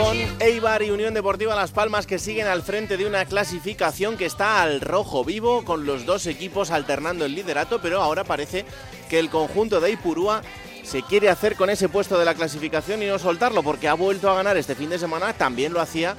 Con 0.00 0.16
Eibar 0.40 0.82
y 0.82 0.90
Unión 0.90 1.12
Deportiva 1.12 1.54
Las 1.54 1.72
Palmas 1.72 2.06
que 2.06 2.18
siguen 2.18 2.46
al 2.46 2.62
frente 2.62 2.96
de 2.96 3.04
una 3.04 3.26
clasificación 3.26 4.16
que 4.16 4.24
está 4.24 4.62
al 4.62 4.80
rojo 4.80 5.26
vivo, 5.26 5.62
con 5.62 5.84
los 5.84 6.06
dos 6.06 6.24
equipos 6.24 6.70
alternando 6.70 7.26
el 7.26 7.34
liderato, 7.34 7.82
pero 7.82 8.00
ahora 8.00 8.24
parece 8.24 8.64
que 9.10 9.18
el 9.18 9.28
conjunto 9.28 9.78
de 9.78 9.90
Ipurúa 9.90 10.40
se 10.84 11.02
quiere 11.02 11.28
hacer 11.28 11.54
con 11.54 11.68
ese 11.68 11.90
puesto 11.90 12.18
de 12.18 12.24
la 12.24 12.34
clasificación 12.34 13.02
y 13.02 13.06
no 13.08 13.18
soltarlo, 13.18 13.62
porque 13.62 13.88
ha 13.88 13.94
vuelto 13.94 14.30
a 14.30 14.34
ganar 14.34 14.56
este 14.56 14.74
fin 14.74 14.88
de 14.88 14.98
semana, 14.98 15.34
también 15.34 15.74
lo 15.74 15.82
hacía 15.82 16.16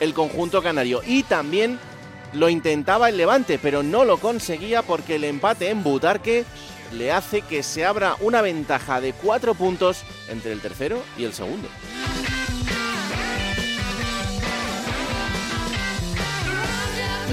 el 0.00 0.12
conjunto 0.12 0.62
canario. 0.62 1.00
Y 1.06 1.22
también 1.22 1.78
lo 2.34 2.50
intentaba 2.50 3.08
el 3.08 3.16
Levante, 3.16 3.58
pero 3.58 3.82
no 3.82 4.04
lo 4.04 4.18
conseguía 4.18 4.82
porque 4.82 5.14
el 5.14 5.24
empate 5.24 5.70
en 5.70 5.82
Butarque 5.82 6.44
le 6.92 7.10
hace 7.10 7.40
que 7.40 7.62
se 7.62 7.86
abra 7.86 8.14
una 8.20 8.42
ventaja 8.42 9.00
de 9.00 9.14
cuatro 9.14 9.54
puntos 9.54 10.02
entre 10.28 10.52
el 10.52 10.60
tercero 10.60 11.02
y 11.16 11.24
el 11.24 11.32
segundo. 11.32 11.68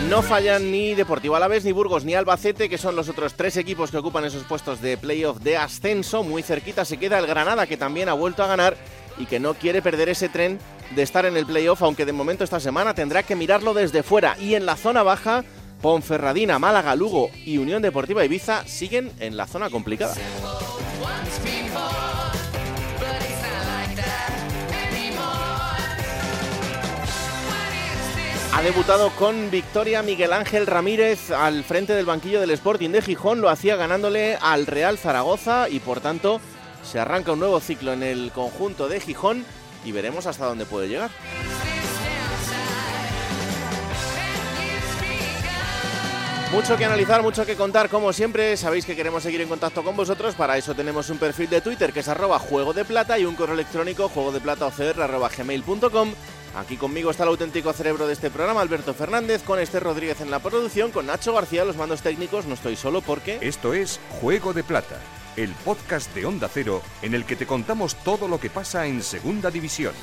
No 0.09 0.23
fallan 0.23 0.71
ni 0.71 0.95
Deportivo 0.95 1.35
Alavés, 1.35 1.63
ni 1.63 1.71
Burgos, 1.71 2.03
ni 2.03 2.15
Albacete, 2.15 2.67
que 2.67 2.79
son 2.79 2.95
los 2.95 3.09
otros 3.09 3.35
tres 3.35 3.57
equipos 3.57 3.91
que 3.91 3.97
ocupan 3.97 4.25
esos 4.25 4.43
puestos 4.43 4.81
de 4.81 4.97
playoff 4.97 5.38
de 5.38 5.55
ascenso. 5.55 6.23
Muy 6.23 6.41
cerquita 6.41 6.83
se 6.83 6.97
queda 6.97 7.19
el 7.19 7.27
Granada, 7.27 7.67
que 7.67 7.77
también 7.77 8.09
ha 8.09 8.13
vuelto 8.13 8.41
a 8.43 8.47
ganar 8.47 8.75
y 9.19 9.27
que 9.27 9.39
no 9.39 9.53
quiere 9.53 9.83
perder 9.83 10.09
ese 10.09 10.27
tren 10.27 10.57
de 10.95 11.03
estar 11.03 11.27
en 11.27 11.37
el 11.37 11.45
playoff, 11.45 11.83
aunque 11.83 12.07
de 12.07 12.13
momento 12.13 12.43
esta 12.43 12.59
semana 12.59 12.95
tendrá 12.95 13.21
que 13.21 13.35
mirarlo 13.35 13.75
desde 13.75 14.02
fuera. 14.02 14.35
Y 14.39 14.55
en 14.55 14.65
la 14.65 14.77
zona 14.77 15.03
baja, 15.03 15.43
Ponferradina, 15.80 16.57
Málaga, 16.57 16.95
Lugo 16.95 17.30
y 17.45 17.59
Unión 17.59 17.83
Deportiva 17.83 18.25
Ibiza 18.25 18.65
siguen 18.65 19.11
en 19.19 19.37
la 19.37 19.45
zona 19.45 19.69
complicada. 19.69 20.15
Ha 28.59 28.61
debutado 28.61 29.09
con 29.11 29.49
victoria 29.49 30.03
Miguel 30.03 30.33
Ángel 30.33 30.67
Ramírez 30.67 31.31
al 31.31 31.63
frente 31.63 31.93
del 31.93 32.05
banquillo 32.05 32.41
del 32.41 32.52
Sporting 32.52 32.89
de 32.89 33.02
Gijón, 33.02 33.39
lo 33.39 33.47
hacía 33.47 33.77
ganándole 33.77 34.38
al 34.41 34.67
Real 34.67 34.97
Zaragoza 34.97 35.69
y 35.69 35.79
por 35.79 36.02
tanto 36.02 36.41
se 36.83 36.99
arranca 36.99 37.31
un 37.31 37.39
nuevo 37.39 37.61
ciclo 37.61 37.93
en 37.93 38.03
el 38.03 38.33
conjunto 38.33 38.89
de 38.89 38.99
Gijón 38.99 39.45
y 39.85 39.93
veremos 39.93 40.27
hasta 40.27 40.45
dónde 40.45 40.65
puede 40.65 40.89
llegar. 40.89 41.09
Mucho 46.52 46.75
que 46.75 46.83
analizar, 46.83 47.21
mucho 47.21 47.45
que 47.45 47.55
contar, 47.55 47.89
como 47.89 48.11
siempre. 48.11 48.57
Sabéis 48.57 48.83
que 48.83 48.95
queremos 48.95 49.23
seguir 49.23 49.39
en 49.39 49.47
contacto 49.47 49.83
con 49.83 49.95
vosotros. 49.95 50.33
Para 50.35 50.57
eso 50.57 50.73
tenemos 50.73 51.09
un 51.11 51.17
perfil 51.19 51.47
de 51.49 51.61
Twitter 51.61 51.93
que 51.93 51.99
es 52.02 52.07
arroba 52.09 52.39
juego 52.39 52.73
de 52.73 52.83
plata 52.83 53.17
y 53.19 53.23
un 53.23 53.35
correo 53.35 53.53
electrónico 53.53 54.09
juego 54.09 54.33
de 54.33 54.41
plata. 54.41 54.65
Aquí 56.59 56.75
conmigo 56.75 57.09
está 57.09 57.23
el 57.23 57.29
auténtico 57.29 57.71
cerebro 57.71 58.05
de 58.05 58.11
este 58.11 58.29
programa, 58.29 58.59
Alberto 58.59 58.93
Fernández, 58.93 59.43
con 59.43 59.59
Esther 59.59 59.81
Rodríguez 59.81 60.20
en 60.20 60.30
la 60.30 60.39
producción, 60.39 60.92
con 60.92 61.05
Nacho 61.05 61.33
García 61.33 61.64
los 61.64 61.77
mandos 61.77 62.02
técnicos. 62.02 62.45
No 62.45 62.53
estoy 62.53 62.75
solo 62.75 62.99
porque. 62.99 63.37
Esto 63.39 63.73
es 63.73 64.02
Juego 64.20 64.52
de 64.52 64.64
Plata, 64.64 64.99
el 65.37 65.53
podcast 65.64 66.14
de 66.14 66.25
Onda 66.25 66.49
Cero 66.49 66.81
en 67.02 67.14
el 67.14 67.23
que 67.23 67.37
te 67.37 67.47
contamos 67.47 67.95
todo 68.03 68.27
lo 68.27 68.42
que 68.42 68.49
pasa 68.49 68.87
en 68.87 69.02
Segunda 69.02 69.49
División. 69.49 69.93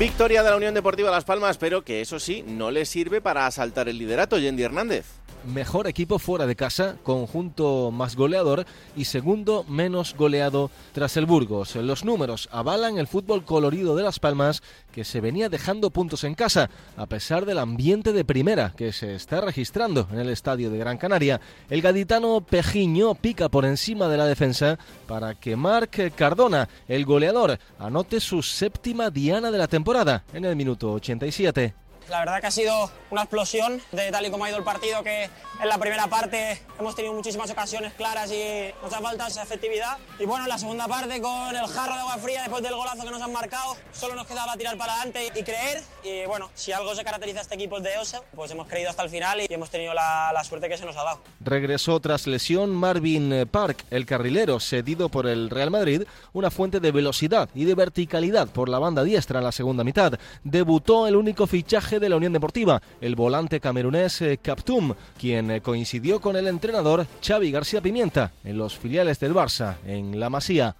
Victoria 0.00 0.42
de 0.42 0.48
la 0.48 0.56
Unión 0.56 0.72
Deportiva 0.72 1.10
Las 1.10 1.26
Palmas, 1.26 1.58
pero 1.58 1.82
que 1.82 2.00
eso 2.00 2.18
sí, 2.18 2.42
no 2.46 2.70
le 2.70 2.86
sirve 2.86 3.20
para 3.20 3.46
asaltar 3.46 3.86
el 3.86 3.98
liderato, 3.98 4.38
Yendi 4.38 4.62
Hernández 4.62 5.04
mejor 5.44 5.86
equipo 5.86 6.18
fuera 6.18 6.46
de 6.46 6.56
casa, 6.56 6.96
conjunto 7.02 7.90
más 7.90 8.16
goleador 8.16 8.66
y 8.96 9.04
segundo 9.04 9.64
menos 9.68 10.14
goleado 10.16 10.70
tras 10.92 11.16
el 11.16 11.26
Burgos. 11.26 11.76
Los 11.76 12.04
números 12.04 12.48
avalan 12.52 12.98
el 12.98 13.06
fútbol 13.06 13.44
colorido 13.44 13.96
de 13.96 14.02
Las 14.02 14.18
Palmas 14.18 14.62
que 14.92 15.04
se 15.04 15.20
venía 15.20 15.48
dejando 15.48 15.90
puntos 15.90 16.24
en 16.24 16.34
casa, 16.34 16.70
a 16.96 17.06
pesar 17.06 17.46
del 17.46 17.58
ambiente 17.58 18.12
de 18.12 18.24
primera 18.24 18.72
que 18.76 18.92
se 18.92 19.14
está 19.14 19.40
registrando 19.40 20.08
en 20.12 20.18
el 20.18 20.28
estadio 20.28 20.70
de 20.70 20.78
Gran 20.78 20.98
Canaria. 20.98 21.40
El 21.68 21.82
gaditano 21.82 22.40
Pejiño 22.40 23.14
pica 23.14 23.48
por 23.48 23.64
encima 23.64 24.08
de 24.08 24.16
la 24.16 24.26
defensa 24.26 24.78
para 25.06 25.34
que 25.34 25.56
Marc 25.56 26.14
Cardona, 26.14 26.68
el 26.88 27.04
goleador, 27.04 27.58
anote 27.78 28.20
su 28.20 28.42
séptima 28.42 29.10
diana 29.10 29.50
de 29.50 29.58
la 29.58 29.68
temporada 29.68 30.24
en 30.32 30.44
el 30.44 30.56
minuto 30.56 30.92
87. 30.92 31.79
La 32.08 32.20
verdad 32.20 32.40
que 32.40 32.46
ha 32.46 32.50
sido 32.50 32.90
una 33.10 33.22
explosión 33.22 33.80
de 33.92 34.10
tal 34.10 34.26
y 34.26 34.30
como 34.30 34.44
ha 34.44 34.48
ido 34.48 34.58
el 34.58 34.64
partido, 34.64 35.02
que 35.02 35.30
en 35.62 35.68
la 35.68 35.78
primera 35.78 36.06
parte 36.06 36.60
hemos 36.78 36.94
tenido 36.94 37.14
muchísimas 37.14 37.50
ocasiones 37.50 37.92
claras 37.94 38.32
y 38.32 38.72
nos 38.82 38.92
ha 38.92 39.00
faltado 39.00 39.28
esa 39.28 39.42
efectividad. 39.42 39.98
Y 40.18 40.24
bueno, 40.24 40.44
en 40.44 40.48
la 40.48 40.58
segunda 40.58 40.88
parte 40.88 41.20
con 41.20 41.54
el 41.54 41.66
jarro 41.66 41.94
de 41.94 42.00
agua 42.00 42.16
fría 42.18 42.40
después 42.42 42.62
del 42.62 42.74
golazo 42.74 43.04
que 43.04 43.10
nos 43.10 43.22
han 43.22 43.32
marcado, 43.32 43.76
solo 43.92 44.14
nos 44.14 44.26
quedaba 44.26 44.56
tirar 44.56 44.76
para 44.76 44.94
adelante 44.94 45.30
y 45.34 45.42
creer. 45.42 45.82
Y 46.02 46.26
bueno, 46.26 46.50
si 46.54 46.72
algo 46.72 46.94
se 46.94 47.04
caracteriza 47.04 47.40
a 47.40 47.42
este 47.42 47.54
equipo 47.54 47.78
de 47.80 47.98
Ose, 47.98 48.18
pues 48.34 48.50
hemos 48.50 48.66
creído 48.68 48.90
hasta 48.90 49.02
el 49.02 49.10
final 49.10 49.40
y 49.40 49.46
hemos 49.52 49.70
tenido 49.70 49.92
la, 49.94 50.30
la 50.32 50.42
suerte 50.44 50.68
que 50.68 50.78
se 50.78 50.86
nos 50.86 50.96
ha 50.96 51.04
dado. 51.04 51.20
Regresó 51.40 52.00
tras 52.00 52.26
lesión 52.26 52.70
Marvin 52.70 53.46
Park, 53.50 53.84
el 53.90 54.06
carrilero 54.06 54.60
cedido 54.60 55.08
por 55.08 55.26
el 55.26 55.50
Real 55.50 55.70
Madrid, 55.70 56.04
una 56.32 56.50
fuente 56.50 56.80
de 56.80 56.92
velocidad 56.92 57.48
y 57.54 57.64
de 57.64 57.74
verticalidad 57.74 58.48
por 58.48 58.68
la 58.68 58.78
banda 58.78 59.04
diestra 59.04 59.38
en 59.38 59.44
la 59.44 59.52
segunda 59.52 59.84
mitad. 59.84 60.14
Debutó 60.44 61.06
el 61.06 61.16
único 61.16 61.46
fichaje 61.46 61.89
de 61.98 62.08
la 62.08 62.16
Unión 62.16 62.32
Deportiva, 62.32 62.80
el 63.00 63.16
volante 63.16 63.58
camerunés 63.58 64.20
eh, 64.22 64.38
Captum, 64.40 64.94
quien 65.18 65.50
eh, 65.50 65.60
coincidió 65.60 66.20
con 66.20 66.36
el 66.36 66.46
entrenador 66.46 67.06
Xavi 67.26 67.50
García 67.50 67.80
Pimienta 67.80 68.32
en 68.44 68.58
los 68.58 68.78
filiales 68.78 69.18
del 69.18 69.34
Barça, 69.34 69.76
en 69.84 70.20
La 70.20 70.30
Masía. 70.30 70.76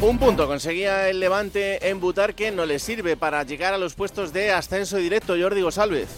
Un 0.00 0.18
punto 0.18 0.46
conseguía 0.46 1.08
el 1.08 1.20
Levante 1.20 1.88
en 1.88 2.00
Butarque, 2.00 2.50
no 2.50 2.66
le 2.66 2.78
sirve 2.78 3.16
para 3.16 3.42
llegar 3.44 3.72
a 3.72 3.78
los 3.78 3.94
puestos 3.94 4.32
de 4.32 4.52
ascenso 4.52 4.98
directo, 4.98 5.34
Jordi 5.40 5.62
González. 5.62 6.08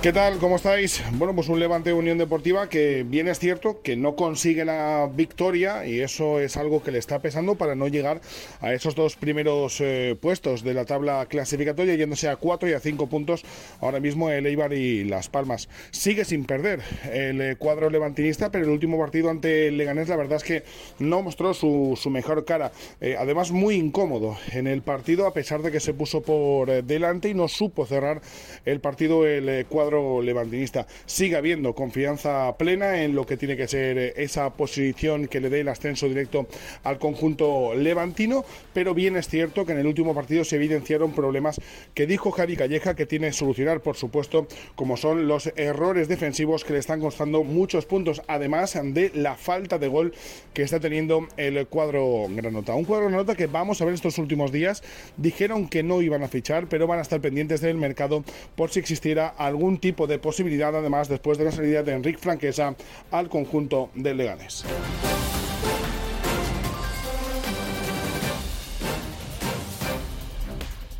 ¿Qué 0.00 0.12
tal? 0.12 0.38
¿Cómo 0.38 0.54
estáis? 0.54 1.02
Bueno, 1.14 1.34
pues 1.34 1.48
un 1.48 1.58
Levante 1.58 1.92
Unión 1.92 2.18
Deportiva 2.18 2.68
que 2.68 3.02
bien 3.04 3.26
es 3.26 3.40
cierto 3.40 3.82
que 3.82 3.96
no 3.96 4.14
consigue 4.14 4.64
la 4.64 5.10
victoria 5.12 5.86
y 5.86 5.98
eso 5.98 6.38
es 6.38 6.56
algo 6.56 6.84
que 6.84 6.92
le 6.92 6.98
está 6.98 7.18
pesando 7.18 7.56
para 7.56 7.74
no 7.74 7.88
llegar 7.88 8.20
a 8.60 8.72
esos 8.72 8.94
dos 8.94 9.16
primeros 9.16 9.80
eh, 9.80 10.16
puestos 10.20 10.62
de 10.62 10.72
la 10.72 10.84
tabla 10.84 11.26
clasificatoria, 11.26 11.96
yéndose 11.96 12.28
a 12.28 12.36
cuatro 12.36 12.68
y 12.68 12.74
a 12.74 12.80
cinco 12.80 13.08
puntos 13.08 13.44
ahora 13.80 13.98
mismo 13.98 14.30
el 14.30 14.46
Eibar 14.46 14.72
y 14.72 15.02
Las 15.02 15.28
Palmas. 15.28 15.68
Sigue 15.90 16.24
sin 16.24 16.44
perder 16.44 16.80
el 17.12 17.40
eh, 17.40 17.56
cuadro 17.56 17.90
levantinista, 17.90 18.52
pero 18.52 18.66
el 18.66 18.70
último 18.70 19.00
partido 19.00 19.30
ante 19.30 19.66
el 19.66 19.78
Leganés 19.78 20.08
la 20.08 20.16
verdad 20.16 20.36
es 20.36 20.44
que 20.44 20.62
no 21.00 21.22
mostró 21.22 21.54
su, 21.54 21.98
mejor 22.08 22.44
cara. 22.44 22.70
Eh, 23.00 23.16
además, 23.18 23.50
muy 23.50 23.74
incómodo 23.74 24.38
en 24.52 24.68
el 24.68 24.82
partido, 24.82 25.26
a 25.26 25.34
pesar 25.34 25.60
de 25.62 25.72
que 25.72 25.80
se 25.80 25.92
puso 25.92 26.22
por 26.22 26.84
delante 26.84 27.30
y 27.30 27.34
no 27.34 27.48
supo 27.48 27.84
cerrar 27.84 28.20
el 28.64 28.78
partido 28.78 29.26
el 29.26 29.66
cuadro 29.66 29.87
levantinista. 30.22 30.86
Sigue 31.06 31.36
habiendo 31.36 31.74
confianza 31.74 32.56
plena 32.58 33.02
en 33.02 33.14
lo 33.14 33.26
que 33.26 33.36
tiene 33.36 33.56
que 33.56 33.68
ser 33.68 33.98
eh, 33.98 34.14
esa 34.16 34.50
posición 34.50 35.28
que 35.28 35.40
le 35.40 35.50
dé 35.50 35.60
el 35.60 35.68
ascenso 35.68 36.08
directo 36.08 36.46
al 36.84 36.98
conjunto 36.98 37.74
levantino, 37.74 38.44
pero 38.72 38.94
bien 38.94 39.16
es 39.16 39.28
cierto 39.28 39.64
que 39.64 39.72
en 39.72 39.78
el 39.78 39.86
último 39.86 40.14
partido 40.14 40.44
se 40.44 40.56
evidenciaron 40.56 41.12
problemas 41.12 41.60
que 41.94 42.06
dijo 42.06 42.30
Javi 42.30 42.56
Calleja 42.56 42.94
que 42.94 43.06
tiene 43.06 43.28
que 43.28 43.32
solucionar, 43.32 43.80
por 43.80 43.96
supuesto, 43.96 44.46
como 44.74 44.96
son 44.96 45.28
los 45.28 45.52
errores 45.56 46.08
defensivos 46.08 46.64
que 46.64 46.74
le 46.74 46.78
están 46.78 47.00
costando 47.00 47.44
muchos 47.44 47.86
puntos, 47.86 48.22
además 48.26 48.78
de 48.82 49.10
la 49.14 49.34
falta 49.36 49.78
de 49.78 49.88
gol 49.88 50.14
que 50.52 50.62
está 50.62 50.80
teniendo 50.80 51.26
el 51.36 51.66
cuadro 51.66 52.26
Granota. 52.28 52.74
Un 52.74 52.84
cuadro 52.84 53.06
Granota 53.06 53.34
que 53.34 53.46
vamos 53.46 53.80
a 53.80 53.84
ver 53.84 53.94
estos 53.94 54.18
últimos 54.18 54.52
días. 54.52 54.82
Dijeron 55.16 55.68
que 55.68 55.82
no 55.82 56.02
iban 56.02 56.22
a 56.22 56.28
fichar, 56.28 56.68
pero 56.68 56.86
van 56.86 56.98
a 56.98 57.02
estar 57.02 57.20
pendientes 57.20 57.60
del 57.60 57.76
mercado 57.76 58.24
por 58.56 58.70
si 58.70 58.80
existiera 58.80 59.28
algún 59.28 59.77
tipo 59.78 60.06
de 60.06 60.18
posibilidad, 60.18 60.74
además, 60.74 61.08
después 61.08 61.38
de 61.38 61.44
la 61.44 61.52
salida 61.52 61.82
de 61.82 61.92
Enrique 61.92 62.18
Franquesa 62.18 62.74
al 63.10 63.28
conjunto 63.28 63.90
del 63.94 64.16
Leganés. 64.16 64.64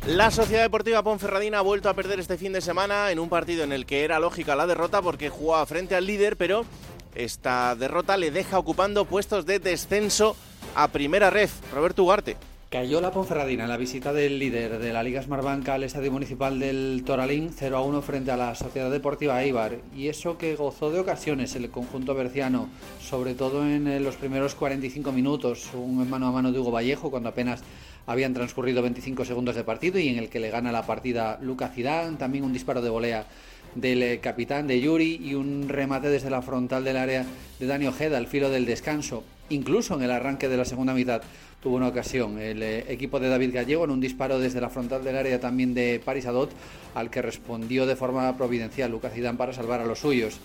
La 0.07 0.31
Sociedad 0.31 0.63
Deportiva 0.63 1.03
Ponferradina 1.03 1.59
ha 1.59 1.61
vuelto 1.61 1.87
a 1.87 1.93
perder 1.93 2.19
este 2.19 2.37
fin 2.37 2.51
de 2.51 2.61
semana 2.61 3.11
en 3.11 3.19
un 3.19 3.29
partido 3.29 3.63
en 3.63 3.71
el 3.71 3.85
que 3.85 4.03
era 4.03 4.19
lógica 4.19 4.55
la 4.55 4.65
derrota 4.65 5.03
porque 5.03 5.29
jugaba 5.29 5.63
frente 5.67 5.93
al 5.93 6.07
líder, 6.07 6.35
pero 6.35 6.65
esta 7.13 7.75
derrota 7.75 8.17
le 8.17 8.31
deja 8.31 8.57
ocupando 8.57 9.05
puestos 9.05 9.45
de 9.45 9.59
descenso 9.59 10.35
a 10.73 10.87
primera 10.87 11.29
red. 11.29 11.49
Roberto 11.71 12.03
Ugarte. 12.03 12.37
Cayó 12.69 13.01
la 13.01 13.09
Ponferradina 13.09 13.63
en 13.63 13.69
la 13.69 13.77
visita 13.77 14.13
del 14.13 14.37
líder 14.37 14.77
de 14.77 14.93
la 14.93 15.01
Liga 15.01 15.23
Smartbank 15.23 15.67
al 15.69 15.81
Estadio 15.81 16.11
Municipal 16.11 16.59
del 16.59 17.01
Toralín 17.03 17.49
0 17.51 17.75
a 17.75 17.81
1 17.81 18.01
frente 18.03 18.29
a 18.29 18.37
la 18.37 18.53
Sociedad 18.53 18.91
Deportiva 18.91 19.41
Eibar. 19.41 19.77
Y 19.97 20.07
eso 20.07 20.37
que 20.37 20.55
gozó 20.55 20.91
de 20.91 20.99
ocasiones 20.99 21.55
el 21.55 21.71
conjunto 21.71 22.13
berciano, 22.13 22.69
sobre 23.01 23.33
todo 23.33 23.65
en 23.65 24.03
los 24.03 24.17
primeros 24.17 24.53
45 24.53 25.11
minutos, 25.11 25.71
un 25.73 26.07
mano 26.07 26.27
a 26.27 26.31
mano 26.31 26.51
de 26.51 26.59
Hugo 26.59 26.69
Vallejo 26.69 27.09
cuando 27.09 27.29
apenas 27.29 27.63
habían 28.05 28.35
transcurrido 28.35 28.83
25 28.83 29.25
segundos 29.25 29.55
de 29.55 29.63
partido 29.63 29.97
y 29.97 30.09
en 30.09 30.19
el 30.19 30.29
que 30.29 30.39
le 30.39 30.51
gana 30.51 30.71
la 30.71 30.85
partida 30.85 31.39
Luca 31.41 31.69
Zidane, 31.69 32.17
también 32.17 32.43
un 32.43 32.53
disparo 32.53 32.83
de 32.83 32.91
volea 32.91 33.25
del 33.73 34.03
eh, 34.03 34.19
capitán 34.19 34.67
de 34.67 34.79
Yuri 34.79 35.19
y 35.23 35.33
un 35.33 35.69
remate 35.69 36.09
desde 36.09 36.29
la 36.29 36.43
frontal 36.43 36.83
del 36.83 36.97
área 36.97 37.25
de 37.59 37.65
Dani 37.65 37.87
Ojeda 37.87 38.19
al 38.19 38.27
filo 38.27 38.51
del 38.51 38.67
descanso. 38.67 39.23
Incluso 39.49 39.95
en 39.95 40.03
el 40.03 40.11
arranque 40.11 40.47
de 40.47 40.57
la 40.57 40.65
segunda 40.65 40.93
mitad 40.93 41.21
tuvo 41.61 41.75
una 41.75 41.87
ocasión 41.87 42.39
el 42.39 42.61
eh, 42.61 42.85
equipo 42.87 43.19
de 43.19 43.29
David 43.29 43.53
Gallego 43.53 43.83
en 43.83 43.91
un 43.91 43.99
disparo 43.99 44.39
desde 44.39 44.61
la 44.61 44.69
frontal 44.69 45.03
del 45.03 45.17
área 45.17 45.39
también 45.39 45.73
de 45.73 46.01
Paris 46.03 46.27
Adot 46.27 46.51
al 46.93 47.09
que 47.09 47.21
respondió 47.21 47.85
de 47.85 47.95
forma 47.95 48.37
providencial 48.37 48.91
Lucas 48.91 49.13
Zidane 49.13 49.37
para 49.37 49.53
salvar 49.53 49.81
a 49.81 49.85
los 49.85 49.99
suyos. 49.99 50.39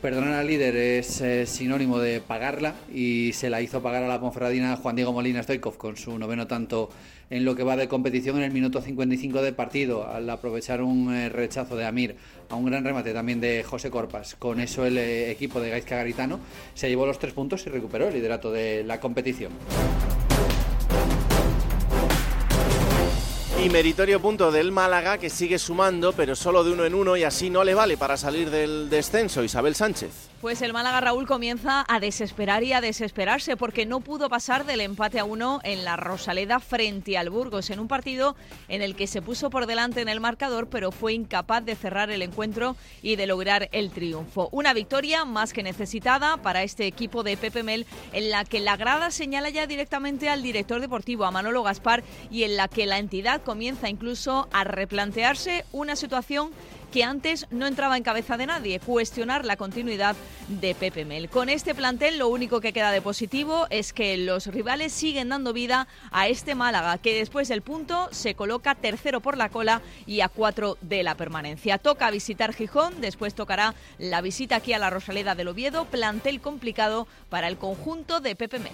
Perdonar 0.00 0.32
al 0.32 0.46
líder 0.46 0.76
es 0.76 1.20
eh, 1.20 1.44
sinónimo 1.44 1.98
de 1.98 2.22
pagarla 2.22 2.74
y 2.90 3.32
se 3.34 3.50
la 3.50 3.60
hizo 3.60 3.82
pagar 3.82 4.02
a 4.02 4.08
la 4.08 4.18
Ponferradina 4.18 4.74
Juan 4.76 4.96
Diego 4.96 5.12
Molina 5.12 5.42
Stoikov 5.42 5.76
con 5.76 5.98
su 5.98 6.18
noveno 6.18 6.46
tanto 6.46 6.88
en 7.28 7.44
lo 7.44 7.54
que 7.54 7.64
va 7.64 7.76
de 7.76 7.86
competición 7.86 8.38
en 8.38 8.44
el 8.44 8.50
minuto 8.50 8.80
55 8.80 9.42
de 9.42 9.52
partido 9.52 10.08
al 10.08 10.30
aprovechar 10.30 10.80
un 10.80 11.14
eh, 11.14 11.28
rechazo 11.28 11.76
de 11.76 11.84
Amir 11.84 12.16
a 12.48 12.54
un 12.54 12.64
gran 12.64 12.82
remate 12.82 13.12
también 13.12 13.42
de 13.42 13.62
José 13.62 13.90
Corpas. 13.90 14.36
Con 14.36 14.60
eso 14.60 14.86
el 14.86 14.96
eh, 14.96 15.30
equipo 15.30 15.60
de 15.60 15.68
Gaizka 15.68 15.96
Garitano 15.96 16.40
se 16.72 16.88
llevó 16.88 17.04
los 17.04 17.18
tres 17.18 17.34
puntos 17.34 17.66
y 17.66 17.68
recuperó 17.68 18.08
el 18.08 18.14
liderato 18.14 18.50
de 18.50 18.82
la 18.84 19.00
competición. 19.00 19.52
Y 23.62 23.68
meritorio 23.68 24.20
punto 24.20 24.50
del 24.50 24.72
Málaga 24.72 25.18
que 25.18 25.28
sigue 25.28 25.58
sumando, 25.58 26.14
pero 26.14 26.34
solo 26.34 26.64
de 26.64 26.72
uno 26.72 26.86
en 26.86 26.94
uno 26.94 27.14
y 27.18 27.24
así 27.24 27.50
no 27.50 27.62
le 27.62 27.74
vale 27.74 27.98
para 27.98 28.16
salir 28.16 28.48
del 28.48 28.88
descenso. 28.88 29.44
Isabel 29.44 29.74
Sánchez. 29.74 30.29
Pues 30.40 30.62
el 30.62 30.72
Málaga 30.72 31.02
Raúl 31.02 31.26
comienza 31.26 31.84
a 31.86 32.00
desesperar 32.00 32.64
y 32.64 32.72
a 32.72 32.80
desesperarse 32.80 33.58
porque 33.58 33.84
no 33.84 34.00
pudo 34.00 34.30
pasar 34.30 34.64
del 34.64 34.80
empate 34.80 35.18
a 35.18 35.24
uno 35.24 35.60
en 35.64 35.84
la 35.84 35.96
Rosaleda 35.96 36.60
frente 36.60 37.18
al 37.18 37.28
Burgos, 37.28 37.68
en 37.68 37.78
un 37.78 37.88
partido 37.88 38.36
en 38.68 38.80
el 38.80 38.96
que 38.96 39.06
se 39.06 39.20
puso 39.20 39.50
por 39.50 39.66
delante 39.66 40.00
en 40.00 40.08
el 40.08 40.18
marcador, 40.18 40.68
pero 40.68 40.92
fue 40.92 41.12
incapaz 41.12 41.62
de 41.66 41.76
cerrar 41.76 42.10
el 42.10 42.22
encuentro 42.22 42.74
y 43.02 43.16
de 43.16 43.26
lograr 43.26 43.68
el 43.72 43.90
triunfo. 43.90 44.48
Una 44.50 44.72
victoria 44.72 45.26
más 45.26 45.52
que 45.52 45.62
necesitada 45.62 46.38
para 46.38 46.62
este 46.62 46.86
equipo 46.86 47.22
de 47.22 47.36
Pepe 47.36 47.62
Mel, 47.62 47.84
en 48.14 48.30
la 48.30 48.46
que 48.46 48.60
la 48.60 48.78
grada 48.78 49.10
señala 49.10 49.50
ya 49.50 49.66
directamente 49.66 50.30
al 50.30 50.40
director 50.40 50.80
deportivo, 50.80 51.26
a 51.26 51.30
Manolo 51.30 51.62
Gaspar, 51.62 52.02
y 52.30 52.44
en 52.44 52.56
la 52.56 52.66
que 52.66 52.86
la 52.86 52.98
entidad 52.98 53.42
comienza 53.42 53.90
incluso 53.90 54.48
a 54.52 54.64
replantearse 54.64 55.66
una 55.70 55.96
situación 55.96 56.50
que 56.90 57.04
antes 57.04 57.46
no 57.50 57.66
entraba 57.66 57.96
en 57.96 58.02
cabeza 58.02 58.36
de 58.36 58.46
nadie, 58.46 58.80
cuestionar 58.80 59.44
la 59.44 59.56
continuidad 59.56 60.16
de 60.48 60.74
Pepe 60.74 61.04
Mel. 61.04 61.28
Con 61.28 61.48
este 61.48 61.74
plantel 61.74 62.18
lo 62.18 62.28
único 62.28 62.60
que 62.60 62.72
queda 62.72 62.90
de 62.90 63.02
positivo 63.02 63.66
es 63.70 63.92
que 63.92 64.16
los 64.16 64.46
rivales 64.46 64.92
siguen 64.92 65.28
dando 65.28 65.52
vida 65.52 65.86
a 66.10 66.28
este 66.28 66.54
Málaga, 66.54 66.98
que 66.98 67.14
después 67.14 67.48
del 67.48 67.62
punto 67.62 68.08
se 68.10 68.34
coloca 68.34 68.74
tercero 68.74 69.20
por 69.20 69.36
la 69.36 69.48
cola 69.48 69.82
y 70.06 70.20
a 70.20 70.28
cuatro 70.28 70.76
de 70.80 71.02
la 71.02 71.14
permanencia. 71.14 71.78
Toca 71.78 72.10
visitar 72.10 72.52
Gijón, 72.52 73.00
después 73.00 73.34
tocará 73.34 73.74
la 73.98 74.20
visita 74.20 74.56
aquí 74.56 74.72
a 74.72 74.78
la 74.78 74.90
Rosaleda 74.90 75.34
del 75.34 75.48
Oviedo, 75.48 75.84
plantel 75.84 76.40
complicado 76.40 77.06
para 77.28 77.48
el 77.48 77.56
conjunto 77.56 78.20
de 78.20 78.34
Pepe 78.34 78.58
Mel. 78.58 78.72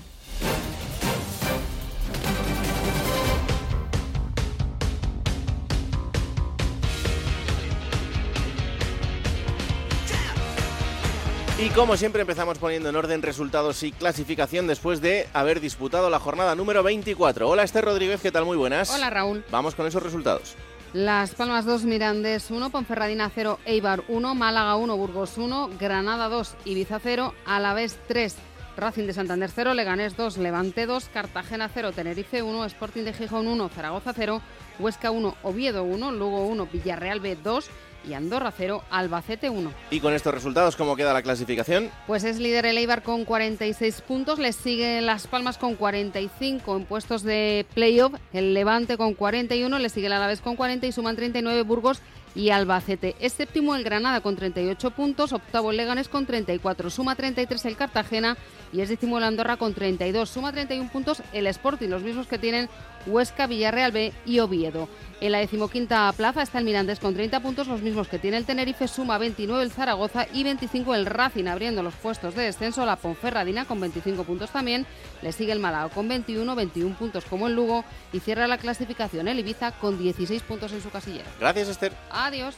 Y 11.58 11.70
como 11.70 11.96
siempre 11.96 12.20
empezamos 12.20 12.58
poniendo 12.58 12.90
en 12.90 12.96
orden 12.96 13.22
resultados 13.22 13.82
y 13.82 13.90
clasificación 13.90 14.66
después 14.66 15.00
de 15.00 15.26
haber 15.32 15.60
disputado 15.60 16.10
la 16.10 16.18
jornada 16.18 16.54
número 16.54 16.82
24. 16.82 17.48
Hola 17.48 17.62
Esther 17.62 17.86
Rodríguez, 17.86 18.20
¿qué 18.20 18.30
tal? 18.30 18.44
Muy 18.44 18.58
buenas. 18.58 18.94
Hola 18.94 19.08
Raúl. 19.08 19.42
Vamos 19.50 19.74
con 19.74 19.86
esos 19.86 20.02
resultados. 20.02 20.54
Las 20.92 21.34
Palmas 21.34 21.64
2, 21.64 21.84
Mirandés 21.84 22.50
1, 22.50 22.68
Ponferradina 22.68 23.30
0, 23.34 23.58
Eibar 23.64 24.04
1, 24.08 24.34
Málaga 24.34 24.76
1, 24.76 24.96
Burgos 24.98 25.38
1, 25.38 25.70
Granada 25.80 26.28
2, 26.28 26.56
Ibiza 26.66 27.00
0, 27.02 27.32
Alavés 27.46 27.98
3, 28.06 28.36
Racing 28.76 29.06
de 29.06 29.14
Santander 29.14 29.50
0, 29.50 29.72
Leganés 29.72 30.14
2, 30.14 30.36
Levante 30.36 30.84
2, 30.84 31.08
Cartagena 31.08 31.70
0, 31.72 31.92
Tenerife 31.92 32.42
1, 32.42 32.64
Sporting 32.66 33.04
de 33.04 33.14
Gijón 33.14 33.48
1, 33.48 33.70
Zaragoza 33.70 34.12
0, 34.14 34.42
Huesca 34.78 35.10
1, 35.10 35.36
Oviedo 35.42 35.84
1, 35.84 36.12
Lugo 36.12 36.46
1, 36.46 36.68
Villarreal 36.70 37.20
B 37.20 37.36
2, 37.42 37.70
y 38.06 38.14
Andorra 38.14 38.52
0, 38.56 38.82
Albacete 38.90 39.50
1. 39.50 39.72
¿Y 39.90 40.00
con 40.00 40.14
estos 40.14 40.32
resultados 40.32 40.76
cómo 40.76 40.96
queda 40.96 41.12
la 41.12 41.22
clasificación? 41.22 41.90
Pues 42.06 42.24
es 42.24 42.38
líder 42.38 42.66
el 42.66 42.78
Eibar 42.78 43.02
con 43.02 43.24
46 43.24 44.00
puntos, 44.02 44.38
le 44.38 44.52
sigue 44.52 45.00
Las 45.00 45.26
Palmas 45.26 45.58
con 45.58 45.74
45 45.74 46.76
en 46.76 46.84
puestos 46.84 47.22
de 47.22 47.66
playoff, 47.74 48.14
el 48.32 48.54
Levante 48.54 48.96
con 48.96 49.14
41, 49.14 49.78
le 49.78 49.88
sigue 49.88 50.06
el 50.06 50.12
Alavés 50.12 50.40
con 50.40 50.56
40 50.56 50.86
y 50.86 50.92
suman 50.92 51.16
39 51.16 51.62
Burgos 51.62 52.00
y 52.36 52.50
Albacete. 52.50 53.16
Es 53.18 53.32
séptimo 53.32 53.74
el 53.74 53.82
Granada 53.82 54.20
con 54.20 54.36
38 54.36 54.90
puntos, 54.90 55.32
octavo 55.32 55.70
el 55.70 55.78
Leganés 55.78 56.08
con 56.08 56.26
34, 56.26 56.90
suma 56.90 57.16
33 57.16 57.64
el 57.64 57.76
Cartagena 57.76 58.36
y 58.72 58.82
es 58.82 58.90
décimo 58.90 59.18
el 59.18 59.24
Andorra 59.24 59.56
con 59.56 59.74
32, 59.74 60.28
suma 60.28 60.52
31 60.52 60.90
puntos 60.92 61.22
el 61.32 61.46
Sporting, 61.46 61.88
los 61.88 62.02
mismos 62.02 62.26
que 62.26 62.38
tienen 62.38 62.68
Huesca, 63.06 63.46
Villarreal 63.46 63.92
B 63.92 64.12
y 64.24 64.40
Oviedo. 64.40 64.88
En 65.20 65.32
la 65.32 65.38
decimoquinta 65.38 66.12
plaza 66.14 66.42
está 66.42 66.58
el 66.58 66.66
Mirandés 66.66 67.00
con 67.00 67.14
30 67.14 67.40
puntos, 67.40 67.68
los 67.68 67.80
mismos 67.80 68.06
que 68.06 68.18
tiene 68.18 68.36
el 68.36 68.44
Tenerife, 68.44 68.86
suma 68.86 69.16
29 69.16 69.62
el 69.62 69.70
Zaragoza 69.70 70.26
y 70.32 70.44
25 70.44 70.94
el 70.94 71.06
Racing, 71.06 71.46
abriendo 71.46 71.82
los 71.82 71.94
puestos 71.94 72.34
de 72.34 72.42
descenso 72.42 72.84
la 72.84 72.96
Ponferradina 72.96 73.64
con 73.64 73.80
25 73.80 74.24
puntos 74.24 74.50
también, 74.50 74.84
le 75.22 75.32
sigue 75.32 75.52
el 75.52 75.60
Málaga 75.60 75.88
con 75.88 76.06
21, 76.06 76.54
21 76.54 76.96
puntos 76.96 77.24
como 77.24 77.46
el 77.46 77.54
Lugo 77.54 77.82
y 78.12 78.20
cierra 78.20 78.46
la 78.46 78.58
clasificación 78.58 79.26
el 79.28 79.38
Ibiza 79.38 79.72
con 79.72 79.98
16 79.98 80.42
puntos 80.42 80.72
en 80.72 80.82
su 80.82 80.90
casillero. 80.90 81.24
Gracias 81.40 81.68
Esther. 81.68 81.94
Adiós. 82.10 82.54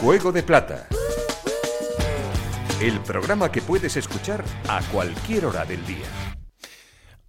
Juego 0.00 0.32
de 0.32 0.42
Plata. 0.42 0.88
El 2.80 3.00
programa 3.00 3.52
que 3.52 3.62
puedes 3.62 3.96
escuchar 3.96 4.44
a 4.68 4.82
cualquier 4.90 5.46
hora 5.46 5.64
del 5.64 5.86
día. 5.86 6.04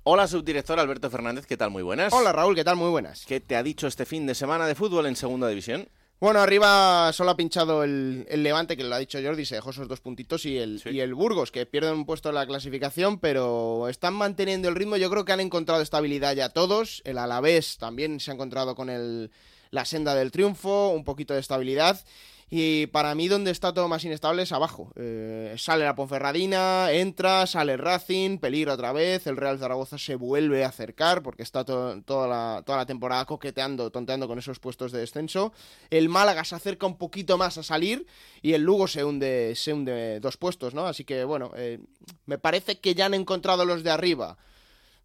Hola, 0.03 0.27
subdirector 0.27 0.79
Alberto 0.79 1.09
Fernández, 1.11 1.45
¿qué 1.45 1.55
tal? 1.55 1.69
Muy 1.69 1.83
buenas. 1.83 2.11
Hola 2.13 2.31
Raúl, 2.31 2.55
¿qué 2.55 2.63
tal? 2.63 2.75
Muy 2.75 2.89
buenas. 2.89 3.25
¿Qué 3.27 3.39
te 3.39 3.55
ha 3.55 3.61
dicho 3.61 3.85
este 3.85 4.05
fin 4.05 4.25
de 4.25 4.33
semana 4.33 4.65
de 4.65 4.73
fútbol 4.73 5.05
en 5.05 5.15
Segunda 5.15 5.47
División? 5.47 5.87
Bueno, 6.19 6.39
arriba 6.39 7.11
solo 7.13 7.29
ha 7.29 7.37
pinchado 7.37 7.83
el, 7.83 8.25
Levante, 8.27 8.75
que 8.75 8.83
lo 8.83 8.95
ha 8.95 8.99
dicho 8.99 9.19
Jordi, 9.23 9.45
se 9.45 9.55
dejó 9.55 9.69
esos 9.69 9.87
dos 9.87 10.01
puntitos, 10.01 10.45
y 10.45 10.57
el, 10.57 10.81
y 10.85 10.99
el 10.99 11.13
Burgos, 11.13 11.51
que 11.51 11.65
pierden 11.67 11.93
un 11.93 12.05
puesto 12.05 12.29
en 12.29 12.35
la 12.35 12.47
clasificación, 12.47 13.19
pero 13.19 13.87
están 13.87 14.15
manteniendo 14.15 14.67
el 14.67 14.75
ritmo. 14.75 14.97
Yo 14.97 15.11
creo 15.11 15.25
que 15.25 15.33
han 15.33 15.41
encontrado 15.41 15.81
estabilidad 15.81 16.33
ya 16.35 16.49
todos. 16.49 17.03
El 17.05 17.19
Alavés 17.19 17.77
también 17.77 18.19
se 18.19 18.31
ha 18.31 18.33
encontrado 18.33 18.75
con 18.75 18.89
el, 18.89 19.29
la 19.69 19.85
senda 19.85 20.15
del 20.15 20.31
triunfo, 20.31 20.89
un 20.89 21.03
poquito 21.03 21.35
de 21.35 21.39
estabilidad. 21.39 22.03
Y 22.49 22.87
para 22.87 23.15
mí, 23.15 23.27
donde 23.27 23.49
está 23.49 23.73
todo 23.73 23.87
más 23.87 24.03
inestable 24.03 24.43
es 24.43 24.51
abajo. 24.51 24.91
Eh, 24.95 25.55
sale 25.57 25.83
la 25.83 25.95
Ponferradina, 25.95 26.91
entra, 26.91 27.47
sale 27.47 27.75
Racing, 27.75 28.37
peligra 28.37 28.73
otra 28.73 28.93
vez. 28.93 29.25
El 29.25 29.37
Real 29.37 29.57
Zaragoza 29.57 29.97
se 29.97 30.15
vuelve 30.15 30.63
a 30.63 30.67
acercar 30.67 31.23
porque 31.23 31.41
está 31.41 31.65
toda, 31.65 31.95
la, 32.27 32.63
toda 32.63 32.77
la 32.77 32.85
temporada 32.85 33.25
coqueteando, 33.25 33.89
tonteando 33.89 34.27
con 34.27 34.37
esos 34.37 34.59
puestos 34.59 34.91
de 34.91 34.99
descenso. 34.99 35.53
El 35.89 36.07
Málaga 36.07 36.43
se 36.43 36.55
acerca 36.55 36.85
un 36.85 36.97
poquito 36.97 37.37
más 37.37 37.57
a 37.57 37.63
salir 37.63 38.05
y 38.43 38.53
el 38.53 38.61
Lugo 38.61 38.87
se 38.87 39.03
hunde, 39.03 39.53
se 39.55 39.73
hunde 39.73 40.19
dos 40.19 40.37
puestos, 40.37 40.75
¿no? 40.75 40.85
Así 40.85 41.03
que, 41.03 41.23
bueno, 41.23 41.51
eh, 41.55 41.79
me 42.27 42.37
parece 42.37 42.79
que 42.79 42.93
ya 42.93 43.07
han 43.07 43.15
encontrado 43.15 43.65
los 43.65 43.83
de 43.83 43.89
arriba 43.89 44.37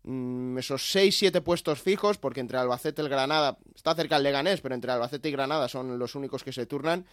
Mm, 0.03 0.57
esos 0.57 0.83
6-7 0.95 1.43
puestos 1.43 1.81
fijos, 1.81 2.17
porque 2.17 2.41
entre 2.41 2.57
Albacete 2.59 3.03
y 3.03 3.05
el 3.05 3.11
Granada, 3.11 3.59
está 3.75 3.95
cerca 3.95 4.17
el 4.17 4.23
Leganés, 4.23 4.61
pero 4.61 4.75
entre 4.75 4.91
Albacete 4.93 5.29
y 5.29 5.33
Granada 5.33 5.69
son 5.69 5.99
los 5.99 6.15
únicos 6.15 6.43
que 6.43 6.53
se 6.53 6.67
turnan. 6.67 7.05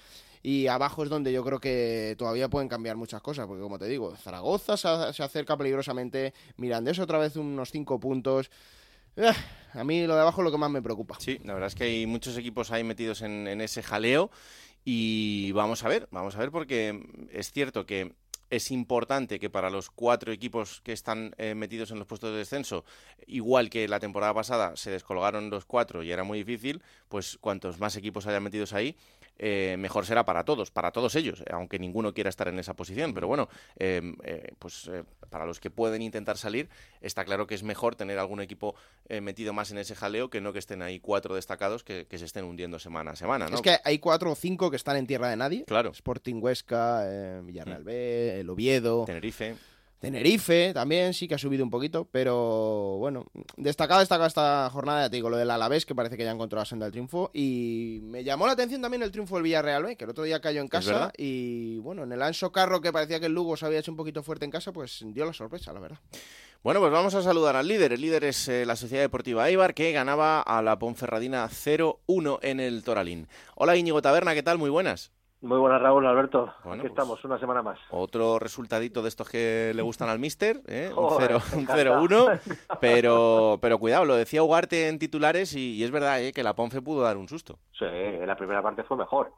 Y 0.41 0.67
abajo 0.67 1.03
es 1.03 1.09
donde 1.09 1.33
yo 1.33 1.43
creo 1.43 1.59
que 1.59 2.15
todavía 2.17 2.47
pueden 2.47 2.69
cambiar 2.69 2.95
muchas 2.95 3.21
cosas, 3.21 3.47
porque 3.47 3.61
como 3.61 3.77
te 3.77 3.87
digo, 3.87 4.15
Zaragoza 4.15 4.77
se, 4.77 5.23
acerca 5.23 5.57
peligrosamente, 5.57 6.33
Mirandés 6.55 6.99
otra 6.99 7.17
vez 7.17 7.35
unos 7.35 7.71
5 7.71 7.99
puntos. 7.99 8.49
Eh, 9.17 9.33
a 9.73 9.83
mí 9.83 10.05
lo 10.05 10.15
de 10.15 10.21
abajo 10.21 10.41
es 10.41 10.45
lo 10.45 10.51
que 10.51 10.57
más 10.57 10.71
me 10.71 10.81
preocupa. 10.81 11.17
Sí, 11.19 11.39
la 11.43 11.53
verdad 11.53 11.67
es 11.67 11.75
que 11.75 11.85
hay 11.85 12.05
muchos 12.05 12.37
equipos 12.37 12.71
ahí 12.71 12.83
metidos 12.83 13.21
en, 13.21 13.47
en 13.47 13.59
ese 13.59 13.83
jaleo 13.83 14.29
y 14.85 15.51
vamos 15.51 15.83
a 15.83 15.89
ver, 15.89 16.07
vamos 16.11 16.35
a 16.35 16.39
ver 16.39 16.51
porque 16.51 17.27
es 17.31 17.51
cierto 17.51 17.85
que 17.85 18.13
es 18.49 18.71
importante 18.71 19.39
que 19.39 19.49
para 19.49 19.69
los 19.69 19.89
cuatro 19.89 20.31
equipos 20.31 20.81
que 20.81 20.93
están 20.93 21.33
eh, 21.37 21.55
metidos 21.55 21.91
en 21.91 21.99
los 21.99 22.07
puestos 22.07 22.31
de 22.31 22.37
descenso, 22.37 22.85
igual 23.25 23.69
que 23.69 23.87
la 23.87 23.99
temporada 23.99 24.33
pasada 24.33 24.75
se 24.75 24.91
descolgaron 24.91 25.49
los 25.49 25.65
cuatro 25.65 26.03
y 26.03 26.11
era 26.11 26.23
muy 26.23 26.43
difícil, 26.43 26.81
pues 27.09 27.37
cuantos 27.39 27.79
más 27.79 27.95
equipos 27.95 28.27
hayan 28.27 28.43
metidos 28.43 28.73
ahí, 28.73 28.95
eh, 29.37 29.75
mejor 29.77 30.05
será 30.05 30.25
para 30.25 30.43
todos, 30.43 30.71
para 30.71 30.91
todos 30.91 31.15
ellos, 31.15 31.43
aunque 31.51 31.79
ninguno 31.79 32.13
quiera 32.13 32.29
estar 32.29 32.47
en 32.47 32.59
esa 32.59 32.75
posición. 32.75 33.13
Pero 33.13 33.27
bueno, 33.27 33.49
em, 33.77 34.15
eh, 34.23 34.53
pues 34.59 34.89
para 35.29 35.45
los 35.45 35.59
que 35.59 35.69
pueden 35.69 36.01
intentar 36.01 36.37
salir, 36.37 36.69
está 37.01 37.25
claro 37.25 37.47
que 37.47 37.55
es 37.55 37.63
mejor 37.63 37.95
tener 37.95 38.19
algún 38.19 38.41
equipo 38.41 38.75
metido 39.21 39.53
más 39.53 39.71
en 39.71 39.77
ese 39.77 39.95
jaleo 39.95 40.29
que 40.29 40.41
no 40.41 40.53
que 40.53 40.59
estén 40.59 40.81
ahí 40.81 40.99
cuatro 40.99 41.35
destacados 41.35 41.83
que, 41.83 42.07
se 42.09 42.25
estén 42.25 42.45
hundiendo 42.45 42.79
semana 42.79 43.11
a 43.11 43.15
semana. 43.15 43.47
¿no? 43.47 43.55
Es 43.55 43.61
que 43.61 43.77
hay 43.83 43.99
cuatro 43.99 44.31
o 44.31 44.35
cinco 44.35 44.69
que 44.69 44.75
están 44.75 44.97
en 44.97 45.07
tierra 45.07 45.29
de 45.29 45.37
nadie. 45.37 45.65
Claro. 45.65 45.91
Sporting 45.91 46.41
Huesca, 46.41 47.05
Villarreal 47.43 47.83
B, 47.83 48.39
el 48.39 48.49
Oviedo. 48.49 49.05
Tenerife. 49.05 49.55
Tenerife 49.99 50.73
también 50.73 51.13
sí 51.13 51.27
que 51.27 51.35
ha 51.35 51.39
subido 51.39 51.63
un 51.63 51.71
poquito, 51.71 52.07
pero 52.11 52.97
bueno, 52.99 53.25
destacado, 53.55 53.99
destacado 53.99 54.27
esta 54.27 54.69
jornada, 54.69 55.03
ya 55.03 55.09
te 55.09 55.15
digo, 55.15 55.29
lo 55.29 55.37
del 55.37 55.49
Alavés, 55.49 55.87
que 55.87 55.95
parece 55.95 56.17
que 56.17 56.23
ya 56.23 56.31
encontró 56.31 56.59
la 56.59 56.65
senda 56.65 56.85
del 56.85 56.91
triunfo, 56.91 57.31
y 57.33 57.99
me 58.03 58.23
llamó 58.23 58.45
la 58.45 58.53
atención 58.53 58.79
también 58.81 59.01
el 59.01 59.11
triunfo 59.11 59.35
del 59.35 59.43
Villarreal 59.43 59.83
B, 59.83 59.95
que 59.95 60.03
el 60.03 60.11
otro 60.11 60.23
día 60.23 60.39
cayó 60.39 60.61
en 60.61 60.67
casa, 60.67 61.11
y 61.17 61.77
bueno, 61.79 62.03
en 62.03 62.11
el 62.11 62.21
Anso 62.21 62.51
Carro, 62.51 62.79
que 62.79 62.93
parecía 62.93 63.19
que 63.19 63.25
el 63.25 63.33
Lugo 63.33 63.57
se 63.57 63.65
había 63.65 63.79
hecho 63.79 63.91
un 63.91 63.97
poquito 63.97 64.21
fuerte 64.21 64.45
en 64.45 64.51
casa, 64.51 64.71
pues 64.71 65.03
dio 65.03 65.25
la 65.25 65.33
sorpresa, 65.33 65.73
la 65.73 65.79
verdad. 65.79 65.99
Bueno, 66.63 66.79
pues 66.79 66.91
vamos 66.91 67.15
a 67.15 67.21
saludar 67.21 67.55
al 67.55 67.67
líder. 67.67 67.93
El 67.93 68.01
líder 68.01 68.23
es 68.25 68.47
eh, 68.47 68.65
la 68.65 68.75
Sociedad 68.75 69.03
Deportiva 69.03 69.47
Eibar, 69.47 69.73
que 69.73 69.91
ganaba 69.91 70.41
a 70.41 70.61
la 70.61 70.77
Ponferradina 70.77 71.47
0-1 71.47 72.39
en 72.41 72.59
el 72.59 72.83
Toralín. 72.83 73.27
Hola 73.55 73.77
Íñigo 73.77 74.01
Taberna, 74.01 74.33
¿qué 74.33 74.43
tal? 74.43 74.57
Muy 74.57 74.69
buenas. 74.69 75.11
Muy 75.41 75.59
buenas, 75.59 75.79
Raúl, 75.81 76.05
Alberto. 76.07 76.51
Aquí 76.61 76.79
pues 76.79 76.85
estamos, 76.85 77.23
una 77.23 77.37
semana 77.37 77.61
más. 77.61 77.77
Otro 77.91 78.39
resultadito 78.39 79.03
de 79.03 79.09
estos 79.09 79.29
que 79.29 79.71
le 79.75 79.83
gustan 79.83 80.09
al 80.09 80.17
Mister, 80.17 80.61
¿eh? 80.65 80.91
un 80.95 81.09
0-1. 81.09 82.39
Pero, 82.81 83.57
pero 83.61 83.77
cuidado, 83.79 84.05
lo 84.05 84.15
decía 84.15 84.43
Ugarte 84.43 84.87
en 84.87 84.99
titulares 84.99 85.55
y, 85.55 85.83
es 85.83 85.91
verdad 85.91 86.21
¿eh? 86.21 86.31
que 86.33 86.43
la 86.43 86.55
Ponce 86.55 86.81
pudo 86.81 87.01
dar 87.01 87.17
un 87.17 87.27
susto. 87.27 87.59
Sí, 87.77 87.85
la 88.25 88.35
primera 88.35 88.61
parte 88.61 88.83
fue 88.83 88.97
mejor. 88.97 89.31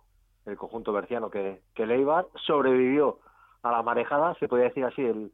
El 0.46 0.58
conjunto 0.58 0.94
berciano 0.94 1.30
que, 1.30 1.62
que 1.76 1.86
Leibar 1.86 2.28
sobrevivió 2.46 3.20
a 3.64 3.72
la 3.72 3.84
marejada, 3.84 4.36
se 4.40 4.48
podría 4.48 4.70
decir 4.70 4.86
así, 4.86 5.02
el, 5.02 5.32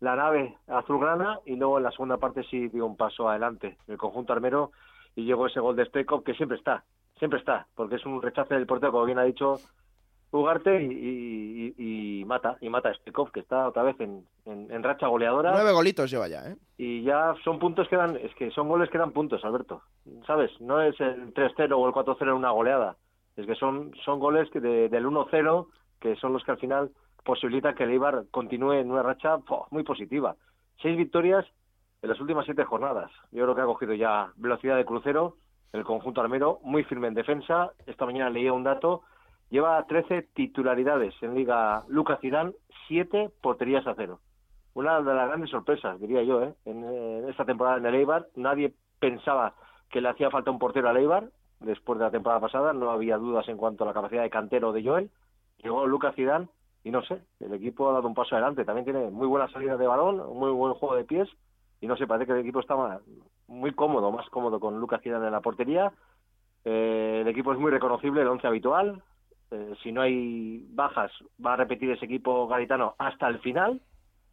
la 0.00 0.16
nave 0.16 0.56
azulgrana 0.66 1.40
y 1.44 1.56
luego 1.56 1.78
en 1.78 1.84
la 1.84 1.90
segunda 1.90 2.18
parte 2.18 2.42
sí 2.44 2.68
dio 2.68 2.86
un 2.86 2.96
paso 2.96 3.28
adelante 3.28 3.78
el 3.86 3.98
conjunto 3.98 4.32
armero 4.32 4.72
y 5.16 5.24
llegó 5.24 5.46
ese 5.46 5.60
gol 5.60 5.76
de 5.76 5.86
Stekov 5.86 6.22
que 6.22 6.34
siempre 6.34 6.58
está, 6.58 6.84
siempre 7.18 7.38
está, 7.38 7.66
porque 7.74 7.96
es 7.96 8.06
un 8.06 8.22
rechace 8.22 8.54
del 8.54 8.66
portero, 8.66 8.92
como 8.92 9.04
bien 9.04 9.18
ha 9.18 9.24
dicho 9.24 9.56
Ugarte 10.30 10.82
y, 10.82 12.22
mata, 12.26 12.58
y 12.60 12.68
mata 12.68 12.90
a 12.90 12.94
Stekov, 12.94 13.30
que 13.32 13.40
está 13.40 13.66
otra 13.66 13.82
vez 13.82 13.96
en, 14.00 14.82
racha 14.82 15.06
goleadora. 15.06 15.52
Nueve 15.52 15.72
golitos 15.72 16.10
lleva 16.10 16.28
ya, 16.28 16.50
¿eh? 16.50 16.56
Y 16.76 17.02
ya 17.02 17.34
son 17.44 17.58
puntos 17.58 17.88
que 17.88 17.96
dan, 17.96 18.16
es 18.16 18.34
que 18.34 18.50
son 18.50 18.68
goles 18.68 18.90
que 18.90 18.98
dan 18.98 19.12
puntos, 19.12 19.44
Alberto. 19.44 19.82
¿Sabes? 20.26 20.50
No 20.60 20.82
es 20.82 21.00
el 21.00 21.32
3-0 21.32 21.72
o 21.72 21.86
el 21.86 21.94
4-0 21.94 22.22
en 22.22 22.28
una 22.30 22.50
goleada. 22.50 22.96
Es 23.36 23.46
que 23.46 23.54
son, 23.54 23.92
son 24.04 24.18
goles 24.18 24.50
que 24.50 24.60
del 24.60 25.06
1-0 25.06 25.66
que 26.00 26.16
son 26.16 26.32
los 26.32 26.44
que 26.44 26.52
al 26.52 26.58
final 26.58 26.90
posibilitan 27.24 27.74
que 27.74 27.84
el 27.84 27.90
Eibar 27.90 28.24
continúe 28.30 28.72
en 28.74 28.90
una 28.90 29.02
racha 29.02 29.38
muy 29.70 29.82
positiva. 29.82 30.36
Seis 30.80 30.96
victorias 30.96 31.44
en 32.02 32.08
las 32.10 32.20
últimas 32.20 32.44
siete 32.44 32.64
jornadas. 32.64 33.10
Yo 33.32 33.44
creo 33.44 33.54
que 33.54 33.60
ha 33.62 33.66
cogido 33.66 33.94
ya 33.94 34.32
velocidad 34.36 34.76
de 34.76 34.84
crucero 34.84 35.36
el 35.72 35.84
conjunto 35.84 36.20
armero, 36.20 36.60
muy 36.62 36.84
firme 36.84 37.08
en 37.08 37.14
defensa. 37.14 37.72
Esta 37.86 38.06
mañana 38.06 38.30
leía 38.30 38.52
un 38.52 38.64
dato 38.64 39.02
Lleva 39.50 39.82
13 39.86 40.22
titularidades 40.34 41.14
en 41.22 41.34
Liga 41.34 41.84
Lucas 41.88 42.20
Zidane, 42.20 42.52
7 42.86 43.30
porterías 43.40 43.86
a 43.86 43.94
cero. 43.94 44.20
Una 44.74 45.00
de 45.00 45.14
las 45.14 45.28
grandes 45.28 45.50
sorpresas, 45.50 45.98
diría 45.98 46.22
yo, 46.22 46.42
¿eh? 46.42 46.54
en, 46.66 47.28
esta 47.28 47.44
temporada 47.44 47.78
en 47.78 47.86
el 47.86 47.94
Eibar. 47.94 48.28
Nadie 48.36 48.74
pensaba 49.00 49.54
que 49.90 50.00
le 50.00 50.08
hacía 50.08 50.30
falta 50.30 50.50
un 50.50 50.58
portero 50.58 50.88
al 50.88 50.98
Eibar 50.98 51.30
después 51.60 51.98
de 51.98 52.04
la 52.04 52.10
temporada 52.10 52.40
pasada. 52.40 52.72
No 52.72 52.90
había 52.90 53.16
dudas 53.16 53.48
en 53.48 53.56
cuanto 53.56 53.84
a 53.84 53.86
la 53.86 53.94
capacidad 53.94 54.22
de 54.22 54.30
cantero 54.30 54.72
de 54.72 54.84
Joel. 54.84 55.10
Llegó 55.62 55.86
Lucas 55.86 56.14
Zidane 56.14 56.48
y 56.84 56.90
no 56.90 57.02
sé, 57.02 57.20
el 57.40 57.52
equipo 57.54 57.88
ha 57.88 57.94
dado 57.94 58.06
un 58.06 58.14
paso 58.14 58.34
adelante. 58.34 58.64
También 58.64 58.84
tiene 58.84 59.10
muy 59.10 59.26
buena 59.26 59.48
salida 59.48 59.76
de 59.76 59.86
balón, 59.86 60.18
muy 60.38 60.50
buen 60.50 60.74
juego 60.74 60.94
de 60.94 61.04
pies 61.04 61.28
y 61.80 61.86
no 61.86 61.96
sé, 61.96 62.06
parece 62.06 62.26
que 62.26 62.32
el 62.32 62.40
equipo 62.40 62.60
está 62.60 63.00
muy 63.46 63.72
cómodo, 63.72 64.10
más 64.12 64.28
cómodo 64.30 64.60
con 64.60 64.78
Lucas 64.78 65.00
Zidane 65.02 65.26
en 65.26 65.32
la 65.32 65.40
portería. 65.40 65.92
Eh, 66.64 67.20
el 67.22 67.28
equipo 67.28 67.52
es 67.52 67.58
muy 67.58 67.70
reconocible, 67.70 68.20
el 68.20 68.28
once 68.28 68.46
habitual, 68.46 69.02
eh, 69.50 69.74
si 69.82 69.92
no 69.92 70.02
hay 70.02 70.66
bajas, 70.70 71.10
va 71.44 71.54
a 71.54 71.56
repetir 71.56 71.90
ese 71.90 72.04
equipo 72.04 72.46
gaditano 72.46 72.94
hasta 72.98 73.28
el 73.28 73.38
final 73.40 73.80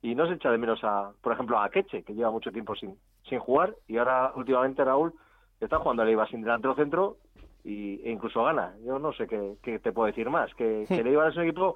y 0.01 0.15
no 0.15 0.27
se 0.27 0.33
echa 0.33 0.51
de 0.51 0.57
menos 0.57 0.83
a, 0.83 1.11
por 1.21 1.33
ejemplo, 1.33 1.59
a 1.59 1.69
Queche, 1.69 2.03
que 2.03 2.13
lleva 2.13 2.31
mucho 2.31 2.51
tiempo 2.51 2.75
sin, 2.75 2.95
sin 3.27 3.39
jugar 3.39 3.75
y 3.87 3.97
ahora 3.97 4.31
últimamente 4.35 4.83
Raúl 4.83 5.13
está 5.59 5.79
jugando 5.79 6.03
a 6.03 6.05
Leiva 6.05 6.27
sin 6.27 6.41
delantero 6.41 6.75
centro 6.75 7.17
y, 7.63 8.01
e 8.03 8.11
incluso 8.11 8.43
gana. 8.43 8.75
Yo 8.85 8.99
no 8.99 9.13
sé 9.13 9.27
qué, 9.27 9.79
te 9.79 9.91
puedo 9.91 10.07
decir 10.07 10.29
más, 10.29 10.53
que, 10.55 10.85
que 10.87 11.03
Leiva 11.03 11.27
es 11.29 11.35
un 11.35 11.43
equipo 11.43 11.75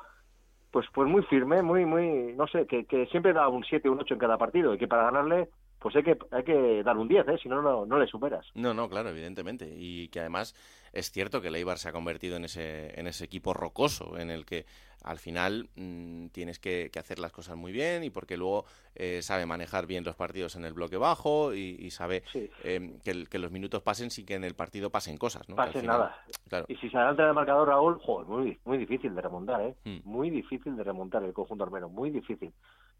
pues 0.71 0.85
pues 0.93 1.09
muy 1.09 1.23
firme, 1.23 1.63
muy, 1.63 1.85
muy, 1.85 2.33
no 2.35 2.45
sé, 2.45 2.67
que, 2.67 2.85
que 2.85 3.07
siempre 3.07 3.33
da 3.33 3.47
un 3.47 3.63
7, 3.63 3.89
un 3.89 3.99
8 4.01 4.13
en 4.13 4.19
cada 4.19 4.37
partido 4.37 4.73
y 4.73 4.77
que 4.77 4.87
para 4.87 5.05
ganarle 5.05 5.49
pues 5.79 5.95
hay 5.95 6.03
que, 6.03 6.17
hay 6.31 6.43
que 6.43 6.83
dar 6.83 6.97
un 6.97 7.07
10, 7.07 7.27
¿eh? 7.29 7.37
si 7.41 7.49
no, 7.49 7.61
no, 7.61 7.85
no 7.85 7.97
le 7.97 8.05
superas. 8.05 8.45
No, 8.53 8.73
no, 8.73 8.89
claro, 8.89 9.09
evidentemente. 9.09 9.73
Y 9.75 10.09
que 10.09 10.19
además 10.19 10.53
es 10.93 11.11
cierto 11.11 11.41
que 11.41 11.49
el 11.49 11.55
Eibar 11.55 11.77
se 11.77 11.89
ha 11.89 11.91
convertido 11.91 12.37
en 12.37 12.45
ese, 12.45 12.99
en 12.99 13.07
ese 13.07 13.25
equipo 13.25 13.53
rocoso, 13.53 14.17
en 14.17 14.29
el 14.29 14.45
que 14.45 14.65
al 15.03 15.17
final 15.17 15.69
mm, 15.75 16.27
tienes 16.27 16.59
que, 16.59 16.91
hacer 16.99 17.19
las 17.19 17.31
cosas 17.31 17.55
muy 17.55 17.71
bien 17.71 18.03
y 18.03 18.09
porque 18.09 18.35
luego 18.35 18.65
eh, 18.95 19.21
sabe 19.21 19.45
manejar 19.45 19.87
bien 19.87 20.03
los 20.03 20.15
partidos 20.15 20.55
en 20.55 20.65
el 20.65 20.73
bloque 20.73 20.97
bajo 20.97 21.53
y, 21.53 21.89
sabe 21.91 22.23
em, 22.63 22.99
que, 22.99 23.39
los 23.39 23.51
minutos 23.51 23.81
pasen 23.81 24.11
sin 24.11 24.25
que 24.25 24.35
en 24.35 24.43
el 24.43 24.55
partido 24.55 24.89
pasen 24.89 25.17
cosas. 25.17 25.47
¿no? 25.47 25.55
Pasen 25.55 25.85
nada. 25.85 26.21
Y 26.67 26.75
si 26.75 26.89
se 26.89 26.97
adelanta 26.97 27.27
el 27.27 27.33
marcador, 27.33 27.69
Raúl, 27.69 27.99
joder, 27.99 28.27
muy, 28.27 28.59
muy 28.65 28.77
difícil 28.77 29.15
de 29.15 29.21
remontar, 29.21 29.61
¿eh? 29.61 29.75
Hmm. 29.85 29.99
Muy 30.03 30.29
difícil 30.29 30.75
de 30.75 30.83
remontar 30.83 31.23
el 31.23 31.33
conjunto 31.33 31.63
armero, 31.63 31.89
muy 31.89 32.09
difícil. 32.09 32.51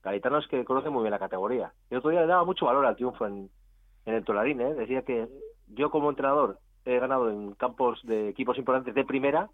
Garitano 0.02 0.38
es 0.38 0.48
que 0.48 0.64
conoce 0.64 0.90
muy 0.90 1.02
bien 1.02 1.12
la 1.12 1.20
categoría. 1.20 1.74
El 1.90 1.98
otro 1.98 2.12
día 2.12 2.22
le 2.22 2.28
daba 2.28 2.46
mucho 2.46 2.66
valor 2.66 2.86
al 2.86 2.96
triunfo 2.96 3.26
en, 3.28 3.50
en 4.06 4.14
el 4.14 4.24
Tolarín, 4.24 4.62
¿eh? 4.62 4.74
Decía 4.74 5.02
que 5.02 5.28
yo 5.68 5.92
como 5.92 6.10
entrenador 6.10 6.60
he 6.96 7.00
ganado 7.00 7.30
en 7.30 7.54
campos 7.54 8.00
de 8.04 8.30
equipos 8.30 8.58
importantes 8.58 8.94
de 8.96 9.06
primera, 9.06 9.50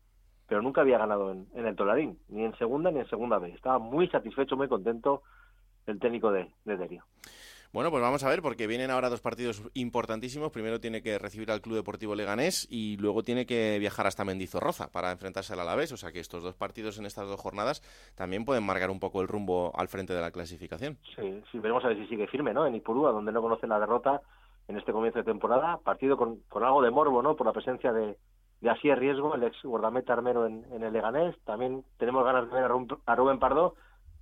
pero 0.47 0.61
nunca 0.61 0.81
había 0.81 0.97
ganado 0.97 1.31
en, 1.31 1.47
el 1.53 1.75
Tolarín, 1.75 2.19
ni 2.29 2.43
en 2.43 2.55
segunda 2.57 2.91
ni 2.91 2.99
en 2.99 3.09
segunda 3.09 3.39
vez. 3.39 3.55
Estaba 3.55 3.79
muy 3.79 4.07
satisfecho, 4.09 4.55
muy 4.55 4.67
contento 4.67 5.23
el 5.87 5.99
técnico 5.99 6.31
de, 6.31 6.49
de 6.65 6.77
Derio. 6.77 7.03
Bueno, 7.75 7.91
pues 7.91 8.01
vamos 8.01 8.23
a 8.23 8.29
ver, 8.29 8.41
porque 8.41 8.67
vienen 8.67 8.89
ahora 8.89 9.09
dos 9.09 9.19
partidos 9.19 9.61
importantísimos. 9.73 10.49
Primero 10.49 10.79
tiene 10.79 11.01
que 11.01 11.19
recibir 11.19 11.51
al 11.51 11.59
Club 11.59 11.75
Deportivo 11.75 12.15
Leganés 12.15 12.65
y 12.71 12.95
luego 12.95 13.21
tiene 13.21 13.45
que 13.45 13.77
viajar 13.79 14.07
hasta 14.07 14.23
Mendizorroza 14.23 14.89
para 14.93 15.11
enfrentarse 15.11 15.51
al 15.51 15.59
Alavés. 15.59 15.91
O 15.91 15.97
sea 15.97 16.13
que 16.13 16.21
estos 16.21 16.41
dos 16.41 16.55
partidos 16.55 16.99
en 16.99 17.05
estas 17.05 17.27
dos 17.27 17.37
jornadas 17.37 17.81
también 18.15 18.45
pueden 18.45 18.65
marcar 18.65 18.89
un 18.89 19.01
poco 19.01 19.21
el 19.21 19.27
rumbo 19.27 19.73
al 19.75 19.89
frente 19.89 20.13
de 20.13 20.21
la 20.21 20.31
clasificación. 20.31 20.97
Sí, 21.17 21.43
sí 21.51 21.59
veremos 21.59 21.83
a 21.83 21.89
ver 21.89 21.97
si 21.97 22.07
sigue 22.07 22.27
firme, 22.27 22.53
¿no? 22.53 22.65
En 22.65 22.75
Ipurúa, 22.75 23.11
donde 23.11 23.33
no 23.33 23.41
conoce 23.41 23.67
la 23.67 23.77
derrota 23.77 24.21
en 24.67 24.77
este 24.77 24.91
comienzo 24.91 25.19
de 25.19 25.25
temporada. 25.25 25.77
Partido 25.77 26.17
con, 26.17 26.41
algo 26.51 26.81
de 26.81 26.91
morbo, 26.91 27.21
¿no? 27.21 27.35
Por 27.35 27.47
la 27.47 27.53
presencia 27.53 27.93
de, 27.93 28.17
de 28.61 28.69
Así 28.69 28.93
Riesgo, 28.93 29.35
el 29.35 29.43
ex 29.43 29.61
guardameta 29.63 30.13
armero 30.13 30.45
en, 30.45 30.65
el 30.71 30.93
Leganés. 30.93 31.35
También 31.45 31.83
tenemos 31.97 32.23
ganas 32.25 32.49
de 32.49 32.55
ver 32.55 32.71
a 33.05 33.15
Rubén 33.15 33.39
Pardo 33.39 33.75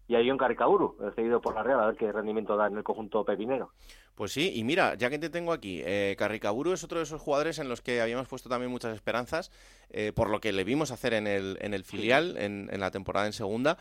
y 0.08 0.16
a 0.16 0.22
Ion 0.22 0.38
Caricaburu, 0.38 0.98
cedido 1.16 1.40
por 1.40 1.56
la 1.56 1.64
Real, 1.64 1.80
a 1.80 1.86
ver 1.88 1.96
qué 1.96 2.12
rendimiento 2.12 2.58
da 2.58 2.68
en 2.68 2.78
el 2.78 2.84
conjunto 2.84 3.24
pepinero. 3.24 3.72
Pues 4.16 4.34
sí, 4.34 4.52
y 4.54 4.64
mira, 4.64 4.96
ya 4.96 5.10
que 5.10 5.18
te 5.18 5.30
tengo 5.30 5.54
aquí, 5.54 5.82
eh, 5.84 6.16
Carricaburu 6.20 6.74
es 6.74 6.84
otro 6.84 7.00
de 7.00 7.06
esos 7.06 7.22
jugadores 7.22 7.58
en 7.58 7.70
los 7.70 7.82
que 7.82 8.02
habíamos 8.02 8.28
puesto 8.28 8.50
también 8.50 8.70
muchas 8.70 8.94
esperanzas, 8.94 9.50
eh, 9.90 10.12
por 10.14 10.30
lo 10.30 10.40
que 10.42 10.52
le 10.52 10.66
vimos 10.66 10.92
hacer 10.92 11.14
en 11.14 11.26
el, 11.26 11.58
en 11.62 11.74
el 11.74 11.84
filial, 11.84 12.38
en, 12.38 12.70
en 12.72 12.80
la 12.80 12.92
temporada 12.92 13.26
en 13.26 13.34
segunda. 13.34 13.78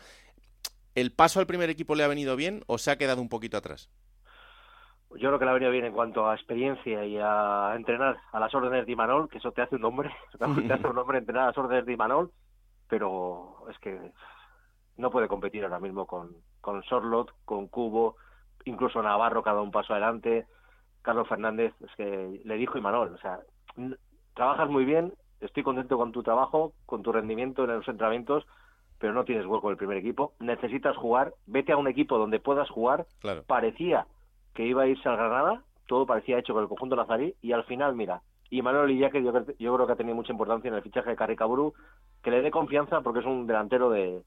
¿El 0.95 1.11
paso 1.11 1.39
al 1.39 1.47
primer 1.47 1.69
equipo 1.69 1.93
le 1.93 2.03
ha 2.03 2.07
venido 2.07 2.35
bien 2.35 2.63
o 2.67 2.77
se 2.77 2.89
ha 2.89 2.97
quedado 2.97 3.21
un 3.21 3.29
poquito 3.29 3.57
atrás? 3.57 3.89
Yo 5.15 5.29
creo 5.29 5.39
que 5.39 5.45
le 5.45 5.51
ha 5.51 5.53
venido 5.55 5.71
bien 5.71 5.85
en 5.85 5.93
cuanto 5.93 6.27
a 6.27 6.35
experiencia 6.35 7.05
y 7.05 7.17
a 7.17 7.73
entrenar 7.75 8.17
a 8.31 8.39
las 8.39 8.53
órdenes 8.53 8.85
de 8.85 8.91
Imanol, 8.91 9.29
que 9.29 9.37
eso 9.37 9.51
te 9.51 9.61
hace 9.61 9.75
un 9.75 9.85
hombre, 9.85 10.11
te 10.37 10.73
hace 10.73 10.87
un 10.87 10.97
hombre 10.97 11.19
entrenar 11.19 11.43
a 11.43 11.47
las 11.47 11.57
órdenes 11.57 11.85
de 11.85 11.93
Imanol, 11.93 12.31
pero 12.87 13.65
es 13.69 13.77
que 13.79 14.11
no 14.97 15.11
puede 15.11 15.27
competir 15.27 15.63
ahora 15.63 15.79
mismo 15.79 16.05
con, 16.05 16.35
con 16.61 16.83
Sorlot, 16.83 17.31
con 17.45 17.67
Cubo, 17.67 18.15
incluso 18.65 19.01
Navarro 19.01 19.43
cada 19.43 19.61
un 19.61 19.71
paso 19.71 19.93
adelante, 19.93 20.45
Carlos 21.01 21.27
Fernández, 21.27 21.73
es 21.81 21.95
que 21.95 22.41
le 22.43 22.55
dijo 22.55 22.77
Imanol, 22.77 23.13
o 23.13 23.17
sea, 23.17 23.39
trabajas 24.33 24.69
muy 24.69 24.85
bien, 24.85 25.13
estoy 25.41 25.63
contento 25.63 25.97
con 25.97 26.11
tu 26.11 26.23
trabajo, 26.23 26.73
con 26.85 27.03
tu 27.03 27.11
rendimiento 27.11 27.63
en 27.63 27.71
los 27.71 27.87
entrenamientos, 27.87 28.45
pero 28.99 29.13
no 29.13 29.25
tienes 29.25 29.45
hueco 29.45 29.67
en 29.67 29.71
el 29.71 29.77
primer 29.77 29.97
equipo, 29.97 30.33
necesitas 30.39 30.95
jugar, 30.95 31.33
vete 31.45 31.73
a 31.73 31.77
un 31.77 31.87
equipo 31.87 32.17
donde 32.17 32.39
puedas 32.39 32.69
jugar, 32.69 33.05
parecía 33.47 34.07
que 34.53 34.65
iba 34.65 34.83
a 34.83 34.87
irse 34.87 35.07
al 35.07 35.17
Granada, 35.17 35.63
todo 35.87 36.05
parecía 36.05 36.39
hecho 36.39 36.53
con 36.53 36.63
el 36.63 36.69
conjunto 36.69 36.95
nazarí 36.95 37.35
y 37.41 37.51
al 37.51 37.63
final, 37.65 37.95
mira, 37.95 38.21
y 38.49 38.61
Manuel 38.61 38.91
Illaque 38.91 39.23
yo, 39.23 39.33
yo 39.57 39.75
creo 39.75 39.87
que 39.87 39.93
ha 39.93 39.95
tenido 39.95 40.15
mucha 40.15 40.31
importancia 40.31 40.67
en 40.67 40.75
el 40.75 40.83
fichaje 40.83 41.09
de 41.09 41.15
Carricaburu, 41.15 41.73
que 42.21 42.31
le 42.31 42.41
dé 42.41 42.51
confianza 42.51 43.01
porque 43.01 43.19
es 43.19 43.25
un 43.25 43.47
delantero 43.47 43.89
de, 43.89 44.21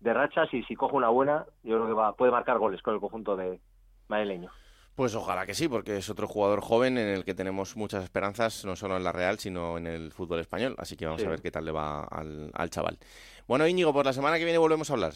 de 0.00 0.14
rachas 0.14 0.52
y 0.52 0.62
si 0.64 0.74
coge 0.74 0.96
una 0.96 1.08
buena, 1.08 1.46
yo 1.62 1.76
creo 1.76 1.86
que 1.86 1.92
va, 1.92 2.14
puede 2.14 2.32
marcar 2.32 2.58
goles 2.58 2.82
con 2.82 2.94
el 2.94 3.00
conjunto 3.00 3.36
de 3.36 3.60
madrileño. 4.08 4.50
Pues 4.96 5.14
ojalá 5.14 5.46
que 5.46 5.54
sí, 5.54 5.68
porque 5.68 5.96
es 5.96 6.10
otro 6.10 6.26
jugador 6.26 6.60
joven 6.60 6.98
en 6.98 7.08
el 7.08 7.24
que 7.24 7.32
tenemos 7.32 7.76
muchas 7.76 8.02
esperanzas, 8.02 8.64
no 8.64 8.76
solo 8.76 8.96
en 8.96 9.04
la 9.04 9.12
Real, 9.12 9.38
sino 9.38 9.78
en 9.78 9.86
el 9.86 10.10
fútbol 10.12 10.40
español. 10.40 10.74
Así 10.78 10.96
que 10.96 11.06
vamos 11.06 11.24
a 11.24 11.28
ver 11.28 11.40
qué 11.40 11.50
tal 11.50 11.64
le 11.64 11.72
va 11.72 12.04
al, 12.04 12.50
al 12.52 12.70
chaval. 12.70 12.98
Bueno, 13.46 13.66
Íñigo, 13.66 13.92
por 13.92 14.04
la 14.04 14.12
semana 14.12 14.36
que 14.36 14.44
viene 14.44 14.58
volvemos 14.58 14.90
a 14.90 14.94
hablar. 14.94 15.12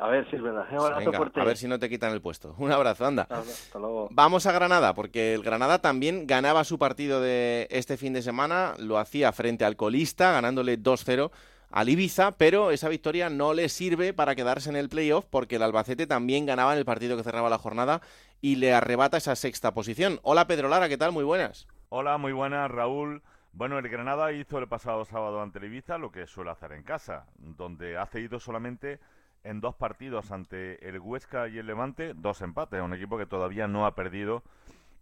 A 0.00 0.08
ver 0.08 0.28
si 0.30 0.36
es 0.36 0.42
verdad. 0.42 0.66
a 0.70 1.44
ver 1.44 1.56
si 1.58 1.68
no 1.68 1.78
te 1.78 1.90
quitan 1.90 2.12
el 2.12 2.22
puesto. 2.22 2.54
Un 2.58 2.72
abrazo, 2.72 3.04
anda. 3.04 3.26
Hasta 3.28 3.78
luego. 3.78 4.08
Vamos 4.10 4.46
a 4.46 4.52
Granada, 4.52 4.94
porque 4.94 5.34
el 5.34 5.42
Granada 5.42 5.80
también 5.80 6.26
ganaba 6.26 6.64
su 6.64 6.78
partido 6.78 7.20
de 7.20 7.68
este 7.70 7.98
fin 7.98 8.14
de 8.14 8.22
semana, 8.22 8.74
lo 8.78 8.98
hacía 8.98 9.30
frente 9.32 9.64
al 9.64 9.76
colista, 9.76 10.32
ganándole 10.32 10.78
2-0 10.78 11.30
al 11.70 11.88
Ibiza, 11.88 12.32
pero 12.32 12.70
esa 12.70 12.88
victoria 12.88 13.28
no 13.30 13.52
le 13.52 13.68
sirve 13.68 14.12
para 14.12 14.34
quedarse 14.34 14.70
en 14.70 14.76
el 14.76 14.88
playoff 14.88 15.26
porque 15.28 15.56
el 15.56 15.62
Albacete 15.62 16.06
también 16.06 16.46
ganaba 16.46 16.72
en 16.72 16.78
el 16.78 16.84
partido 16.84 17.16
que 17.16 17.22
cerraba 17.22 17.50
la 17.50 17.58
jornada 17.58 18.00
y 18.40 18.56
le 18.56 18.72
arrebata 18.72 19.18
esa 19.18 19.36
sexta 19.36 19.72
posición. 19.72 20.18
Hola 20.22 20.46
Pedro 20.46 20.68
Lara, 20.68 20.88
¿qué 20.88 20.98
tal? 20.98 21.12
Muy 21.12 21.24
buenas. 21.24 21.68
Hola, 21.90 22.18
muy 22.18 22.32
buenas 22.32 22.70
Raúl. 22.70 23.22
Bueno, 23.52 23.78
el 23.78 23.88
Granada 23.88 24.32
hizo 24.32 24.58
el 24.58 24.66
pasado 24.66 25.04
sábado 25.04 25.42
ante 25.42 25.58
el 25.58 25.66
Ibiza 25.66 25.98
lo 25.98 26.10
que 26.10 26.26
suele 26.26 26.50
hacer 26.50 26.72
en 26.72 26.82
casa, 26.82 27.26
donde 27.36 27.96
ha 27.96 28.06
cedido 28.06 28.40
solamente 28.40 28.98
en 29.44 29.60
dos 29.60 29.74
partidos 29.74 30.30
ante 30.32 30.86
el 30.88 30.98
Huesca 31.00 31.48
y 31.48 31.58
el 31.58 31.66
Levante, 31.66 32.14
dos 32.14 32.42
empates, 32.42 32.82
un 32.82 32.94
equipo 32.94 33.18
que 33.18 33.26
todavía 33.26 33.68
no 33.68 33.86
ha 33.86 33.94
perdido 33.94 34.42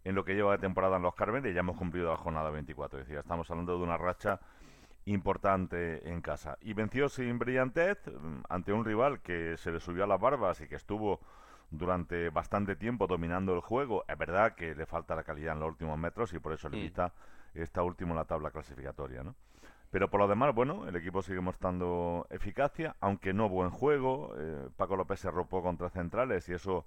en 0.03 0.15
lo 0.15 0.23
que 0.23 0.35
lleva 0.35 0.53
de 0.53 0.59
temporada 0.59 0.97
en 0.97 1.03
los 1.03 1.15
Cármenes 1.15 1.51
y 1.51 1.53
ya 1.53 1.59
hemos 1.59 1.77
cumplido 1.77 2.09
la 2.09 2.17
jornada 2.17 2.49
24. 2.49 2.99
Es 2.99 3.05
decir, 3.05 3.19
estamos 3.19 3.49
hablando 3.51 3.77
de 3.77 3.83
una 3.83 3.97
racha 3.97 4.39
importante 5.05 6.09
en 6.09 6.21
casa. 6.21 6.57
Y 6.61 6.73
venció 6.73 7.09
sin 7.09 7.39
brillantez 7.39 7.99
mm, 8.07 8.41
ante 8.47 8.73
un 8.73 8.85
rival 8.85 9.21
que 9.21 9.57
se 9.57 9.71
le 9.71 9.79
subió 9.79 10.03
a 10.03 10.07
las 10.07 10.19
barbas 10.19 10.61
y 10.61 10.67
que 10.67 10.75
estuvo 10.75 11.19
durante 11.71 12.29
bastante 12.29 12.75
tiempo 12.75 13.07
dominando 13.07 13.53
el 13.53 13.61
juego. 13.61 14.05
Es 14.07 14.17
verdad 14.17 14.55
que 14.55 14.73
le 14.75 14.85
falta 14.85 15.15
la 15.15 15.23
calidad 15.23 15.53
en 15.53 15.59
los 15.59 15.69
últimos 15.69 15.97
metros 15.97 16.33
y 16.33 16.39
por 16.39 16.53
eso 16.53 16.69
le 16.69 16.85
está 16.85 17.13
está 17.53 17.83
último 17.83 18.11
en 18.11 18.17
la 18.17 18.25
tabla 18.25 18.51
clasificatoria, 18.51 19.23
¿no? 19.23 19.35
Pero 19.91 20.09
por 20.09 20.19
lo 20.19 20.27
demás, 20.27 20.53
bueno, 20.53 20.87
el 20.87 20.95
equipo 20.95 21.21
sigue 21.21 21.41
mostrando 21.41 22.27
eficacia, 22.29 22.95
aunque 22.99 23.33
no 23.33 23.49
buen 23.49 23.71
juego. 23.71 24.35
Eh, 24.37 24.69
Paco 24.77 24.95
López 24.95 25.19
se 25.19 25.27
arropó 25.27 25.63
contra 25.63 25.89
centrales 25.89 26.47
y 26.49 26.53
eso 26.53 26.85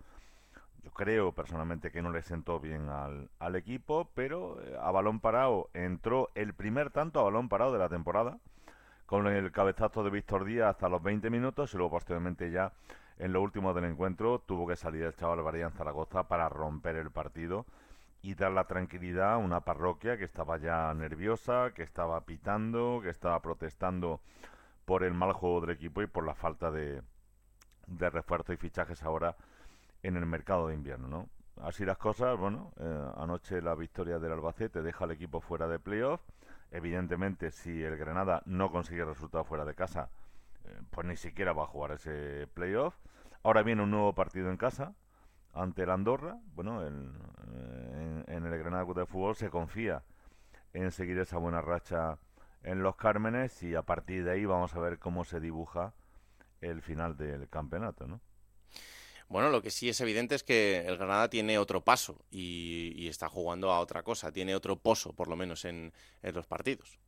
yo 0.85 0.91
creo 0.91 1.33
personalmente 1.33 1.91
que 1.91 2.03
no 2.03 2.11
le 2.11 2.23
sentó 2.23 2.61
bien 2.61 2.89
al, 2.89 3.29
al 3.39 3.57
equipo, 3.57 4.09
pero 4.15 4.61
eh, 4.63 4.77
a 4.81 4.91
balón 4.91 5.21
parado 5.21 5.71
entró 5.75 6.31
el 6.35 6.55
primer 6.55 6.91
tanto 6.91 7.21
a 7.21 7.25
balón 7.25 7.49
parado 7.49 7.73
de 7.73 7.79
la 7.79 7.89
temporada, 7.89 8.39
con 9.07 9.27
el 9.27 9.51
cabezazo 9.53 10.05
de 10.05 10.11
Víctor 10.11 10.45
Díaz 10.45 10.71
hasta 10.71 10.89
los 10.89 11.03
20 11.03 11.29
minutos 11.31 11.75
y 11.75 11.77
luego 11.77 11.93
posteriormente 11.93 12.51
ya 12.51 12.73
en 13.19 13.33
lo 13.33 13.43
último 13.43 13.75
del 13.75 13.85
encuentro 13.85 14.41
tuvo 14.41 14.67
que 14.67 14.77
salir 14.77 15.03
el 15.03 15.15
chaval 15.15 15.43
Varián 15.43 15.73
Zaragoza 15.73 16.29
para 16.29 16.49
romper 16.49 16.97
el 16.97 17.11
partido 17.11 17.67
y 18.23 18.35
dar 18.35 18.53
la 18.53 18.65
tranquilidad 18.65 19.35
a 19.35 19.39
una 19.39 19.63
parroquia 19.63 20.17
que 20.17 20.25
estaba 20.25 20.57
ya 20.57 20.95
nerviosa, 20.95 21.73
que 21.75 21.83
estaba 21.83 22.25
pitando, 22.25 23.01
que 23.03 23.11
estaba 23.11 23.43
protestando 23.43 24.21
por 24.85 25.03
el 25.03 25.13
mal 25.13 25.33
juego 25.33 25.61
del 25.61 25.71
equipo 25.71 26.03
y 26.03 26.07
por 26.07 26.25
la 26.25 26.35
falta 26.35 26.71
de, 26.71 27.03
de 27.89 28.11
refuerzo 28.11 28.53
y 28.53 28.57
fichajes 28.57 29.03
ahora 29.03 29.37
en 30.03 30.17
el 30.17 30.27
mercado 30.27 30.69
de 30.69 30.75
invierno, 30.75 31.09
¿no? 31.09 31.29
Así 31.61 31.85
las 31.85 31.99
cosas, 31.99 32.39
bueno, 32.39 32.73
eh, 32.79 33.11
anoche 33.17 33.61
la 33.61 33.75
victoria 33.75 34.19
del 34.19 34.33
Albacete 34.33 34.83
deja 34.83 35.05
al 35.05 35.11
equipo 35.11 35.41
fuera 35.41 35.69
de 35.69 35.79
playoff. 35.79 36.21
Evidentemente, 36.71 37.51
si 37.51 37.83
el 37.83 37.97
Granada 37.97 38.43
no 38.47 38.71
consigue 38.73 39.05
resultado 39.05 39.45
fuera 39.45 39.65
de 39.65 39.75
casa, 39.75 40.11
eh, 40.65 40.81
pues 40.91 41.07
ni 41.07 41.17
siquiera 41.17 41.53
va 41.53 41.65
a 41.65 41.67
jugar 41.67 41.93
ese 41.93 42.49
playoff. 42.55 42.97
Ahora 43.43 43.63
viene 43.63 43.83
un 43.83 43.91
nuevo 43.91 44.15
partido 44.15 44.51
en 44.51 44.57
casa 44.57 44.95
ante 45.53 45.83
el 45.83 45.91
Andorra. 45.91 46.39
Bueno, 46.55 46.87
en, 46.87 47.13
en, 48.27 48.47
el 48.47 48.59
Granada 48.59 48.85
de 48.95 49.07
Fútbol 49.07 49.37
se 49.37 49.51
confía 49.51 50.03
en 50.73 50.91
seguir 50.91 51.19
esa 51.19 51.39
buena 51.39 51.61
racha 51.61 52.19
en 52.63 52.83
los 52.83 52.97
Cármenes 52.97 53.63
y 53.63 53.75
a 53.75 53.83
partir 53.83 54.25
de 54.25 54.33
ahí 54.33 54.45
vamos 54.45 54.75
a 54.75 54.81
ver 54.81 54.99
cómo 54.99 55.25
se 55.25 55.41
dibuja 55.41 55.93
el 56.61 56.81
final 56.83 57.17
del 57.17 57.49
campeonato, 57.49 58.07
¿no? 58.07 58.21
Bueno, 59.29 59.49
lo 59.49 59.63
que 59.63 59.71
sí 59.71 59.89
es 59.89 59.99
evidente 60.03 60.35
es 60.35 60.43
que 60.43 60.85
el 60.87 60.99
Granada 60.99 61.31
tiene 61.31 61.57
otro 61.59 61.83
paso 61.83 62.23
y, 62.31 63.09
está 63.09 63.31
jugando 63.31 63.73
a 63.73 63.81
otra 63.81 64.03
cosa, 64.03 64.31
tiene 64.31 64.55
otro 64.55 64.77
pozo, 64.77 65.15
por 65.15 65.27
lo 65.27 65.37
menos, 65.37 65.65
en, 65.65 65.93
los 66.23 66.47
partidos. 66.47 66.99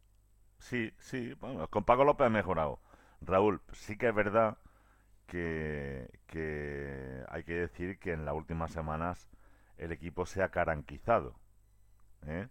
Sí, 0.59 0.91
sí, 0.99 1.35
bueno, 1.35 1.69
con 1.69 1.85
Paco 1.85 2.03
López 2.03 2.27
ha 2.27 2.31
mejorado. 2.31 2.81
Raúl, 3.21 3.61
sí 3.73 3.99
que 3.99 4.09
es 4.09 4.15
verdad 4.15 4.57
que, 5.27 6.09
hay 7.29 7.45
que 7.45 7.55
decir 7.55 7.99
que 7.99 8.13
en 8.13 8.25
las 8.25 8.35
últimas 8.35 8.73
semanas 8.73 9.29
el 9.79 9.93
equipo 9.93 10.27
se 10.27 10.43
ha 10.43 10.51
caranquizado. 10.51 11.35
¿eh? 12.27 12.49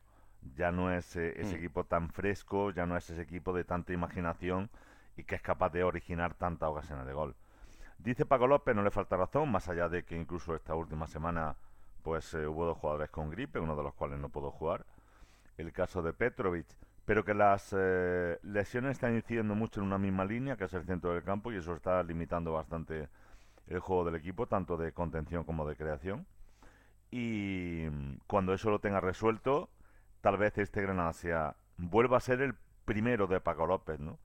Ya 0.56 0.72
no 0.72 0.92
es 0.92 1.16
eh, 1.16 1.34
ese 1.40 1.56
mm. 1.56 1.58
equipo 1.58 1.84
tan 1.86 2.10
fresco, 2.10 2.72
ya 2.72 2.86
no 2.86 2.98
es 2.98 3.10
ese 3.10 3.22
equipo 3.22 3.54
de 3.54 3.64
tanta 3.64 3.94
imaginación 3.94 4.70
y 5.16 5.24
que 5.24 5.36
es 5.36 5.42
capaz 5.42 5.70
de 5.72 5.84
originar 5.84 6.34
tantas 6.34 6.70
ocasiones 6.70 7.06
de 7.06 7.14
gol. 7.14 7.36
Dice 7.98 8.26
Paco 8.26 8.48
López, 8.48 8.76
no 8.76 8.84
le 8.84 8.92
falta 8.92 9.16
razón, 9.16 9.52
más 9.52 9.70
allá 9.70 9.88
de 9.88 10.04
que 10.04 10.18
incluso 10.18 10.56
esta 10.56 10.76
última 10.76 11.08
semana 11.08 11.56
pues 12.04 12.34
eh, 12.34 12.46
hubo 12.46 12.66
dos 12.66 12.78
jugadores 12.78 13.10
con 13.10 13.30
gripe, 13.30 13.60
uno 13.60 13.76
de 13.76 13.84
los 13.84 13.94
cuales 13.94 14.20
no 14.20 14.30
pudo 14.30 14.52
jugar. 14.52 14.86
El 15.58 15.72
caso 15.72 16.02
de 16.02 16.14
Petrovic, 16.14 16.68
pero 17.06 17.26
que 17.26 17.34
las 17.34 17.76
eh, 17.78 18.40
lesiones 18.44 18.92
están 18.94 19.16
incidiendo 19.16 19.56
mucho 19.56 19.82
en 19.82 19.88
una 19.88 19.98
misma 19.98 20.26
línea, 20.26 20.56
que 20.56 20.66
es 20.66 20.74
el 20.74 20.86
centro 20.86 21.14
del 21.14 21.24
campo, 21.24 21.52
y 21.52 21.58
eso 21.58 21.76
está 21.76 22.02
limitando 22.04 22.54
bastante 22.54 23.10
el 23.68 23.80
juego 23.80 24.06
del 24.06 24.16
equipo, 24.16 24.48
tanto 24.48 24.78
de 24.78 24.94
contención 24.94 25.44
como 25.44 25.68
de 25.68 25.76
creación. 25.76 26.26
Y 27.12 27.86
mm, 27.92 28.20
cuando 28.28 28.54
eso 28.54 28.70
lo 28.70 28.80
tenga 28.80 29.02
resuelto, 29.02 29.70
tal 30.22 30.38
vez 30.38 30.58
este 30.58 30.82
Granada 30.82 31.14
sea, 31.14 31.56
vuelva 31.78 32.18
a 32.18 32.22
ser 32.22 32.42
el 32.42 32.56
primero 32.86 33.28
de 33.28 33.42
Paco 33.42 33.68
López, 33.68 34.00
¿no? 34.00 34.20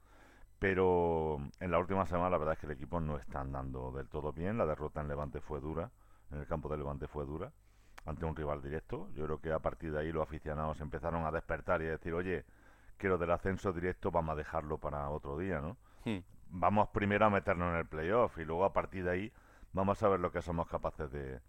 Pero 0.58 1.38
en 1.60 1.70
la 1.70 1.78
última 1.78 2.06
semana 2.06 2.30
la 2.30 2.38
verdad 2.38 2.54
es 2.54 2.60
que 2.60 2.66
el 2.66 2.72
equipo 2.72 3.00
no 3.00 3.16
está 3.18 3.40
andando 3.40 3.92
del 3.92 4.08
todo 4.08 4.32
bien. 4.32 4.58
La 4.58 4.66
derrota 4.66 5.00
en 5.00 5.08
Levante 5.08 5.40
fue 5.40 5.60
dura, 5.60 5.90
en 6.32 6.38
el 6.38 6.46
campo 6.46 6.68
de 6.68 6.78
Levante 6.78 7.06
fue 7.06 7.24
dura, 7.24 7.52
ante 8.06 8.24
un 8.24 8.34
rival 8.34 8.62
directo. 8.62 9.08
Yo 9.14 9.24
creo 9.26 9.40
que 9.40 9.52
a 9.52 9.60
partir 9.60 9.92
de 9.92 10.00
ahí 10.00 10.12
los 10.12 10.22
aficionados 10.22 10.80
empezaron 10.80 11.24
a 11.24 11.30
despertar 11.30 11.82
y 11.82 11.86
a 11.86 11.90
decir, 11.90 12.12
oye, 12.12 12.44
que 12.98 13.08
lo 13.08 13.16
del 13.16 13.30
ascenso 13.30 13.72
directo 13.72 14.10
vamos 14.10 14.34
a 14.34 14.36
dejarlo 14.36 14.78
para 14.78 15.08
otro 15.08 15.38
día, 15.38 15.60
¿no? 15.60 15.76
Hmm. 16.04 16.18
Vamos 16.50 16.88
primero 16.88 17.26
a 17.26 17.30
meternos 17.30 17.72
en 17.72 17.78
el 17.78 17.86
playoff 17.86 18.38
y 18.38 18.44
luego 18.44 18.64
a 18.64 18.72
partir 18.72 19.04
de 19.04 19.10
ahí 19.10 19.32
vamos 19.72 20.02
a 20.02 20.08
ver 20.08 20.20
lo 20.20 20.32
que 20.32 20.42
somos 20.42 20.66
capaces 20.66 21.10
de, 21.10 21.40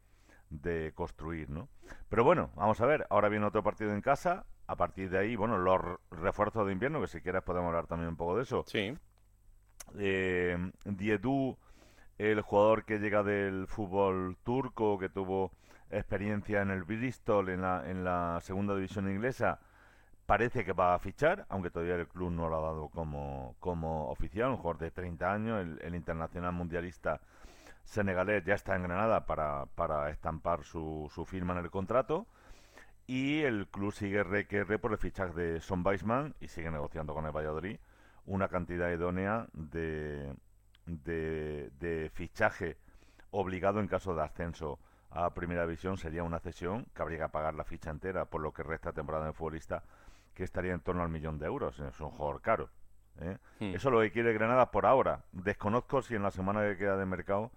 de 0.50 0.94
construir, 0.94 1.50
¿no? 1.50 1.70
Pero 2.10 2.24
bueno, 2.24 2.52
vamos 2.56 2.80
a 2.82 2.86
ver, 2.86 3.08
ahora 3.10 3.30
viene 3.30 3.46
otro 3.46 3.64
partido 3.64 3.94
en 3.94 4.02
casa, 4.02 4.46
a 4.68 4.76
partir 4.76 5.10
de 5.10 5.18
ahí, 5.18 5.36
bueno, 5.36 5.58
los 5.58 5.82
refuerzos 6.12 6.68
de 6.68 6.74
invierno, 6.74 7.02
que 7.02 7.08
si 7.08 7.22
quieres 7.22 7.42
podemos 7.44 7.70
hablar 7.70 7.88
también 7.88 8.10
un 8.10 8.18
poco 8.18 8.38
de 8.38 8.44
eso. 8.44 8.64
Sí. 8.68 8.96
Eh, 9.98 10.72
Diedu, 10.86 11.58
el 12.18 12.42
jugador 12.42 12.86
que 12.86 13.00
llega 13.00 13.24
del 13.24 13.66
fútbol 13.68 14.38
turco, 14.44 15.00
que 15.00 15.10
tuvo 15.10 15.52
experiencia 15.90 16.62
en 16.62 16.70
el 16.70 16.84
Bristol, 16.84 17.50
en 17.50 17.62
la, 17.62 17.90
en 17.90 18.04
la 18.04 18.40
segunda 18.42 18.76
división 18.76 19.10
inglesa, 19.10 19.60
parece 20.30 20.64
que 20.64 20.74
va 20.74 20.94
a 20.94 21.00
fichar, 21.00 21.48
aunque 21.50 21.72
todavía 21.72 21.96
el 21.96 22.08
club 22.08 22.30
no 22.30 22.50
lo 22.50 22.60
ha 22.60 22.62
dado 22.62 22.90
como, 22.90 23.56
como 23.60 24.12
oficial, 24.12 24.52
un 24.52 24.58
jugador 24.58 24.78
de 24.78 24.92
30 24.92 25.34
años, 25.34 25.68
el, 25.82 25.96
internacional 25.96 26.54
mundialista 26.54 27.20
senegalés 27.84 28.46
ya 28.46 28.54
está 28.54 28.76
en 28.76 28.84
Granada 28.84 29.26
para, 29.26 29.66
para 29.74 30.12
estampar 30.12 30.64
su, 30.64 31.10
su 31.12 31.26
firma 31.26 31.54
en 31.54 31.66
el 31.66 31.72
contrato 31.72 32.28
y 33.08 33.42
el 33.42 33.70
club 33.70 33.92
sigue 33.92 34.22
requerre 34.22 34.78
por 34.78 34.92
el 34.92 35.00
fichaje 35.00 35.34
de 35.34 35.62
Son 35.62 35.84
Weisman 35.84 36.36
y 36.40 36.48
sigue 36.48 36.70
negociando 36.70 37.16
con 37.16 37.26
el 37.26 37.32
Valladolid 37.32 37.80
una 38.28 38.50
cantidad 38.50 38.92
idónea 38.92 39.48
de, 39.54 40.36
de, 40.86 42.12
fichaje 42.14 42.78
obligado 43.32 43.80
en 43.80 43.88
caso 43.88 44.14
de 44.14 44.22
ascenso 44.22 44.78
a 45.10 45.34
Primera 45.34 45.66
División. 45.66 45.98
Sería 45.98 46.22
una 46.22 46.40
cesión 46.40 46.86
que 46.94 47.02
habría 47.02 47.26
que 47.26 47.30
pagar 47.30 47.56
la 47.56 47.64
ficha 47.64 47.90
entera 47.90 48.26
por 48.26 48.42
lo 48.42 48.54
que 48.54 48.62
resta 48.62 48.92
temporada 48.92 49.26
de 49.26 49.34
futbolista, 49.34 49.84
que 50.40 50.46
estaría 50.46 50.72
en 50.72 50.80
torno 50.80 51.04
al 51.04 51.10
millón 51.10 51.38
de 51.38 51.48
euros. 51.48 51.78
Es 51.82 52.00
un 52.00 52.12
jugador 52.12 52.42
caro. 52.42 52.70
¿eh? 53.20 53.38
Hmm. 53.60 53.76
Eso 53.76 53.90
es 53.90 53.94
lo 53.94 54.00
que 54.00 54.10
quiere 54.10 54.32
Granada 54.32 54.72
por 54.72 54.86
ahora. 54.86 55.26
Desconozco 55.34 56.02
si 56.02 56.16
en 56.16 56.24
la 56.24 56.32
semana 56.32 56.62
que 56.62 56.78
queda 56.78 56.96
de 56.96 57.06
mercado 57.06 57.52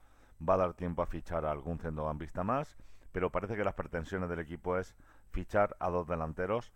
va 0.46 0.54
a 0.54 0.56
dar 0.56 0.74
tiempo 0.74 1.00
a 1.00 1.06
fichar 1.06 1.46
a 1.46 1.52
algún 1.52 1.78
centrocampista 1.78 2.42
más, 2.42 2.76
pero 3.12 3.30
parece 3.30 3.54
que 3.54 3.62
las 3.62 3.74
pretensiones 3.74 4.28
del 4.28 4.40
equipo 4.40 4.78
es 4.78 4.96
fichar 5.30 5.76
a 5.78 5.90
dos 5.90 6.08
delanteros 6.08 6.72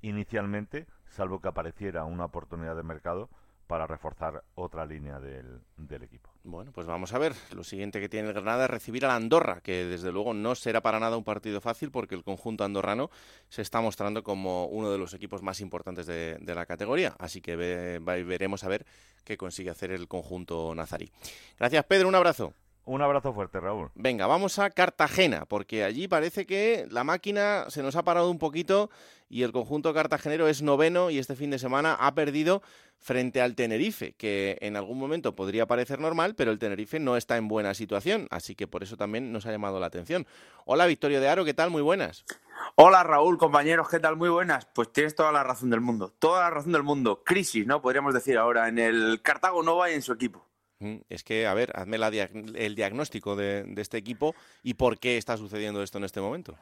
inicialmente, 0.00 0.86
salvo 1.08 1.42
que 1.42 1.48
apareciera 1.48 2.04
una 2.04 2.24
oportunidad 2.24 2.74
de 2.74 2.82
mercado, 2.82 3.28
para 3.70 3.86
reforzar 3.86 4.42
otra 4.56 4.84
línea 4.84 5.20
del, 5.20 5.62
equipo. 6.02 6.28
Bueno, 6.42 6.72
pues 6.72 6.88
vamos 6.88 7.14
a 7.14 7.18
ver. 7.18 7.34
Lo 7.52 7.62
siguiente 7.62 8.00
que 8.00 8.08
tiene 8.08 8.26
el 8.26 8.34
Granada 8.34 8.64
es 8.64 8.70
recibir 8.70 9.04
a 9.04 9.08
la 9.08 9.14
Andorra, 9.14 9.60
que 9.60 9.84
desde 9.84 10.10
luego 10.10 10.34
no 10.34 10.56
será 10.56 10.80
para 10.80 10.98
nada 10.98 11.16
un 11.16 11.22
partido 11.22 11.60
fácil 11.60 11.92
porque 11.92 12.16
el 12.16 12.24
conjunto 12.24 12.64
andorrano 12.64 13.10
se 13.48 13.62
está 13.62 13.80
mostrando 13.80 14.24
como 14.24 14.66
uno 14.66 14.90
de 14.90 14.98
los 14.98 15.14
equipos 15.14 15.42
más 15.42 15.60
importantes 15.60 16.06
de, 16.06 16.36
de 16.40 16.54
la 16.56 16.66
categoría. 16.66 17.14
Así 17.20 17.40
que 17.40 17.54
veremos 17.54 18.64
a 18.64 18.68
ver 18.68 18.84
qué 19.22 19.36
consigue 19.36 19.70
hacer 19.70 19.92
el 19.92 20.08
conjunto 20.08 20.74
nazarí. 20.74 21.08
Gracias, 21.56 21.84
Pedro. 21.84 22.08
Un 22.08 22.16
abrazo. 22.16 22.52
Un 22.90 23.02
abrazo 23.02 23.32
fuerte, 23.32 23.60
Raúl. 23.60 23.92
Venga, 23.94 24.26
vamos 24.26 24.58
a 24.58 24.68
Cartagena, 24.68 25.44
porque 25.44 25.84
allí 25.84 26.08
parece 26.08 26.44
que 26.44 26.88
la 26.90 27.04
máquina 27.04 27.66
se 27.68 27.84
nos 27.84 27.94
ha 27.94 28.02
parado 28.02 28.28
un 28.28 28.40
poquito 28.40 28.90
y 29.28 29.44
el 29.44 29.52
conjunto 29.52 29.94
cartagenero 29.94 30.48
es 30.48 30.60
noveno 30.60 31.08
y 31.08 31.20
este 31.20 31.36
fin 31.36 31.50
de 31.52 31.60
semana 31.60 31.94
ha 31.94 32.16
perdido 32.16 32.62
frente 32.98 33.40
al 33.40 33.54
Tenerife, 33.54 34.14
que 34.14 34.58
en 34.60 34.76
algún 34.76 34.98
momento 34.98 35.36
podría 35.36 35.66
parecer 35.66 36.00
normal, 36.00 36.34
pero 36.34 36.50
el 36.50 36.58
Tenerife 36.58 36.98
no 36.98 37.16
está 37.16 37.36
en 37.36 37.46
buena 37.46 37.74
situación, 37.74 38.26
así 38.32 38.56
que 38.56 38.66
por 38.66 38.82
eso 38.82 38.96
también 38.96 39.30
nos 39.30 39.46
ha 39.46 39.52
llamado 39.52 39.78
la 39.78 39.86
atención. 39.86 40.26
Hola, 40.64 40.86
Victorio 40.86 41.20
de 41.20 41.28
Aro, 41.28 41.44
¿qué 41.44 41.54
tal? 41.54 41.70
Muy 41.70 41.82
buenas. 41.82 42.24
Hola 42.74 43.04
Raúl, 43.04 43.38
compañeros, 43.38 43.88
¿qué 43.88 44.00
tal? 44.00 44.16
Muy 44.16 44.30
buenas. 44.30 44.66
Pues 44.74 44.92
tienes 44.92 45.14
toda 45.14 45.30
la 45.30 45.44
razón 45.44 45.70
del 45.70 45.80
mundo, 45.80 46.12
toda 46.18 46.40
la 46.40 46.50
razón 46.50 46.72
del 46.72 46.82
mundo. 46.82 47.22
Crisis, 47.24 47.68
¿no? 47.68 47.80
Podríamos 47.82 48.14
decir 48.14 48.36
ahora 48.36 48.66
en 48.66 48.80
el 48.80 49.22
Cartago 49.22 49.62
Nova 49.62 49.92
y 49.92 49.94
en 49.94 50.02
su 50.02 50.12
equipo. 50.12 50.49
Es 51.08 51.24
que, 51.24 51.46
a 51.46 51.54
ver, 51.54 51.72
hazme 51.74 51.98
el 52.54 52.74
diagnóstico 52.74 53.36
de, 53.36 53.72
este 53.76 53.98
equipo 53.98 54.34
y 54.62 54.74
por 54.74 54.98
qué 54.98 55.18
está 55.18 55.36
sucediendo 55.36 55.82
esto 55.82 55.98
en 55.98 56.04
este 56.04 56.20
momento. 56.20 56.56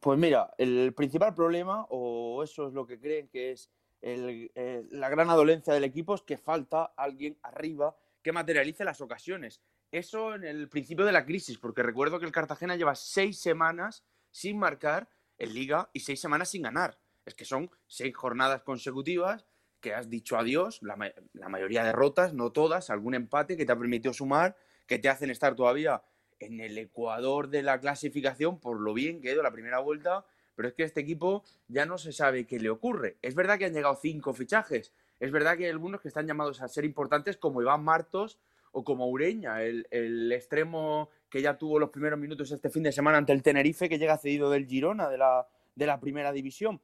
Pues 0.00 0.18
mira, 0.18 0.54
el 0.58 0.92
principal 0.94 1.34
problema, 1.34 1.86
o 1.90 2.42
eso 2.42 2.68
es 2.68 2.74
lo 2.74 2.86
que 2.86 2.98
creen 2.98 3.28
que 3.28 3.52
es 3.52 3.70
eh, 4.00 4.84
la 4.90 5.08
gran 5.08 5.30
adolencia 5.30 5.74
del 5.74 5.84
equipo, 5.84 6.14
es 6.14 6.22
que 6.22 6.36
falta 6.36 6.92
alguien 6.96 7.38
arriba 7.42 7.96
que 8.22 8.32
materialice 8.32 8.84
las 8.84 9.00
ocasiones. 9.00 9.60
Eso 9.90 10.34
en 10.34 10.44
el 10.44 10.68
principio 10.68 11.04
de 11.04 11.12
la 11.12 11.24
crisis, 11.24 11.58
porque 11.58 11.82
recuerdo 11.82 12.18
que 12.18 12.26
el 12.26 12.32
Cartagena 12.32 12.76
lleva 12.76 12.94
seis 12.94 13.38
semanas 13.38 14.04
sin 14.30 14.58
marcar 14.58 15.08
en 15.38 15.54
liga 15.54 15.90
y 15.92 16.00
seis 16.00 16.20
semanas 16.20 16.50
sin 16.50 16.62
ganar. 16.62 16.98
Es 17.24 17.34
que 17.34 17.44
son 17.44 17.70
seis 17.86 18.14
jornadas 18.14 18.62
consecutivas 18.62 19.46
que 19.84 19.92
has 19.92 20.08
dicho 20.08 20.38
adiós, 20.38 20.80
la, 20.82 20.96
la 21.34 21.48
mayoría 21.50 21.82
de 21.82 21.88
derrotas, 21.88 22.32
no 22.32 22.52
todas, 22.52 22.88
algún 22.88 23.12
empate 23.14 23.54
que 23.58 23.66
te 23.66 23.72
ha 23.72 23.76
permitido 23.76 24.14
sumar, 24.14 24.56
que 24.86 24.98
te 24.98 25.10
hacen 25.10 25.28
estar 25.28 25.54
todavía 25.54 26.02
en 26.40 26.58
el 26.60 26.78
ecuador 26.78 27.50
de 27.50 27.62
la 27.62 27.78
clasificación 27.78 28.58
por 28.58 28.80
lo 28.80 28.94
bien 28.94 29.20
que 29.20 29.28
ha 29.28 29.32
ido 29.34 29.42
la 29.42 29.52
primera 29.52 29.80
vuelta, 29.80 30.24
pero 30.54 30.68
es 30.68 30.74
que 30.74 30.84
este 30.84 31.02
equipo 31.02 31.44
ya 31.68 31.84
no 31.84 31.98
se 31.98 32.12
sabe 32.12 32.46
qué 32.46 32.58
le 32.58 32.70
ocurre. 32.70 33.18
Es 33.20 33.34
verdad 33.34 33.58
que 33.58 33.66
han 33.66 33.74
llegado 33.74 33.94
cinco 34.00 34.32
fichajes, 34.32 34.94
es 35.20 35.30
verdad 35.30 35.58
que 35.58 35.66
hay 35.66 35.70
algunos 35.70 36.00
que 36.00 36.08
están 36.08 36.26
llamados 36.26 36.62
a 36.62 36.68
ser 36.68 36.86
importantes 36.86 37.36
como 37.36 37.60
Iván 37.60 37.84
Martos 37.84 38.38
o 38.72 38.84
como 38.84 39.06
Ureña, 39.10 39.62
el, 39.62 39.86
el 39.90 40.32
extremo 40.32 41.10
que 41.28 41.42
ya 41.42 41.58
tuvo 41.58 41.78
los 41.78 41.90
primeros 41.90 42.18
minutos 42.18 42.50
este 42.50 42.70
fin 42.70 42.84
de 42.84 42.92
semana 42.92 43.18
ante 43.18 43.32
el 43.32 43.42
Tenerife, 43.42 43.90
que 43.90 43.98
llega 43.98 44.16
cedido 44.16 44.48
del 44.48 44.66
Girona 44.66 45.10
de 45.10 45.18
la, 45.18 45.46
de 45.74 45.86
la 45.86 46.00
primera 46.00 46.32
división 46.32 46.80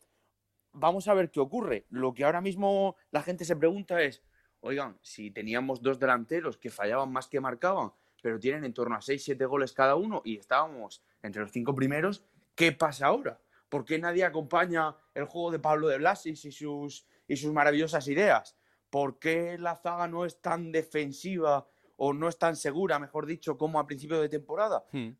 vamos 0.72 1.08
a 1.08 1.14
ver 1.14 1.30
qué 1.30 1.40
ocurre. 1.40 1.86
Lo 1.90 2.14
que 2.14 2.24
ahora 2.24 2.40
mismo 2.40 2.96
la 3.10 3.22
gente 3.22 3.44
se 3.44 3.56
pregunta 3.56 4.02
es, 4.02 4.22
oigan, 4.60 4.98
si 5.02 5.30
teníamos 5.30 5.82
dos 5.82 5.98
delanteros 5.98 6.56
que 6.56 6.70
fallaban 6.70 7.12
más 7.12 7.28
que 7.28 7.40
marcaban, 7.40 7.92
pero 8.22 8.38
tienen 8.38 8.64
en 8.64 8.74
torno 8.74 8.94
a 8.94 9.00
6-7 9.00 9.46
goles 9.48 9.72
cada 9.72 9.96
uno 9.96 10.22
y 10.24 10.38
estábamos 10.38 11.02
entre 11.22 11.42
los 11.42 11.50
cinco 11.50 11.74
primeros, 11.74 12.24
¿qué 12.54 12.72
pasa 12.72 13.06
ahora? 13.06 13.40
¿Por 13.68 13.84
qué 13.84 13.98
nadie 13.98 14.24
acompaña 14.24 14.96
el 15.14 15.24
juego 15.24 15.50
de 15.50 15.58
Pablo 15.58 15.88
de 15.88 15.98
Blasis 15.98 16.44
y 16.44 16.52
sus, 16.52 17.06
y 17.28 17.36
sus 17.36 17.52
maravillosas 17.52 18.08
ideas? 18.08 18.56
¿Por 18.90 19.18
qué 19.18 19.56
la 19.58 19.76
zaga 19.76 20.08
no 20.08 20.24
es 20.24 20.40
tan 20.40 20.72
defensiva 20.72 21.68
o 21.96 22.12
no 22.12 22.28
es 22.28 22.38
tan 22.38 22.56
segura, 22.56 22.98
mejor 22.98 23.26
dicho, 23.26 23.56
como 23.56 23.78
a 23.78 23.86
principio 23.86 24.20
de 24.20 24.28
temporada? 24.28 24.84
Hmm. 24.90 25.10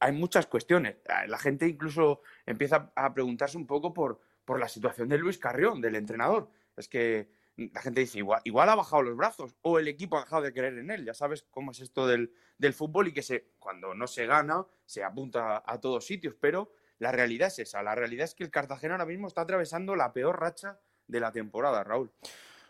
Hay 0.00 0.12
muchas 0.12 0.46
cuestiones. 0.46 0.96
La 1.28 1.38
gente 1.38 1.68
incluso 1.68 2.22
empieza 2.44 2.90
a 2.96 3.14
preguntarse 3.14 3.56
un 3.56 3.66
poco 3.66 3.94
por, 3.94 4.20
por 4.46 4.58
la 4.58 4.68
situación 4.68 5.08
de 5.08 5.18
Luis 5.18 5.36
Carrión, 5.36 5.82
del 5.82 5.96
entrenador. 5.96 6.48
Es 6.76 6.88
que 6.88 7.28
la 7.56 7.82
gente 7.82 8.00
dice, 8.00 8.18
igual, 8.18 8.68
ha 8.68 8.74
bajado 8.74 9.02
los 9.02 9.16
brazos 9.16 9.56
o 9.60 9.78
el 9.78 9.88
equipo 9.88 10.16
ha 10.16 10.22
dejado 10.22 10.42
de 10.42 10.54
creer 10.54 10.78
en 10.78 10.90
él. 10.90 11.04
Ya 11.04 11.12
sabes 11.12 11.46
cómo 11.50 11.72
es 11.72 11.80
esto 11.80 12.06
del, 12.06 12.32
del 12.56 12.72
fútbol 12.72 13.08
y 13.08 13.12
que 13.12 13.22
se, 13.22 13.50
cuando 13.58 13.94
no 13.94 14.06
se 14.06 14.24
gana 14.26 14.64
se 14.86 15.02
apunta 15.02 15.62
a 15.66 15.80
todos 15.80 16.06
sitios, 16.06 16.34
pero 16.40 16.72
la 16.98 17.12
realidad 17.12 17.48
es 17.48 17.58
esa. 17.58 17.82
La 17.82 17.94
realidad 17.94 18.24
es 18.24 18.34
que 18.34 18.44
el 18.44 18.50
Cartagena 18.50 18.94
ahora 18.94 19.04
mismo 19.04 19.26
está 19.26 19.42
atravesando 19.42 19.96
la 19.96 20.12
peor 20.12 20.40
racha 20.40 20.78
de 21.06 21.20
la 21.20 21.32
temporada, 21.32 21.82
Raúl. 21.84 22.12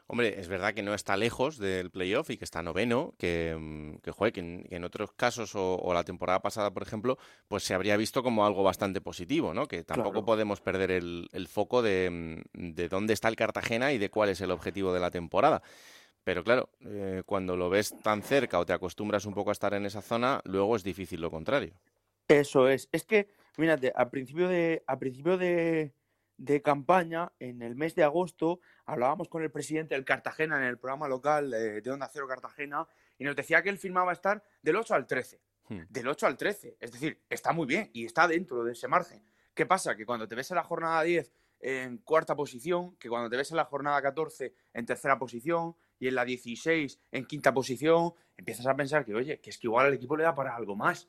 Hombre, 0.09 0.39
es 0.39 0.47
verdad 0.47 0.73
que 0.73 0.85
no 0.85 0.95
está 0.95 1.17
lejos 1.17 1.59
del 1.59 1.91
playoff 1.91 2.31
y 2.31 2.37
que 2.37 2.45
está 2.45 2.63
noveno, 2.63 3.15
que, 3.19 3.57
mm, 3.59 3.97
que, 3.97 4.67
en, 4.71 4.85
otros 4.85 5.11
casos 5.13 5.53
o, 5.55 5.93
la 5.93 6.05
temporada 6.05 6.41
pasada, 6.41 6.73
por 6.73 6.85
ejemplo, 6.85 7.19
pues 7.49 7.65
se 7.65 7.75
habría 7.75 7.97
visto 7.97 8.23
como 8.23 8.47
algo 8.47 8.63
bastante 8.63 9.01
positivo, 9.01 9.53
¿no? 9.53 9.67
Que 9.67 9.83
tampoco 9.83 10.25
podemos 10.25 10.61
perder 10.61 10.93
el, 10.93 11.49
foco 11.49 11.83
de, 11.83 12.43
mm, 12.55 12.75
de, 12.75 12.89
dónde 12.89 13.15
está 13.15 13.29
el 13.29 13.37
Cartagena 13.37 13.93
y 13.93 13.99
de 13.99 14.09
cuál 14.09 14.29
es 14.29 14.41
el 14.41 14.53
objetivo 14.53 14.93
de 14.93 15.01
la 15.01 15.11
temporada. 15.11 15.61
Pero 16.23 16.45
claro, 16.45 16.69
eh, 16.85 17.23
cuando 17.27 17.57
lo 17.57 17.69
ves 17.69 17.95
tan 18.03 18.23
cerca 18.23 18.61
o 18.61 18.67
te 18.67 18.73
acostumbras 18.73 19.27
un 19.27 19.35
poco 19.35 19.51
a 19.51 19.53
estar 19.53 19.75
en 19.75 19.87
esa 19.87 20.03
zona, 20.03 20.41
luego 20.45 20.77
es 20.77 20.85
difícil 20.85 21.21
lo 21.21 21.31
contrario. 21.33 21.73
Eso 22.29 22.69
es. 22.69 22.89
Es 22.93 23.05
que, 23.05 23.29
mírate, 23.57 23.93
al 23.95 24.11
principio 24.11 24.49
de, 24.49 24.83
al 24.87 24.99
principio 24.99 25.37
de, 25.37 25.93
de 26.37 26.63
campaña, 26.63 27.33
en 27.39 27.63
el 27.63 27.77
mes 27.77 27.95
de 27.95 28.05
agosto, 28.05 28.61
hablábamos 28.87 29.29
con 29.29 29.43
el 29.43 29.51
presidente 29.51 29.95
del 29.95 30.05
Cartagena 30.05 30.57
en 30.57 30.65
el 30.65 30.79
programa 30.79 31.09
local 31.09 31.51
de, 31.51 31.91
Onda 31.91 32.09
Cero 32.13 32.27
Cartagena 32.27 32.87
y 33.19 33.25
nos 33.25 33.37
decía 33.37 33.63
que 33.63 33.69
él 33.69 33.79
firmaba 33.79 34.13
estar 34.13 34.43
del 34.63 34.77
8 34.77 34.95
al 34.95 35.07
13. 35.07 35.41
Hmm. 35.69 35.81
Del 35.89 36.09
8 36.09 36.27
al 36.27 36.37
13. 36.37 36.77
Es 36.81 36.93
decir, 36.93 37.21
está 37.29 37.53
muy 37.53 37.67
bien 37.67 37.91
y 37.93 38.05
está 38.05 38.29
dentro 38.29 38.65
de 38.65 38.73
ese 38.73 38.89
margen. 38.89 39.23
¿Qué 39.55 39.67
pasa? 39.67 39.97
Que 39.97 40.07
cuando 40.07 40.29
te 40.29 40.35
ves 40.35 40.51
en 40.51 40.57
la 40.57 40.63
jornada 40.63 41.03
10 41.03 41.33
en 41.61 41.99
cuarta 41.99 42.37
posición, 42.37 42.97
que 42.97 43.09
cuando 43.09 43.29
te 43.29 43.37
ves 43.37 43.51
en 43.51 43.57
la 43.57 43.65
jornada 43.65 44.01
14 44.01 44.55
en 44.75 44.87
tercera 44.87 45.19
posición 45.19 45.75
y 45.99 46.09
en 46.09 46.15
la 46.15 46.25
16 46.25 47.01
en 47.11 47.25
quinta 47.25 47.53
posición, 47.53 48.13
empiezas 48.37 48.67
a 48.67 48.77
pensar 48.77 49.05
que, 49.05 49.15
oye, 49.15 49.41
que 49.41 49.51
es 49.51 49.59
que 49.59 49.67
igual 49.67 49.87
al 49.87 49.95
equipo 49.95 50.17
le 50.17 50.25
da 50.25 50.35
para 50.35 50.55
algo 50.55 50.77
más. 50.77 51.09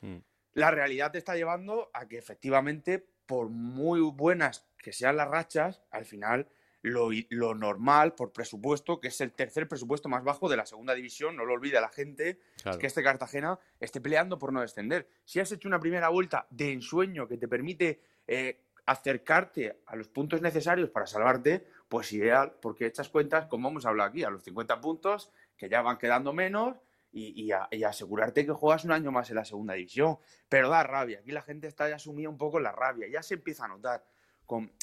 Hmm. 0.00 0.18
La 0.52 0.70
realidad 0.70 1.10
te 1.10 1.18
está 1.18 1.34
llevando 1.34 1.90
a 1.92 2.06
que 2.06 2.18
efectivamente 2.18 3.04
por 3.26 3.48
muy 3.48 4.00
buenas 4.00 4.64
que 4.78 4.92
sean 4.92 5.16
las 5.16 5.28
rachas, 5.28 5.82
al 5.90 6.04
final 6.04 6.48
lo, 6.82 7.54
normal, 7.54 8.14
por 8.14 8.32
presupuesto, 8.32 9.00
que 9.00 9.08
es 9.08 9.20
el 9.20 9.32
tercer 9.32 9.68
presupuesto 9.68 10.08
más 10.08 10.22
bajo 10.22 10.48
de 10.48 10.56
la 10.56 10.66
segunda 10.66 10.94
división, 10.94 11.36
no 11.36 11.44
lo 11.44 11.54
olvida 11.54 11.80
la 11.80 11.88
gente, 11.88 12.38
es 12.64 12.76
que 12.76 12.86
este 12.86 13.02
Cartagena 13.02 13.58
esté 13.80 14.00
peleando 14.00 14.38
por 14.38 14.52
no 14.52 14.60
descender. 14.60 15.08
Si 15.24 15.40
has 15.40 15.50
hecho 15.50 15.68
una 15.68 15.80
primera 15.80 16.08
vuelta 16.08 16.46
de 16.50 16.72
ensueño 16.72 17.26
que 17.26 17.38
te 17.38 17.48
permite 17.48 18.00
eh, 18.26 18.60
acercarte 18.86 19.82
a 19.86 19.96
los 19.96 20.08
puntos 20.08 20.40
necesarios 20.40 20.90
para 20.90 21.06
salvarte, 21.06 21.66
pues 21.88 22.12
ideal, 22.12 22.54
porque 22.62 22.86
echas 22.86 23.08
cuentas, 23.08 23.46
como 23.46 23.68
hemos 23.68 23.84
hablado 23.84 24.10
aquí, 24.10 24.22
a 24.22 24.30
los 24.30 24.44
50 24.44 24.80
puntos, 24.80 25.32
que 25.56 25.68
ya 25.68 25.82
van 25.82 25.98
quedando 25.98 26.32
menos, 26.32 26.76
y, 27.16 27.50
asegurarte 27.82 28.44
que 28.44 28.52
juegas 28.52 28.84
un 28.84 28.92
año 28.92 29.10
más 29.10 29.30
en 29.30 29.36
la 29.36 29.44
segunda 29.44 29.74
división. 29.74 30.18
Pero 30.48 30.68
da 30.68 30.82
rabia, 30.82 31.20
aquí 31.20 31.32
la 31.32 31.42
gente 31.42 31.66
está 31.66 31.88
ya 31.88 31.98
sumida 31.98 32.28
un 32.28 32.36
poco 32.36 32.58
en 32.58 32.64
la 32.64 32.72
rabia, 32.72 33.08
ya 33.08 33.22
se 33.22 33.34
empieza 33.34 33.64
a 33.64 33.68
notar. 33.68 34.04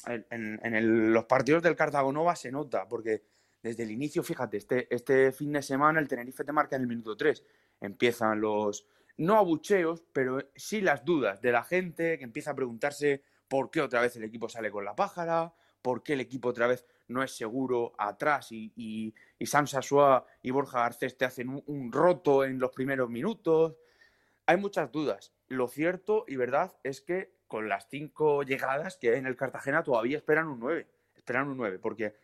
En, 0.06 1.12
los 1.12 1.24
partidos 1.24 1.62
del 1.62 1.76
Cartagonova 1.76 2.36
se 2.36 2.52
nota, 2.52 2.86
porque 2.88 3.22
desde 3.62 3.82
el 3.82 3.90
inicio, 3.90 4.22
fíjate, 4.22 4.58
este, 4.58 4.94
este 4.94 5.32
fin 5.32 5.52
de 5.52 5.62
semana 5.62 6.00
el 6.00 6.08
Tenerife 6.08 6.44
te 6.44 6.52
marca 6.52 6.76
en 6.76 6.82
el 6.82 6.88
minuto 6.88 7.16
3. 7.16 7.42
Empiezan 7.80 8.40
los, 8.40 8.86
no 9.16 9.36
abucheos, 9.36 10.04
pero 10.12 10.38
sí 10.54 10.80
las 10.80 11.04
dudas 11.04 11.40
de 11.40 11.52
la 11.52 11.64
gente 11.64 12.18
que 12.18 12.24
empieza 12.24 12.50
a 12.50 12.54
preguntarse 12.54 13.22
por 13.48 13.70
qué 13.70 13.80
otra 13.80 14.00
vez 14.00 14.16
el 14.16 14.24
equipo 14.24 14.48
sale 14.48 14.70
con 14.70 14.84
la 14.84 14.96
pájara, 14.96 15.54
por 15.82 16.02
qué 16.02 16.14
el 16.14 16.20
equipo 16.20 16.48
otra 16.48 16.66
vez 16.66 16.86
no 17.08 17.22
es 17.22 17.36
seguro 17.36 17.92
atrás 17.98 18.52
y, 18.52 18.72
y, 18.74 19.14
y 19.38 19.44
y 20.42 20.50
Borja 20.50 20.78
Garcés 20.80 21.18
te 21.18 21.26
hacen 21.26 21.62
un, 21.66 21.92
roto 21.92 22.44
en 22.44 22.58
los 22.58 22.70
primeros 22.70 23.10
minutos. 23.10 23.76
Hay 24.46 24.56
muchas 24.56 24.90
dudas. 24.90 25.34
Lo 25.48 25.68
cierto 25.68 26.24
y 26.26 26.36
verdad 26.36 26.74
es 26.82 27.02
que 27.02 27.33
con 27.54 27.68
las 27.68 27.86
cinco 27.88 28.42
llegadas 28.42 28.96
que 28.96 29.10
hay 29.10 29.20
en 29.20 29.26
el 29.26 29.36
Cartagena 29.36 29.84
todavía 29.84 30.16
esperan 30.16 30.48
un 30.48 30.58
9. 30.58 30.88
Esperan 31.14 31.46
un 31.46 31.56
9 31.56 31.78
porque 31.78 32.16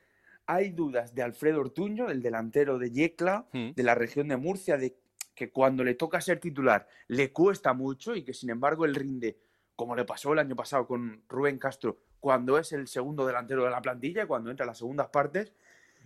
hay 0.44 0.70
dudas 0.70 1.14
de 1.14 1.22
Alfredo 1.22 1.60
Ortuño, 1.60 2.10
el 2.10 2.20
delantero 2.20 2.80
de 2.80 2.90
Yecla, 2.90 3.46
hmm. 3.52 3.70
de 3.76 3.82
la 3.84 3.94
región 3.94 4.26
de 4.26 4.36
Murcia, 4.36 4.76
de 4.76 4.96
que 5.36 5.52
cuando 5.52 5.84
le 5.84 5.94
toca 5.94 6.20
ser 6.20 6.40
titular 6.40 6.88
le 7.06 7.32
cuesta 7.32 7.74
mucho 7.74 8.16
y 8.16 8.24
que 8.24 8.34
sin 8.34 8.50
embargo 8.50 8.84
él 8.84 8.96
rinde, 8.96 9.38
como 9.76 9.94
le 9.94 10.04
pasó 10.04 10.32
el 10.32 10.40
año 10.40 10.56
pasado 10.56 10.88
con 10.88 11.22
Rubén 11.28 11.60
Castro, 11.60 12.00
cuando 12.18 12.58
es 12.58 12.72
el 12.72 12.88
segundo 12.88 13.24
delantero 13.24 13.62
de 13.62 13.70
la 13.70 13.80
plantilla, 13.80 14.26
cuando 14.26 14.50
entra 14.50 14.64
a 14.64 14.66
las 14.66 14.78
segundas 14.78 15.10
partes. 15.10 15.52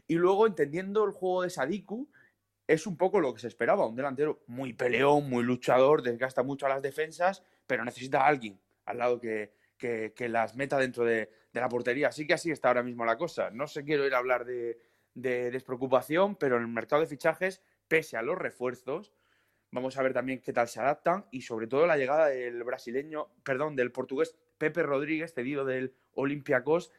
Y 0.06 0.16
luego, 0.16 0.46
entendiendo 0.46 1.02
el 1.06 1.12
juego 1.12 1.40
de 1.40 1.48
Sadiku, 1.48 2.10
es 2.66 2.86
un 2.86 2.98
poco 2.98 3.20
lo 3.20 3.32
que 3.32 3.40
se 3.40 3.48
esperaba. 3.48 3.86
Un 3.86 3.96
delantero 3.96 4.42
muy 4.48 4.74
peleón, 4.74 5.30
muy 5.30 5.44
luchador, 5.44 6.02
desgasta 6.02 6.42
mucho 6.42 6.66
a 6.66 6.68
las 6.68 6.82
defensas, 6.82 7.42
pero 7.66 7.86
necesita 7.86 8.20
a 8.20 8.26
alguien 8.26 8.60
al 8.84 8.98
lado 8.98 9.20
que, 9.20 9.52
que, 9.78 10.28
las 10.28 10.56
meta 10.56 10.78
dentro 10.78 11.04
de, 11.04 11.30
la 11.52 11.68
portería. 11.68 12.08
Así 12.08 12.26
que 12.26 12.34
así 12.34 12.50
está 12.50 12.68
ahora 12.68 12.82
mismo 12.82 13.04
la 13.04 13.16
cosa. 13.16 13.50
No 13.50 13.66
se 13.66 13.84
quiero 13.84 14.06
ir 14.06 14.14
a 14.14 14.18
hablar 14.18 14.44
de, 14.44 14.78
de 15.14 15.50
despreocupación, 15.50 16.36
pero 16.36 16.56
en 16.56 16.62
el 16.62 16.68
mercado 16.68 17.02
de 17.02 17.08
fichajes, 17.08 17.62
pese 17.86 18.16
a 18.16 18.22
los 18.22 18.36
refuerzos, 18.36 19.12
vamos 19.70 19.96
a 19.96 20.02
ver 20.02 20.12
también 20.12 20.40
qué 20.40 20.52
tal 20.52 20.68
se 20.68 20.80
adaptan 20.80 21.26
y 21.30 21.42
sobre 21.42 21.66
todo 21.66 21.86
la 21.86 21.96
llegada 21.96 22.26
del 22.26 22.62
brasileño, 22.64 23.28
perdón, 23.42 23.76
del 23.76 23.92
portugués 23.92 24.36
Pepe 24.58 24.82
Rodríguez, 24.82 25.34
cedido 25.34 25.64
del 25.64 25.94
Olympiacos, 26.14 26.92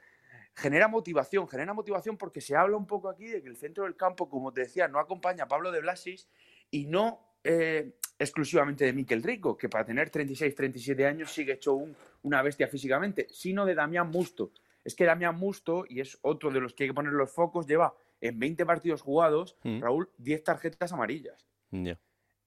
genera 0.56 0.88
motivación, 0.88 1.48
genera 1.48 1.74
motivación 1.74 2.18
porque 2.18 2.42
se 2.42 2.56
habla 2.56 2.78
un 2.78 2.88
poco 2.88 3.10
aquí 3.10 3.28
de 3.28 3.42
que 3.42 3.50
el 3.50 3.58
centro 3.58 3.84
del 3.84 3.96
campo, 3.96 4.30
como 4.30 4.54
te 4.54 4.62
decía, 4.62 4.88
no 4.88 5.00
acompaña 5.00 5.46
a 5.46 5.48
Pablo 5.48 5.72
de 5.72 5.82
Blasis 5.82 6.30
y 6.72 6.86
no 6.86 7.35
eh, 7.48 7.92
exclusivamente 8.18 8.86
de 8.86 8.94
Miquel 8.94 9.22
Rico, 9.22 9.56
que 9.56 9.70
para 9.70 9.86
tener 9.86 10.10
36, 10.10 10.56
37 10.56 11.06
años 11.06 11.32
sigue 11.32 11.54
hecho 11.54 11.78
una 12.24 12.42
bestia 12.42 12.68
físicamente, 12.68 13.28
sino 13.30 13.66
de 13.66 13.76
Damián 13.76 14.10
Musto. 14.10 14.52
Es 14.84 14.96
que 14.96 15.06
Damián 15.06 15.36
Musto, 15.36 15.86
y 15.88 16.00
es 16.00 16.18
otro 16.24 16.50
de 16.50 16.60
los 16.60 16.74
que 16.74 16.84
hay 16.84 16.90
que 16.90 16.96
poner 16.96 17.14
los 17.14 17.32
focos, 17.32 17.68
lleva 17.68 17.94
en 18.20 18.40
20 18.40 18.66
partidos 18.66 19.04
jugados, 19.04 19.58
mm. 19.64 19.82
Raúl, 19.82 20.10
10 20.18 20.44
tarjetas 20.44 20.92
amarillas. 20.92 21.46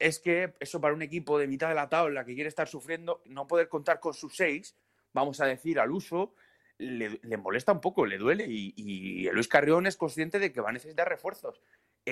Es 0.01 0.19
que 0.19 0.55
eso 0.59 0.81
para 0.81 0.95
un 0.95 1.03
equipo 1.03 1.39
de 1.39 1.47
mitad 1.47 1.69
de 1.69 1.77
la 1.77 1.89
tabla 1.89 2.25
que 2.25 2.35
quiere 2.35 2.49
estar 2.49 2.67
sufriendo, 2.67 3.23
no 3.27 3.47
poder 3.47 3.69
contar 3.69 4.01
con 4.01 4.15
sus 4.15 4.35
6, 4.37 4.75
vamos 5.13 5.41
a 5.41 5.47
decir, 5.47 5.79
al 5.79 5.93
uso, 5.93 6.35
le, 6.79 7.37
molesta 7.37 7.73
un 7.73 7.81
poco, 7.81 8.05
le 8.05 8.19
duele 8.19 8.47
y, 8.49 8.73
y, 8.77 9.31
Luis 9.31 9.49
Carrión 9.49 9.87
es 9.87 9.97
consciente 9.97 10.39
de 10.39 10.53
que 10.53 10.61
va 10.61 10.71
a 10.71 10.73
necesitar 10.73 11.09
refuerzos 11.09 11.61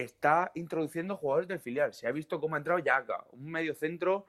está 0.02 0.50
introduciendo 0.54 1.16
jugadores 1.16 1.48
del 1.48 1.60
filial. 1.60 1.94
Se 1.94 2.06
ha 2.06 2.12
visto 2.12 2.40
cómo 2.40 2.54
ha 2.54 2.58
entrado 2.58 2.78
Yaga, 2.78 3.24
un 3.32 3.50
medio 3.50 3.74
centro 3.74 4.26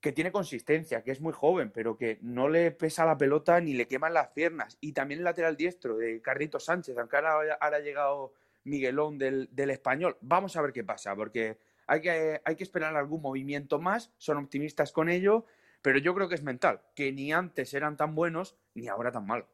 que 0.00 0.12
tiene 0.12 0.30
consistencia, 0.30 1.02
que 1.02 1.12
es 1.12 1.20
muy 1.22 1.32
joven, 1.32 1.70
pero 1.70 1.96
que 1.96 2.18
no 2.20 2.48
le 2.50 2.70
pesa 2.72 3.06
la 3.06 3.16
pelota 3.16 3.58
ni 3.60 3.72
le 3.72 3.88
queman 3.88 4.12
las 4.12 4.28
piernas. 4.28 4.76
Y 4.82 4.92
también 4.92 5.20
el 5.20 5.24
lateral 5.24 5.56
diestro 5.56 5.96
de 5.96 6.20
Carrito 6.20 6.60
Sánchez, 6.60 6.98
aunque 6.98 7.16
ahora, 7.16 7.56
ha 7.58 7.78
llegado 7.78 8.34
Miguelón 8.64 9.16
del, 9.16 9.48
español. 9.70 10.18
Vamos 10.20 10.56
a 10.56 10.62
ver 10.62 10.74
qué 10.74 10.84
pasa, 10.84 11.16
porque 11.16 11.58
hay 11.86 12.02
que, 12.02 12.40
hay 12.44 12.54
que 12.54 12.64
esperar 12.64 12.94
algún 12.96 13.22
movimiento 13.22 13.78
más, 13.78 14.12
son 14.18 14.36
optimistas 14.36 14.92
con 14.92 15.08
ello, 15.08 15.46
pero 15.80 15.98
yo 15.98 16.14
creo 16.14 16.28
que 16.28 16.34
es 16.34 16.42
mental, 16.42 16.82
que 16.94 17.10
ni 17.10 17.32
antes 17.32 17.72
eran 17.72 17.96
tan 17.96 18.14
buenos 18.14 18.56
ni 18.74 18.88
ahora 18.88 19.10
tan 19.10 19.26
malos. 19.26 19.48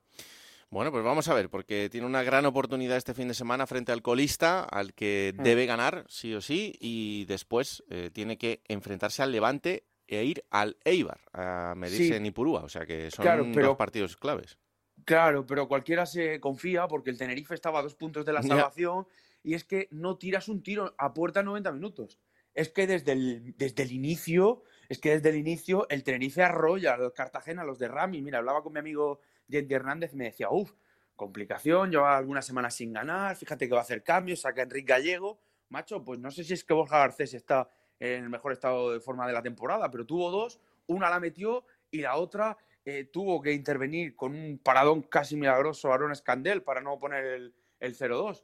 Bueno, 0.70 0.92
pues 0.92 1.02
vamos 1.02 1.26
a 1.26 1.34
ver, 1.34 1.50
porque 1.50 1.88
tiene 1.90 2.06
una 2.06 2.22
gran 2.22 2.46
oportunidad 2.46 2.96
este 2.96 3.12
fin 3.12 3.26
de 3.26 3.34
semana 3.34 3.66
frente 3.66 3.90
al 3.90 4.02
colista, 4.02 4.62
al 4.62 4.94
que 4.94 5.34
mm. 5.36 5.42
debe 5.42 5.66
ganar, 5.66 6.04
sí 6.08 6.32
o 6.32 6.40
sí, 6.40 6.76
y 6.80 7.24
después 7.24 7.82
eh, 7.90 8.10
tiene 8.12 8.38
que 8.38 8.62
enfrentarse 8.68 9.22
al 9.24 9.32
Levante 9.32 9.84
e 10.06 10.24
ir 10.24 10.44
al 10.48 10.76
Eibar 10.84 11.20
a 11.32 11.74
medirse 11.76 12.14
en 12.16 12.26
Ipurúa. 12.26 12.62
O 12.62 12.68
sea 12.68 12.86
que 12.86 13.10
son 13.10 13.52
dos 13.52 13.76
partidos 13.76 14.16
claves. 14.16 14.58
Claro, 15.04 15.44
pero 15.44 15.66
cualquiera 15.66 16.06
se 16.06 16.38
confía 16.38 16.86
porque 16.86 17.10
el 17.10 17.18
Tenerife 17.18 17.54
estaba 17.54 17.80
a 17.80 17.82
dos 17.82 17.96
puntos 17.96 18.24
de 18.24 18.32
la 18.32 18.42
salvación 18.42 19.06
y 19.42 19.54
es 19.54 19.64
que 19.64 19.88
no 19.90 20.18
tiras 20.18 20.48
un 20.48 20.62
tiro 20.62 20.94
a 20.98 21.14
puerta 21.14 21.42
90 21.42 21.72
minutos. 21.72 22.20
Es 22.54 22.68
que 22.68 22.86
desde 22.86 23.12
el, 23.12 23.54
desde 23.56 23.84
el 23.84 23.92
inicio, 23.92 24.62
es 24.88 24.98
que 24.98 25.10
desde 25.10 25.30
el 25.30 25.36
inicio 25.36 25.88
el 25.88 26.04
Tenerife 26.04 26.42
arrolla 26.42 26.94
al 26.94 27.12
Cartagena, 27.12 27.64
los 27.64 27.78
de 27.78 27.88
Rami. 27.88 28.22
Mira, 28.22 28.38
hablaba 28.38 28.62
con 28.62 28.72
mi 28.72 28.80
amigo 28.80 29.20
Jenny 29.50 29.72
Hernández 29.74 30.14
me 30.14 30.24
decía, 30.24 30.48
uff, 30.50 30.72
complicación, 31.16 31.90
lleva 31.90 32.16
algunas 32.16 32.46
semanas 32.46 32.74
sin 32.74 32.92
ganar, 32.92 33.36
fíjate 33.36 33.68
que 33.68 33.74
va 33.74 33.80
a 33.80 33.82
hacer 33.82 34.02
cambios, 34.02 34.40
saca 34.40 34.62
Enrique 34.62 34.92
Gallego. 34.92 35.40
Macho, 35.68 36.02
pues 36.02 36.18
no 36.18 36.30
sé 36.30 36.44
si 36.44 36.54
es 36.54 36.64
que 36.64 36.74
Borja 36.74 36.98
Garcés 36.98 37.34
está 37.34 37.68
en 37.98 38.24
el 38.24 38.30
mejor 38.30 38.52
estado 38.52 38.92
de 38.92 39.00
forma 39.00 39.26
de 39.26 39.32
la 39.32 39.42
temporada, 39.42 39.90
pero 39.90 40.06
tuvo 40.06 40.30
dos, 40.30 40.60
una 40.86 41.10
la 41.10 41.20
metió 41.20 41.64
y 41.90 42.00
la 42.00 42.16
otra 42.16 42.56
eh, 42.84 43.04
tuvo 43.04 43.40
que 43.42 43.52
intervenir 43.52 44.16
con 44.16 44.34
un 44.34 44.58
paradón 44.58 45.02
casi 45.02 45.36
milagroso 45.36 45.92
Aaron 45.92 46.12
Escandel 46.12 46.62
para 46.62 46.80
no 46.80 46.98
poner 46.98 47.24
el, 47.24 47.54
el 47.78 47.96
0-2. 47.96 48.42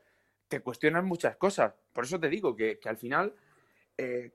Te 0.48 0.60
cuestionan 0.60 1.06
muchas 1.06 1.36
cosas. 1.36 1.74
Por 1.92 2.04
eso 2.04 2.20
te 2.20 2.28
digo 2.28 2.54
que, 2.54 2.78
al 2.84 2.96
final 2.96 3.34
eh, 3.96 4.32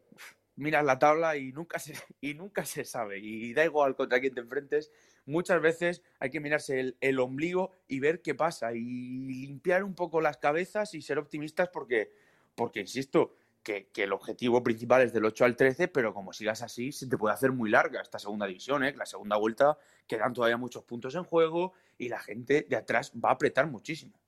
miras 0.62 0.86
la 0.86 1.00
tabla 1.00 1.36
y 1.38 1.52
nunca, 1.52 1.80
se, 1.80 1.94
y 2.22 2.34
nunca 2.34 2.66
se 2.66 2.86
sabe. 2.86 3.20
Y 3.20 3.54
da 3.54 3.66
igual 3.66 3.96
contra 3.96 4.20
quién 4.20 4.34
te 4.34 4.42
enfrentes, 4.42 4.92
muchas 5.26 5.62
veces 5.62 6.02
hay 6.20 6.30
que 6.30 6.40
mirarse 6.40 6.96
el, 7.00 7.20
ombligo 7.20 7.72
y 7.88 8.00
ver 8.00 8.22
qué 8.22 8.36
pasa 8.36 8.74
y 8.74 8.80
limpiar 8.80 9.84
un 9.84 9.96
poco 9.96 10.22
las 10.22 10.38
cabezas 10.38 10.94
y 10.94 11.02
ser 11.02 11.18
optimistas 11.18 11.70
porque, 11.70 12.12
porque 12.56 12.80
insisto, 12.80 13.36
que, 13.64 13.90
el 13.96 14.14
objetivo 14.14 14.64
principal 14.64 15.02
es 15.02 15.14
del 15.14 15.26
8 15.26 15.46
al 15.46 15.56
13, 15.56 15.88
pero 15.88 16.14
como 16.14 16.34
sigas 16.34 16.62
así, 16.62 16.92
se 16.92 17.08
te 17.08 17.18
puede 17.18 17.34
hacer 17.34 17.52
muy 17.52 17.70
larga 17.70 18.02
esta 18.02 18.20
segunda 18.20 18.48
división, 18.48 18.84
¿eh? 18.84 18.94
la 18.96 19.06
segunda 19.06 19.38
vuelta 19.38 19.78
quedan 20.08 20.34
todavía 20.34 20.58
muchos 20.58 20.84
puntos 20.84 21.16
en 21.16 21.24
juego 21.24 21.74
y 21.98 22.10
la 22.10 22.20
gente 22.20 22.66
de 22.68 22.76
atrás 22.76 23.12
va 23.14 23.30
a 23.30 23.34
apretar 23.34 23.68
muchísimo. 23.68 24.21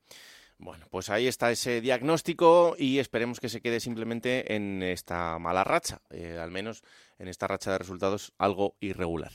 Bueno, 0.57 0.85
pues 0.89 1.09
ahí 1.09 1.27
está 1.27 1.51
ese 1.51 1.81
diagnóstico 1.81 2.75
y 2.77 2.99
esperemos 2.99 3.39
que 3.39 3.49
se 3.49 3.61
quede 3.61 3.79
simplemente 3.79 4.55
en 4.55 4.81
esta 4.81 5.37
mala 5.39 5.63
racha, 5.63 6.01
eh, 6.09 6.37
al 6.41 6.51
menos 6.51 6.83
en 7.19 7.27
esta 7.27 7.47
racha 7.47 7.71
de 7.71 7.79
resultados 7.79 8.33
algo 8.37 8.75
irregular. 8.79 9.31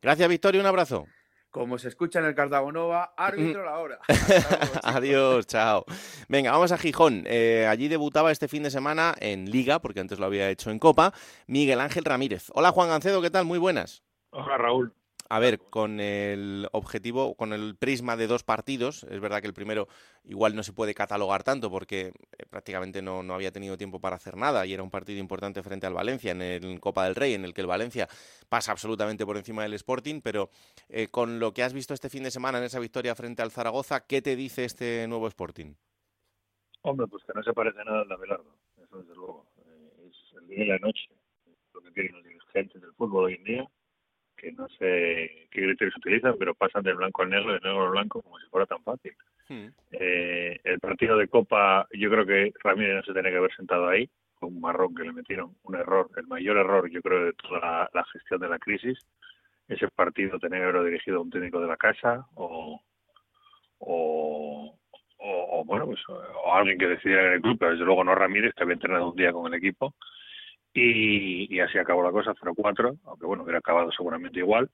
Gracias, 0.00 0.28
Victoria, 0.28 0.60
un 0.60 0.66
abrazo. 0.66 1.06
Como 1.50 1.76
se 1.76 1.88
escucha 1.88 2.18
en 2.18 2.24
el 2.24 2.34
Cartagonova, 2.34 3.12
árbitro 3.14 3.62
la 3.62 3.78
hora. 3.78 3.98
Adiós, 4.82 5.46
chao. 5.46 5.84
Venga, 6.26 6.50
vamos 6.50 6.72
a 6.72 6.78
Gijón. 6.78 7.24
Eh, 7.26 7.66
allí 7.68 7.88
debutaba 7.88 8.32
este 8.32 8.48
fin 8.48 8.62
de 8.62 8.70
semana 8.70 9.14
en 9.20 9.50
Liga, 9.50 9.78
porque 9.80 10.00
antes 10.00 10.18
lo 10.18 10.24
había 10.24 10.48
hecho 10.48 10.70
en 10.70 10.78
Copa, 10.78 11.12
Miguel 11.46 11.80
Ángel 11.80 12.06
Ramírez. 12.06 12.46
Hola, 12.54 12.72
Juan 12.72 12.88
Gancedo, 12.88 13.20
¿qué 13.20 13.28
tal? 13.28 13.44
Muy 13.44 13.58
buenas. 13.58 14.02
Hola, 14.30 14.56
Raúl 14.56 14.94
a 15.28 15.38
ver, 15.38 15.58
con 15.58 16.00
el 16.00 16.68
objetivo, 16.72 17.34
con 17.34 17.52
el 17.52 17.76
prisma 17.76 18.16
de 18.16 18.26
dos 18.26 18.42
partidos, 18.42 19.04
es 19.04 19.20
verdad 19.20 19.40
que 19.40 19.46
el 19.46 19.54
primero 19.54 19.88
igual 20.24 20.54
no 20.54 20.62
se 20.62 20.72
puede 20.72 20.94
catalogar 20.94 21.42
tanto 21.42 21.70
porque 21.70 22.08
eh, 22.38 22.46
prácticamente 22.48 23.02
no, 23.02 23.20
había 23.32 23.50
tenido 23.50 23.76
tiempo 23.76 24.00
para 24.00 24.16
hacer 24.16 24.36
nada 24.36 24.66
y 24.66 24.74
era 24.74 24.82
un 24.82 24.90
partido 24.90 25.18
importante 25.20 25.62
frente 25.62 25.86
al 25.86 25.94
Valencia 25.94 26.32
en 26.32 26.42
el 26.42 26.80
Copa 26.80 27.04
del 27.04 27.14
Rey, 27.14 27.34
en 27.34 27.44
el 27.44 27.54
que 27.54 27.62
el 27.62 27.66
Valencia 27.66 28.08
pasa 28.48 28.72
absolutamente 28.72 29.24
por 29.24 29.36
encima 29.36 29.62
del 29.62 29.74
Sporting, 29.74 30.20
pero 30.22 30.50
eh, 30.88 31.08
con 31.08 31.38
lo 31.38 31.52
que 31.52 31.62
has 31.62 31.72
visto 31.72 31.94
este 31.94 32.10
fin 32.10 32.24
de 32.24 32.30
semana 32.30 32.58
en 32.58 32.64
esa 32.64 32.78
victoria 32.78 33.14
frente 33.14 33.42
al 33.42 33.50
Zaragoza, 33.50 34.06
¿qué 34.06 34.22
te 34.22 34.36
dice 34.36 34.64
este 34.64 35.06
nuevo 35.08 35.28
Sporting? 35.28 35.74
Hombre, 36.82 37.06
pues 37.06 37.22
que 37.24 37.32
no 37.34 37.42
se 37.42 37.52
parece 37.52 37.78
nada 37.84 38.02
al 38.02 38.08
de 38.08 38.14
Abelardo, 38.14 38.56
eso 38.82 38.98
desde 38.98 39.14
luego. 39.14 39.46
Eh, 39.66 40.10
es 40.10 40.36
el 40.36 40.48
día 40.48 40.64
y 40.64 40.66
la 40.66 40.78
noche, 40.78 41.08
lo 41.74 41.80
que 41.80 41.92
quieren 41.92 42.12
los 42.12 42.24
dirigentes 42.24 42.82
del 42.82 42.92
fútbol 42.94 43.24
hoy 43.26 43.34
en 43.34 43.44
día 43.44 43.68
que 44.42 44.52
no 44.52 44.68
sé 44.70 45.46
qué 45.50 45.62
criterios 45.62 45.96
utilizan, 45.96 46.34
pero 46.36 46.54
pasan 46.54 46.82
del 46.82 46.96
blanco 46.96 47.22
al 47.22 47.30
negro, 47.30 47.52
del 47.52 47.62
negro 47.62 47.84
al 47.84 47.90
blanco, 47.92 48.22
como 48.22 48.40
si 48.40 48.46
fuera 48.48 48.66
tan 48.66 48.82
fácil. 48.82 49.12
Hmm. 49.48 49.68
Eh, 49.92 50.58
el 50.64 50.80
partido 50.80 51.16
de 51.16 51.28
Copa, 51.28 51.86
yo 51.92 52.10
creo 52.10 52.26
que 52.26 52.52
Ramírez 52.62 52.96
no 52.96 53.02
se 53.04 53.12
tenía 53.12 53.30
que 53.30 53.36
haber 53.36 53.54
sentado 53.54 53.88
ahí, 53.88 54.10
con 54.34 54.54
un 54.54 54.60
marrón 54.60 54.96
que 54.96 55.04
le 55.04 55.12
metieron, 55.12 55.54
un 55.62 55.76
error, 55.76 56.10
el 56.16 56.26
mayor 56.26 56.56
error, 56.56 56.90
yo 56.90 57.00
creo, 57.02 57.26
de 57.26 57.32
toda 57.34 57.88
la, 57.94 58.04
gestión 58.12 58.40
de 58.40 58.48
la 58.48 58.58
crisis. 58.58 58.98
Ese 59.68 59.86
partido 59.88 60.40
tenía 60.40 60.58
que 60.58 60.64
haberlo 60.64 60.84
dirigido 60.84 61.18
a 61.18 61.22
un 61.22 61.30
técnico 61.30 61.60
de 61.60 61.68
la 61.68 61.76
casa 61.76 62.26
o, 62.34 62.82
o, 63.78 64.78
o, 65.18 65.64
bueno, 65.64 65.86
pues 65.86 66.00
o 66.08 66.52
alguien 66.52 66.78
que 66.78 66.88
decidiera 66.88 67.28
en 67.28 67.34
el 67.34 67.40
club, 67.40 67.56
pero 67.60 67.70
desde 67.70 67.84
luego 67.84 68.02
no 68.02 68.16
Ramírez, 68.16 68.52
que 68.54 68.64
había 68.64 68.74
entrenado 68.74 69.10
un 69.10 69.16
día 69.16 69.32
con 69.32 69.46
el 69.46 69.54
equipo 69.56 69.94
y, 70.74 71.60
así 71.60 71.78
acabó 71.78 72.02
la 72.02 72.10
cosa 72.10 72.34
0-4, 72.34 72.98
aunque 73.04 73.26
bueno, 73.26 73.42
hubiera 73.42 73.58
acabado 73.58 73.90
seguramente 73.92 74.38
igual. 74.38 74.70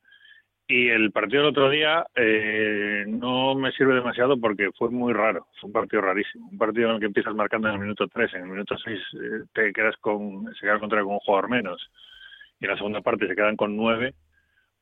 Y 0.70 0.88
el 0.88 1.10
partido 1.12 1.42
del 1.42 1.50
otro 1.50 1.70
día 1.70 2.06
eh, 2.14 3.04
no 3.08 3.54
me 3.54 3.72
sirve 3.72 3.94
demasiado 3.94 4.38
porque 4.38 4.70
fue 4.76 4.90
muy 4.90 5.14
raro, 5.14 5.46
fue 5.58 5.68
un 5.68 5.72
partido 5.72 6.02
rarísimo. 6.02 6.48
Un 6.50 6.58
partido 6.58 6.88
en 6.88 6.94
el 6.94 7.00
que 7.00 7.06
empiezas 7.06 7.34
marcando 7.34 7.68
en 7.68 7.74
el 7.74 7.80
minuto 7.80 8.06
3, 8.06 8.34
en 8.34 8.42
el 8.42 8.48
minuto 8.48 8.76
6 8.76 8.98
eh, 8.98 9.44
te 9.54 9.72
quedas 9.72 9.96
con, 9.96 10.44
se 10.54 10.60
queda 10.60 10.78
contra 10.78 11.02
con 11.02 11.14
un 11.14 11.20
jugador 11.20 11.48
menos 11.48 11.90
y 12.60 12.64
en 12.64 12.70
la 12.70 12.76
segunda 12.76 13.00
parte 13.00 13.26
se 13.26 13.34
quedan 13.34 13.56
con 13.56 13.76
9. 13.76 14.14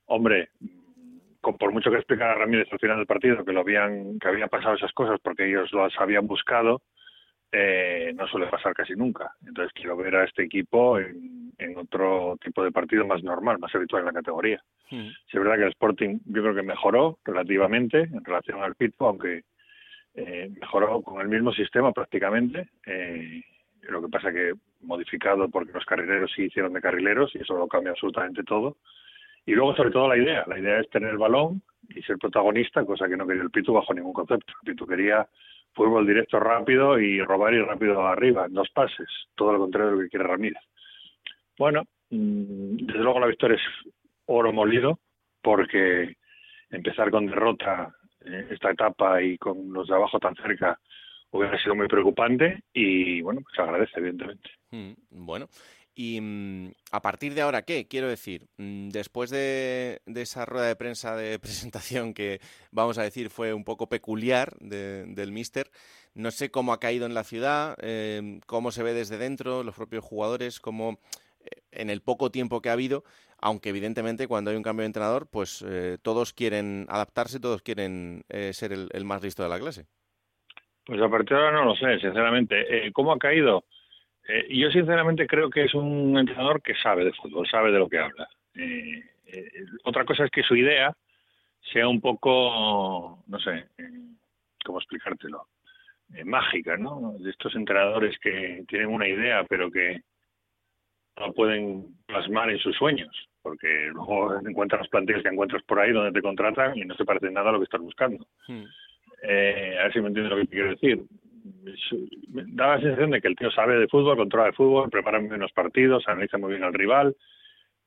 Hombre, 0.06 0.50
con, 1.40 1.56
por 1.56 1.72
mucho 1.72 1.90
que 1.90 1.96
explicara 1.96 2.34
Ramírez 2.34 2.68
al 2.72 2.78
final 2.78 2.96
del 2.96 3.06
partido 3.06 3.44
que 3.44 3.52
lo 3.52 3.60
habían 3.60 4.18
que 4.18 4.28
habían 4.28 4.48
pasado 4.48 4.74
esas 4.74 4.92
cosas 4.92 5.20
porque 5.22 5.48
ellos 5.48 5.72
las 5.72 5.92
habían 5.98 6.26
buscado, 6.26 6.82
eh, 7.52 8.12
no 8.14 8.26
suele 8.26 8.46
pasar 8.48 8.74
casi 8.74 8.94
nunca. 8.94 9.32
Entonces 9.46 9.72
quiero 9.72 9.96
ver 9.96 10.16
a 10.16 10.24
este 10.24 10.44
equipo 10.44 10.98
en, 10.98 11.34
otro 11.76 12.38
tipo 12.42 12.62
de 12.64 12.72
partido 12.72 13.06
más 13.06 13.22
normal, 13.22 13.58
más 13.58 13.74
habitual 13.74 14.00
en 14.00 14.06
la 14.06 14.12
categoría. 14.12 14.62
Hmm. 14.90 15.08
es 15.08 15.34
verdad 15.34 15.56
que 15.56 15.62
el 15.62 15.70
Sporting 15.70 16.20
yo 16.26 16.42
creo 16.42 16.54
que 16.54 16.62
mejoró 16.62 17.18
relativamente 17.24 18.02
en 18.02 18.24
relación 18.24 18.62
al 18.62 18.74
Pitpo, 18.74 19.08
aunque 19.08 19.44
eh, 20.14 20.50
mejoró 20.60 21.02
con 21.02 21.20
el 21.20 21.28
mismo 21.28 21.52
sistema 21.52 21.92
prácticamente. 21.92 22.68
Eh, 22.86 23.42
lo 23.82 24.00
que 24.02 24.08
pasa 24.08 24.32
que 24.32 24.54
modificado 24.82 25.48
porque 25.48 25.72
los 25.72 25.84
carrileros 25.84 26.32
sí 26.34 26.44
hicieron 26.44 26.72
de 26.72 26.80
carrileros 26.80 27.34
y 27.34 27.38
eso 27.38 27.56
lo 27.56 27.68
cambia 27.68 27.92
absolutamente 27.92 28.42
todo. 28.42 28.76
Y 29.44 29.52
luego 29.52 29.74
sobre 29.76 29.90
todo 29.90 30.08
la 30.08 30.16
idea, 30.16 30.44
la 30.46 30.58
idea 30.58 30.80
es 30.80 30.90
tener 30.90 31.10
el 31.10 31.18
balón 31.18 31.62
y 31.88 32.02
ser 32.02 32.18
protagonista, 32.18 32.84
cosa 32.84 33.08
que 33.08 33.16
no 33.16 33.26
quería 33.26 33.42
el 33.42 33.50
Pitu 33.50 33.72
bajo 33.72 33.94
ningún 33.94 34.12
concepto. 34.12 34.52
El 34.62 34.72
Pitu 34.72 34.86
quería 34.86 35.26
fútbol 35.76 36.06
directo 36.06 36.40
rápido 36.40 36.98
y 36.98 37.20
robar 37.20 37.52
y 37.52 37.60
rápido 37.60 38.04
arriba, 38.06 38.46
en 38.46 38.54
dos 38.54 38.70
pases, 38.70 39.06
todo 39.34 39.52
lo 39.52 39.58
contrario 39.60 39.90
de 39.90 39.96
lo 39.96 40.02
que 40.02 40.08
quiere 40.08 40.26
Ramírez. 40.26 40.62
Bueno, 41.58 41.82
mm, 42.10 42.76
desde 42.86 43.00
luego 43.00 43.20
la 43.20 43.26
victoria 43.26 43.56
es 43.56 43.92
oro 44.24 44.52
molido, 44.52 44.98
porque 45.42 46.16
empezar 46.70 47.10
con 47.10 47.26
derrota 47.26 47.94
esta 48.50 48.70
etapa 48.70 49.22
y 49.22 49.38
con 49.38 49.72
los 49.72 49.86
de 49.86 49.94
abajo 49.94 50.18
tan 50.18 50.34
cerca 50.34 50.78
hubiera 51.30 51.60
sido 51.62 51.74
muy 51.74 51.86
preocupante 51.86 52.62
y 52.72 53.20
bueno, 53.20 53.42
pues 53.42 53.54
se 53.54 53.62
agradece, 53.62 54.00
evidentemente. 54.00 54.50
Mm, 54.70 54.94
bueno, 55.10 55.46
y 55.96 56.20
mm, 56.20 56.72
a 56.92 57.00
partir 57.00 57.34
de 57.34 57.40
ahora, 57.40 57.62
¿qué? 57.62 57.88
Quiero 57.88 58.06
decir, 58.06 58.46
mm, 58.58 58.90
después 58.90 59.30
de, 59.30 60.02
esa 60.06 60.44
rueda 60.44 60.68
de 60.68 60.76
prensa 60.76 61.16
de 61.16 61.38
presentación 61.40 62.12
que, 62.12 62.40
vamos 62.70 62.98
a 62.98 63.02
decir, 63.02 63.30
fue 63.30 63.54
un 63.54 63.64
poco 63.64 63.88
peculiar 63.88 64.54
del 64.60 65.32
Mister, 65.32 65.70
no 66.14 66.30
sé 66.30 66.50
cómo 66.50 66.72
ha 66.72 66.80
caído 66.80 67.06
en 67.06 67.14
la 67.14 67.24
ciudad, 67.24 67.76
eh, 67.80 68.40
cómo 68.46 68.70
se 68.70 68.82
ve 68.82 68.92
desde 68.92 69.16
dentro, 69.16 69.64
los 69.64 69.74
propios 69.74 70.04
jugadores, 70.04 70.60
cómo 70.60 71.00
eh, 71.40 71.62
en 71.72 71.88
el 71.88 72.02
poco 72.02 72.30
tiempo 72.30 72.60
que 72.60 72.68
ha 72.68 72.74
habido, 72.74 73.02
aunque 73.38 73.70
evidentemente 73.70 74.28
cuando 74.28 74.50
hay 74.50 74.56
un 74.56 74.62
cambio 74.62 74.82
de 74.82 74.88
entrenador, 74.88 75.28
pues 75.30 75.64
eh, 75.66 75.96
todos 76.02 76.34
quieren 76.34 76.86
adaptarse, 76.90 77.40
todos 77.40 77.62
quieren 77.62 78.24
ser 78.52 78.72
el, 78.72 78.88
el, 78.92 79.04
más 79.06 79.22
listo 79.22 79.42
de 79.42 79.48
la 79.48 79.58
clase. 79.58 79.86
Pues 80.84 81.00
a 81.00 81.08
partir 81.08 81.36
de 81.36 81.42
ahora 81.42 81.52
no 81.52 81.64
lo 81.64 81.74
sé, 81.74 81.98
sinceramente. 82.00 82.92
¿Cómo 82.92 83.12
ha 83.12 83.18
caído? 83.18 83.64
Eh, 84.28 84.46
yo 84.56 84.70
sinceramente 84.70 85.26
creo 85.26 85.48
que 85.50 85.64
es 85.64 85.74
un 85.74 86.18
entrenador 86.18 86.60
que 86.60 86.74
sabe 86.74 87.04
de 87.04 87.12
fútbol, 87.12 87.46
sabe 87.48 87.70
de 87.70 87.78
lo 87.78 87.88
que 87.88 87.98
habla. 87.98 88.28
Eh, 88.54 89.02
eh, 89.26 89.66
otra 89.84 90.04
cosa 90.04 90.24
es 90.24 90.30
que 90.30 90.42
su 90.42 90.56
idea 90.56 90.92
sea 91.72 91.88
un 91.88 92.00
poco, 92.00 93.22
no 93.26 93.38
sé, 93.40 93.66
cómo 94.64 94.78
explicártelo, 94.78 95.46
mágica, 96.24 96.76
¿no? 96.76 97.14
De 97.18 97.30
estos 97.30 97.54
entrenadores 97.54 98.16
que 98.18 98.64
tienen 98.68 98.88
una 98.88 99.08
idea 99.08 99.44
pero 99.44 99.70
que 99.70 100.00
no 101.18 101.32
pueden 101.32 101.96
plasmar 102.06 102.50
en 102.50 102.58
sus 102.58 102.76
sueños, 102.76 103.28
porque 103.42 103.88
luego 103.92 104.38
encuentras 104.40 104.82
las 104.82 104.90
plantillas 104.90 105.22
que 105.22 105.28
encuentras 105.28 105.62
por 105.64 105.80
ahí 105.80 105.92
donde 105.92 106.12
te 106.12 106.22
contratan 106.22 106.76
y 106.76 106.84
no 106.84 106.94
te 106.96 107.04
parece 107.04 107.30
nada 107.30 107.52
lo 107.52 107.58
que 107.58 107.64
estás 107.64 107.80
buscando. 107.80 108.26
Hmm. 108.48 108.64
a 109.22 109.82
ver 109.84 109.92
si 109.92 110.00
me 110.00 110.08
entiendes 110.08 110.30
lo 110.30 110.40
que 110.40 110.48
quiero 110.48 110.70
decir 110.70 111.02
da 112.30 112.76
la 112.76 112.80
sensación 112.80 113.10
de 113.10 113.20
que 113.20 113.28
el 113.28 113.36
tío 113.36 113.50
sabe 113.50 113.78
de 113.78 113.88
fútbol, 113.88 114.16
controla 114.16 114.48
el 114.48 114.54
fútbol, 114.54 114.90
prepara 114.90 115.18
muy 115.18 115.28
bien 115.28 115.40
los 115.40 115.52
partidos, 115.52 116.06
analiza 116.06 116.38
muy 116.38 116.50
bien 116.50 116.64
al 116.64 116.74
rival. 116.74 117.16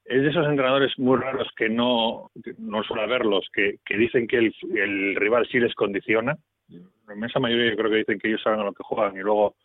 Es 0.05 0.23
de 0.23 0.29
esos 0.29 0.47
entrenadores 0.47 0.97
muy 0.97 1.17
raros 1.17 1.47
que 1.55 1.69
no, 1.69 2.31
no 2.57 2.83
suele 2.83 3.05
verlos, 3.07 3.47
que, 3.53 3.75
que 3.85 3.97
dicen 3.97 4.27
que 4.27 4.37
el, 4.37 4.55
el, 4.75 5.15
rival 5.15 5.47
sí 5.51 5.59
les 5.59 5.75
condiciona. 5.75 6.37
En 6.69 7.23
esa 7.23 7.39
mayoría 7.39 7.69
yo 7.69 7.77
creo 7.77 7.91
que 7.91 7.97
dicen 7.97 8.19
que 8.19 8.27
ellos 8.29 8.41
saben 8.41 8.59
a 8.59 8.63
lo 8.63 8.73
que 8.73 8.83
juegan 8.83 9.15
y 9.15 9.21
luego 9.21 9.55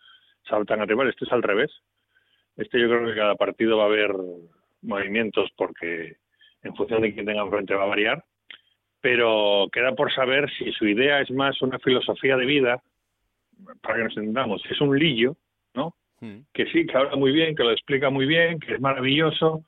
saltan 0.49 0.81
al 0.81 0.89
rival. 0.89 1.09
Este 1.09 1.25
es 1.25 1.33
al 1.33 1.43
revés. 1.43 1.71
Este 2.57 2.81
yo 2.81 2.89
creo 2.89 3.07
que 3.07 3.15
cada 3.15 3.37
partido 3.37 3.79
va 3.79 3.85
a 3.85 3.87
haber 3.87 4.13
movimientos 4.83 5.51
porque 5.57 6.17
en 6.63 6.75
función 6.75 7.03
de 7.03 7.15
quién 7.15 7.27
tenga 7.27 7.43
enfrente 7.43 7.75
va 7.75 7.85
a 7.85 7.89
variar. 7.89 8.25
Pero 9.01 9.69
queda 9.73 9.93
por 9.93 10.13
saber 10.13 10.51
si 10.59 10.73
su 10.73 10.87
idea 10.87 11.21
es 11.21 11.31
más 11.31 11.61
una 11.63 11.79
filosofía 11.79 12.37
de 12.37 12.47
vida 12.47 12.83
para 13.83 13.97
que 13.97 14.05
nos 14.05 14.17
entendamos, 14.17 14.63
es 14.69 14.81
un 14.81 14.99
lillo, 14.99 15.37
¿no? 15.75 15.95
Hmm. 16.21 16.41
Que 16.53 16.67
sí, 16.67 16.87
que 16.87 16.97
habla 16.97 17.17
muy 17.17 17.33
bien, 17.33 17.55
que 17.55 17.65
lo 17.65 17.71
explica 17.71 18.11
muy 18.11 18.27
bien, 18.27 18.59
que 18.61 18.75
es 18.75 18.81
maravilloso, 18.81 19.65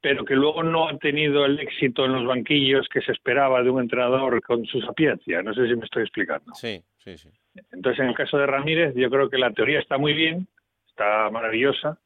pero 0.00 0.24
que 0.24 0.34
luego 0.34 0.62
no 0.62 0.88
ha 0.88 0.98
tenido 0.98 1.44
el 1.44 1.60
éxito 1.60 2.04
en 2.04 2.12
los 2.12 2.26
banquillos 2.26 2.88
que 2.88 3.00
se 3.02 3.12
esperaba 3.12 3.62
de 3.62 3.70
un 3.70 3.80
entrenador 3.80 4.42
con 4.42 4.64
su 4.66 4.80
sapiencia. 4.80 5.42
No 5.42 5.54
sé 5.54 5.68
si 5.68 5.76
me 5.76 5.84
estoy 5.84 6.02
explicando. 6.02 6.52
Sí, 6.54 6.82
sí, 6.98 7.16
sí. 7.16 7.30
Entonces, 7.70 8.00
en 8.00 8.08
el 8.08 8.14
caso 8.14 8.36
de 8.36 8.46
Ramírez, 8.46 8.94
yo 8.96 9.08
creo 9.10 9.30
que 9.30 9.38
la 9.38 9.52
teoría 9.52 9.78
está 9.78 9.98
muy 9.98 10.12
bien, 10.12 10.48
está 10.88 11.30
maravillosa, 11.30 11.98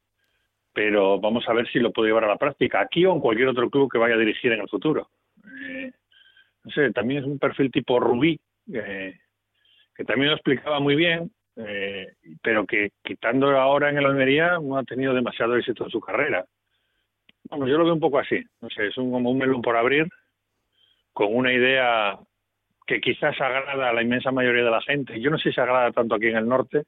pero 0.72 1.18
vamos 1.18 1.48
a 1.48 1.54
ver 1.54 1.66
si 1.72 1.78
lo 1.78 1.90
puede 1.90 2.08
llevar 2.08 2.24
a 2.24 2.28
la 2.28 2.36
práctica, 2.36 2.80
aquí 2.80 3.06
o 3.06 3.14
en 3.14 3.20
cualquier 3.20 3.48
otro 3.48 3.70
club 3.70 3.90
que 3.90 3.98
vaya 3.98 4.14
a 4.14 4.18
dirigir 4.18 4.52
en 4.52 4.60
el 4.60 4.68
futuro. 4.68 5.08
Eh, 5.62 5.90
no 6.64 6.70
sé, 6.72 6.90
también 6.92 7.20
es 7.20 7.26
un 7.26 7.38
perfil 7.38 7.70
tipo 7.70 7.98
Rubí, 7.98 8.38
eh, 8.74 9.18
que 9.96 10.04
también 10.04 10.30
lo 10.30 10.36
explicaba 10.36 10.80
muy 10.80 10.94
bien, 10.94 11.30
eh, 11.56 12.12
pero 12.42 12.66
que 12.66 12.90
quitando 13.02 13.48
ahora 13.58 13.88
en 13.88 13.98
el 13.98 14.06
Almería 14.06 14.58
no 14.60 14.76
ha 14.76 14.84
tenido 14.84 15.14
demasiado 15.14 15.56
éxito 15.56 15.84
en 15.84 15.90
su 15.90 16.00
carrera. 16.00 16.44
Bueno, 17.48 17.66
yo 17.66 17.78
lo 17.78 17.84
veo 17.84 17.94
un 17.94 18.00
poco 18.00 18.18
así, 18.18 18.42
no 18.60 18.68
sé, 18.68 18.88
es 18.88 18.98
un, 18.98 19.10
como 19.10 19.30
un 19.30 19.38
melón 19.38 19.62
por 19.62 19.76
abrir, 19.76 20.06
con 21.12 21.34
una 21.34 21.52
idea 21.52 22.18
que 22.86 23.00
quizás 23.00 23.40
agrada 23.40 23.88
a 23.88 23.92
la 23.92 24.02
inmensa 24.02 24.30
mayoría 24.30 24.64
de 24.64 24.70
la 24.70 24.82
gente. 24.82 25.20
Yo 25.20 25.30
no 25.30 25.38
sé 25.38 25.52
si 25.52 25.60
agrada 25.60 25.92
tanto 25.92 26.14
aquí 26.14 26.26
en 26.26 26.36
el 26.36 26.48
norte, 26.48 26.82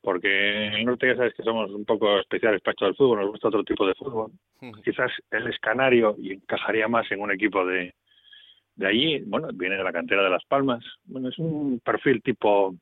porque 0.00 0.66
en 0.66 0.72
el 0.74 0.84
norte 0.84 1.08
ya 1.08 1.16
sabes 1.16 1.34
que 1.34 1.42
somos 1.42 1.70
un 1.70 1.84
poco 1.84 2.18
especiales 2.18 2.60
para 2.60 2.72
esto 2.72 2.86
del 2.86 2.96
fútbol, 2.96 3.20
nos 3.20 3.30
gusta 3.30 3.48
otro 3.48 3.62
tipo 3.62 3.86
de 3.86 3.94
fútbol. 3.94 4.32
Quizás 4.84 5.12
él 5.30 5.46
es 5.48 5.58
canario 5.58 6.16
y 6.18 6.32
encajaría 6.32 6.88
más 6.88 7.10
en 7.12 7.20
un 7.20 7.30
equipo 7.30 7.64
de, 7.66 7.94
de 8.74 8.86
allí, 8.86 9.20
bueno, 9.26 9.48
viene 9.52 9.76
de 9.76 9.84
la 9.84 9.92
cantera 9.92 10.22
de 10.22 10.30
Las 10.30 10.44
Palmas. 10.44 10.84
Bueno, 11.04 11.28
es 11.28 11.38
un 11.38 11.80
perfil 11.84 12.22
tipo 12.22 12.74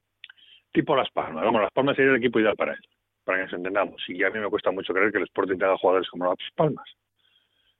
tipo 0.72 0.96
Las 0.96 1.11
Palmas. 1.11 1.44
Vamos, 1.44 1.62
Las 1.62 1.72
Palmas 1.72 1.96
sería 1.96 2.12
el 2.12 2.18
equipo 2.18 2.40
ideal 2.40 2.57
para 2.57 2.72
él, 2.72 2.81
para 3.24 3.38
que 3.38 3.44
nos 3.44 3.53
entendamos. 3.53 4.03
Y 4.09 4.22
a 4.22 4.31
mí 4.31 4.38
me 4.38 4.48
cuesta 4.48 4.70
mucho 4.70 4.92
creer 4.92 5.12
que 5.12 5.18
el 5.18 5.24
Sporting 5.24 5.59
tenga 5.59 5.76
jugadores 5.76 6.09
como 6.09 6.26
Las 6.26 6.37
Palmas. 6.55 6.88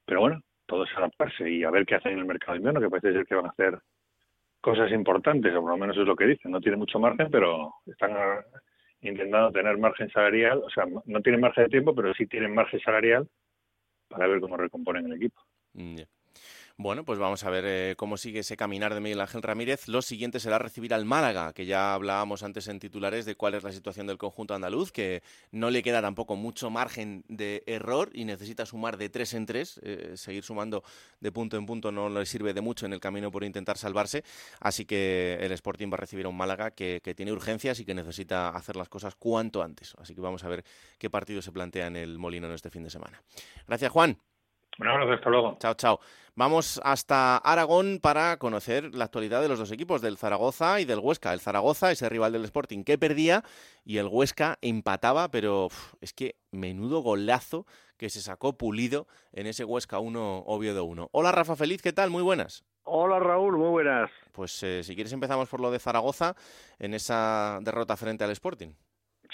Pero 0.05 0.21
bueno, 0.21 0.41
todo 0.67 0.85
es 0.85 0.91
adaptarse 0.97 1.49
y 1.49 1.65
a 1.65 1.71
ver 1.71 1.87
qué 1.87 1.97
hacen 1.97 2.13
en 2.13 2.19
el 2.21 2.25
mercado 2.25 2.57
invierno, 2.57 2.81
que 2.81 2.91
parece 2.91 3.13
ser 3.13 3.27
que 3.27 3.35
van 3.35 3.47
a 3.47 3.51
hacer 3.51 3.79
cosas 4.61 4.91
importantes, 4.93 5.55
o 5.55 5.61
por 5.61 5.71
lo 5.71 5.77
menos 5.77 5.97
es 5.97 6.07
lo 6.07 6.17
que 6.17 6.27
dicen. 6.27 6.51
No 6.51 6.61
tiene 6.61 6.77
mucho 6.77 6.99
margen, 6.99 7.29
pero 7.31 7.75
están 7.87 8.13
intentando 9.03 9.51
tener 9.53 9.79
margen 9.79 10.11
salarial, 10.11 10.59
o 10.59 10.71
sea, 10.71 10.85
no 11.05 11.21
tienen 11.23 11.41
margen 11.41 11.65
de 11.65 11.71
tiempo, 11.71 11.95
pero 11.95 12.13
sí 12.15 12.27
tienen 12.27 12.55
margen 12.55 12.81
salarial 12.81 13.27
para 14.09 14.27
ver 14.27 14.41
cómo 14.41 14.57
recomponen 14.57 15.07
el 15.07 15.13
equipo. 15.15 15.41
Mm, 15.73 15.97
bueno, 16.83 17.05
pues 17.05 17.19
vamos 17.19 17.45
a 17.45 17.51
ver 17.51 17.65
eh, 17.67 17.95
cómo 17.99 18.17
sigue 18.17 18.41
ese 18.41 18.57
caminar 18.57 18.95
de 18.95 19.01
Miguel 19.01 19.21
Ángel 19.21 19.43
Ramírez. 19.43 19.87
Lo 19.87 20.01
siguiente 20.01 20.41
será 20.41 20.59
recibir 20.59 20.95
al 20.95 21.05
Málaga, 21.05 21.53
que 21.53 21.67
ya 21.67 21.93
hablábamos 21.93 22.43
antes 22.43 22.69
en 22.69 22.79
titulares 22.79 23.27
de 23.27 23.35
cuál 23.35 23.55
es 23.55 23.63
la 23.63 23.71
situación 23.71 24.07
del 24.07 24.17
conjunto 24.17 24.55
andaluz, 24.55 24.91
que 24.91 25.23
no 25.53 25.69
le 25.69 25.83
queda 25.83 26.01
tampoco 26.01 26.37
mucho 26.37 26.71
margen 26.71 27.23
de 27.29 27.63
error 27.67 28.09
y 28.15 28.25
necesita 28.25 28.65
sumar 28.65 28.97
de 28.97 29.11
tres 29.11 29.35
en 29.35 29.45
tres. 29.45 29.79
Eh, 29.83 30.13
seguir 30.17 30.43
sumando 30.43 30.83
de 31.21 31.31
punto 31.31 31.59
en 31.59 31.67
punto 31.67 31.93
no 31.93 32.09
le 32.09 32.25
sirve 32.25 32.55
de 32.55 32.63
mucho 32.63 32.87
en 32.87 32.95
el 32.95 33.01
camino 33.01 33.31
por 33.31 33.45
intentar 33.45 33.77
salvarse. 33.77 34.25
Así 34.59 34.87
que 34.87 35.37
el 35.39 35.53
Sporting 35.53 35.91
va 35.91 35.95
a 35.95 35.99
recibir 35.99 36.25
a 36.25 36.31
un 36.31 36.37
Málaga 36.39 36.71
que, 36.71 37.03
que 37.05 37.15
tiene 37.15 37.31
urgencias 37.33 37.79
y 37.81 37.85
que 37.85 37.93
necesita 37.93 38.49
hacer 38.49 38.77
las 38.77 38.89
cosas 38.89 39.15
cuanto 39.17 39.63
antes. 39.63 39.95
Así 39.99 40.15
que 40.15 40.23
vamos 40.23 40.45
a 40.45 40.49
ver 40.49 40.65
qué 40.99 41.11
partido 41.11 41.43
se 41.43 41.53
plantea 41.53 41.89
en 41.89 41.97
el 41.97 42.19
Molino 42.19 42.47
en 42.47 42.55
este 42.55 42.71
fin 42.71 42.85
de 42.85 42.91
semana. 42.91 43.23
Gracias, 43.67 43.93
Juan. 43.93 44.30
Bueno, 44.79 45.13
hasta 45.13 45.31
luego. 45.31 45.57
Chao, 45.61 45.75
chao. 45.75 46.01
Vamos 46.37 46.81
hasta 46.85 47.37
Aragón 47.37 47.99
para 48.01 48.39
conocer 48.39 48.95
la 48.95 49.05
actualidad 49.05 49.43
de 49.43 49.49
los 49.49 49.59
dos 49.59 49.73
equipos, 49.73 50.01
del 50.01 50.17
Zaragoza 50.17 50.81
y 50.81 50.85
del 50.85 51.01
Huesca. 51.01 51.33
El 51.33 51.41
Zaragoza, 51.41 51.91
ese 51.91 52.09
rival 52.09 52.33
del 52.33 52.45
Sporting 52.45 52.85
que 52.85 52.97
perdía, 52.97 53.45
y 53.85 53.99
el 53.99 54.07
Huesca 54.07 54.57
empataba, 54.63 55.31
pero 55.31 55.69
es 56.01 56.15
que 56.15 56.37
menudo 56.51 57.01
golazo 57.01 57.67
que 57.99 58.09
se 58.09 58.23
sacó 58.23 58.57
pulido 58.57 59.07
en 59.33 59.47
ese 59.47 59.65
Huesca 59.65 59.99
1, 59.99 60.47
de 60.49 60.81
1. 60.81 61.09
Hola 61.13 61.33
Rafa 61.33 61.57
Feliz, 61.57 61.83
¿qué 61.83 61.93
tal? 61.93 62.09
Muy 62.09 62.23
buenas. 62.23 62.65
Hola 62.85 63.19
Raúl, 63.19 63.59
muy 63.59 63.69
buenas. 63.69 64.11
Pues 64.33 64.63
eh, 64.63 64.83
si 64.83 64.95
quieres 64.95 65.13
empezamos 65.13 65.49
por 65.49 65.61
lo 65.61 65.71
de 65.71 65.79
Zaragoza 65.79 66.35
en 66.79 66.95
esa 66.95 67.59
derrota 67.61 67.97
frente 67.99 68.25
al 68.25 68.31
Sporting. 68.31 68.71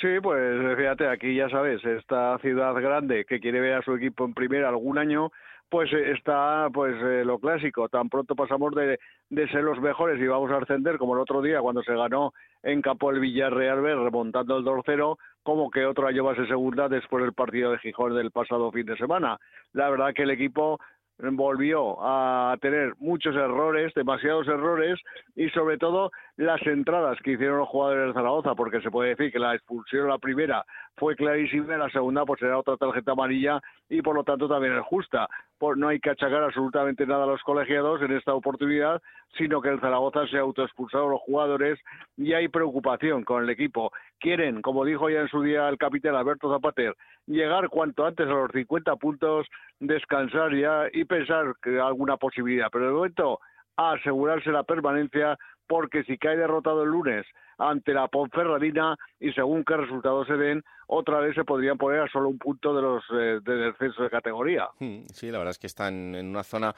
Sí, 0.01 0.09
pues 0.23 0.77
fíjate, 0.77 1.09
aquí 1.09 1.35
ya 1.35 1.49
sabes, 1.49 1.83
esta 1.83 2.37
ciudad 2.41 2.75
grande 2.75 3.25
que 3.25 3.41
quiere 3.41 3.61
ver 3.61 3.75
a 3.75 3.83
su 3.83 3.95
equipo 3.95 4.27
en 4.27 4.35
primera 4.35 4.69
algún 4.69 4.99
año, 4.99 5.33
pues 5.71 5.91
eh, 5.91 6.13
está 6.13 6.69
pues 6.73 6.95
eh, 7.03 7.25
lo 7.25 7.39
clásico. 7.39 7.89
Tan 7.89 8.11
pronto 8.11 8.37
pasamos 8.37 8.75
de, 8.75 8.99
de 9.31 9.49
ser 9.49 9.63
los 9.63 9.81
mejores 9.81 10.21
y 10.21 10.27
vamos 10.27 10.51
a 10.51 10.59
ascender, 10.59 10.99
como 10.99 11.15
el 11.15 11.21
otro 11.21 11.41
día 11.41 11.63
cuando 11.63 11.83
se 11.83 11.95
ganó 11.95 12.35
en 12.63 12.83
campo 12.83 13.11
el 13.11 13.21
Villarreal 13.21 13.83
remontando 13.83 14.59
el 14.59 14.65
2-0, 14.65 15.17
como 15.43 15.71
que 15.71 15.87
otro 15.87 16.07
año 16.09 16.25
va 16.25 16.33
a 16.33 16.37
ser 16.37 16.49
segunda 16.49 16.91
después 16.91 17.23
del 17.25 17.33
partido 17.33 17.71
de 17.71 17.79
Gijón 17.79 18.15
del 18.15 18.33
pasado 18.33 18.71
fin 18.73 18.85
de 18.85 18.99
semana. 18.99 19.39
La 19.73 19.89
verdad 19.89 20.13
que 20.13 20.25
el 20.25 20.31
equipo 20.31 20.79
volvió 21.19 21.97
a 22.01 22.57
tener 22.61 22.95
muchos 22.99 23.35
errores, 23.35 23.93
demasiados 23.95 24.47
errores 24.49 25.01
y 25.35 25.49
sobre 25.51 25.79
todo 25.79 26.11
las 26.37 26.61
entradas 26.67 27.19
que 27.23 27.33
hicieron 27.33 27.59
los 27.59 27.69
jugadores 27.69 28.09
de 28.09 28.13
Zaragoza, 28.13 28.55
porque 28.55 28.81
se 28.81 28.91
puede 28.91 29.11
decir 29.11 29.33
que 29.33 29.39
la 29.39 29.55
expulsión 29.55 30.09
la 30.09 30.19
primera 30.19 30.65
fue 30.97 31.17
clarísima, 31.17 31.77
la 31.77 31.91
segunda 31.91 32.25
pues 32.25 32.43
era 32.43 32.59
otra 32.59 32.77
tarjeta 32.77 33.13
amarilla 33.13 33.61
y 33.89 34.03
por 34.03 34.15
lo 34.15 34.25
tanto 34.25 34.49
también 34.49 34.77
es 34.77 34.85
justa. 34.85 35.29
Pues 35.59 35.79
no 35.79 35.89
hay 35.89 36.01
que 36.01 36.11
achacar 36.11 36.43
absolutamente 36.43 37.07
nada 37.07 37.25
a 37.25 37.27
los 37.27 37.43
colegiados 37.43 38.03
en 38.03 38.13
esta 38.13 38.35
oportunidad, 38.35 39.01
sino 39.39 39.61
que 39.61 39.71
el 39.71 39.81
Zaragoza 39.81 40.27
se 40.27 40.37
ha 40.37 40.41
autoexpulsado 40.41 41.07
a 41.07 41.11
los 41.13 41.21
jugadores 41.21 41.79
y 42.17 42.35
hay 42.35 42.49
preocupación 42.49 43.25
con 43.25 43.43
el 43.43 43.51
equipo. 43.51 43.91
Quieren, 44.19 44.61
como 44.63 44.85
dijo 44.85 45.09
ya 45.09 45.21
en 45.21 45.29
su 45.29 45.43
día 45.43 45.69
el 45.69 45.79
capitán 45.79 46.15
Alberto 46.15 46.53
Zapater, 46.53 46.95
llegar 47.27 47.69
cuanto 47.69 48.05
antes 48.05 48.27
a 48.27 48.31
los 48.31 48.51
50 48.53 48.97
puntos, 48.97 49.47
descansar 49.81 50.55
ya 50.55 50.89
y 50.93 51.05
pensar 51.05 51.55
que 51.63 51.81
alguna 51.81 52.17
posibilidad, 52.17 52.69
pero 52.71 52.87
de 52.87 52.93
momento 52.93 53.41
asegurarse 53.77 54.51
la 54.51 54.63
permanencia 54.63 55.39
porque 55.67 56.05
si 56.05 56.19
cae 56.19 56.37
derrotado 56.37 56.83
el 56.83 56.91
lunes 56.91 57.27
ante 57.59 57.95
la 57.95 58.09
Ponferradina 58.09 58.97
y 59.19 59.33
según 59.33 59.65
qué 59.65 59.77
resultados 59.77 60.27
se 60.27 60.35
den, 60.35 60.63
otra 60.87 61.21
vez 61.21 61.35
se 61.35 61.45
podrían 61.45 61.79
poner 61.79 62.01
a 62.01 62.09
solo 62.09 62.29
un 62.29 62.39
punto 62.39 62.75
de 62.75 62.83
los 62.83 63.05
eh, 63.13 63.41
de 63.43 63.57
descenso 63.57 64.03
de 64.03 64.11
categoría. 64.11 64.69
Hmm, 64.79 65.05
sí, 65.13 65.31
la 65.31 65.39
verdad 65.39 65.53
es 65.53 65.59
que 65.59 65.67
están 65.67 66.15
en 66.15 66.27
una 66.27 66.43
zona 66.43 66.75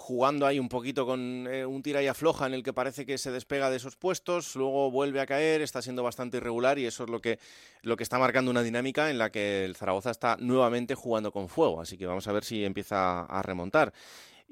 jugando 0.00 0.46
ahí 0.46 0.58
un 0.58 0.70
poquito 0.70 1.04
con 1.04 1.46
eh, 1.46 1.66
un 1.66 1.82
tira 1.82 2.02
y 2.02 2.06
afloja 2.06 2.46
en 2.46 2.54
el 2.54 2.62
que 2.62 2.72
parece 2.72 3.04
que 3.04 3.18
se 3.18 3.30
despega 3.30 3.68
de 3.68 3.76
esos 3.76 3.96
puestos, 3.96 4.56
luego 4.56 4.90
vuelve 4.90 5.20
a 5.20 5.26
caer, 5.26 5.60
está 5.60 5.82
siendo 5.82 6.02
bastante 6.02 6.38
irregular 6.38 6.78
y 6.78 6.86
eso 6.86 7.04
es 7.04 7.10
lo 7.10 7.20
que, 7.20 7.38
lo 7.82 7.96
que 7.98 8.02
está 8.02 8.18
marcando 8.18 8.50
una 8.50 8.62
dinámica 8.62 9.10
en 9.10 9.18
la 9.18 9.30
que 9.30 9.66
el 9.66 9.76
Zaragoza 9.76 10.10
está 10.10 10.38
nuevamente 10.40 10.94
jugando 10.94 11.32
con 11.32 11.50
fuego, 11.50 11.82
así 11.82 11.98
que 11.98 12.06
vamos 12.06 12.26
a 12.28 12.32
ver 12.32 12.44
si 12.44 12.64
empieza 12.64 13.20
a 13.24 13.42
remontar. 13.42 13.92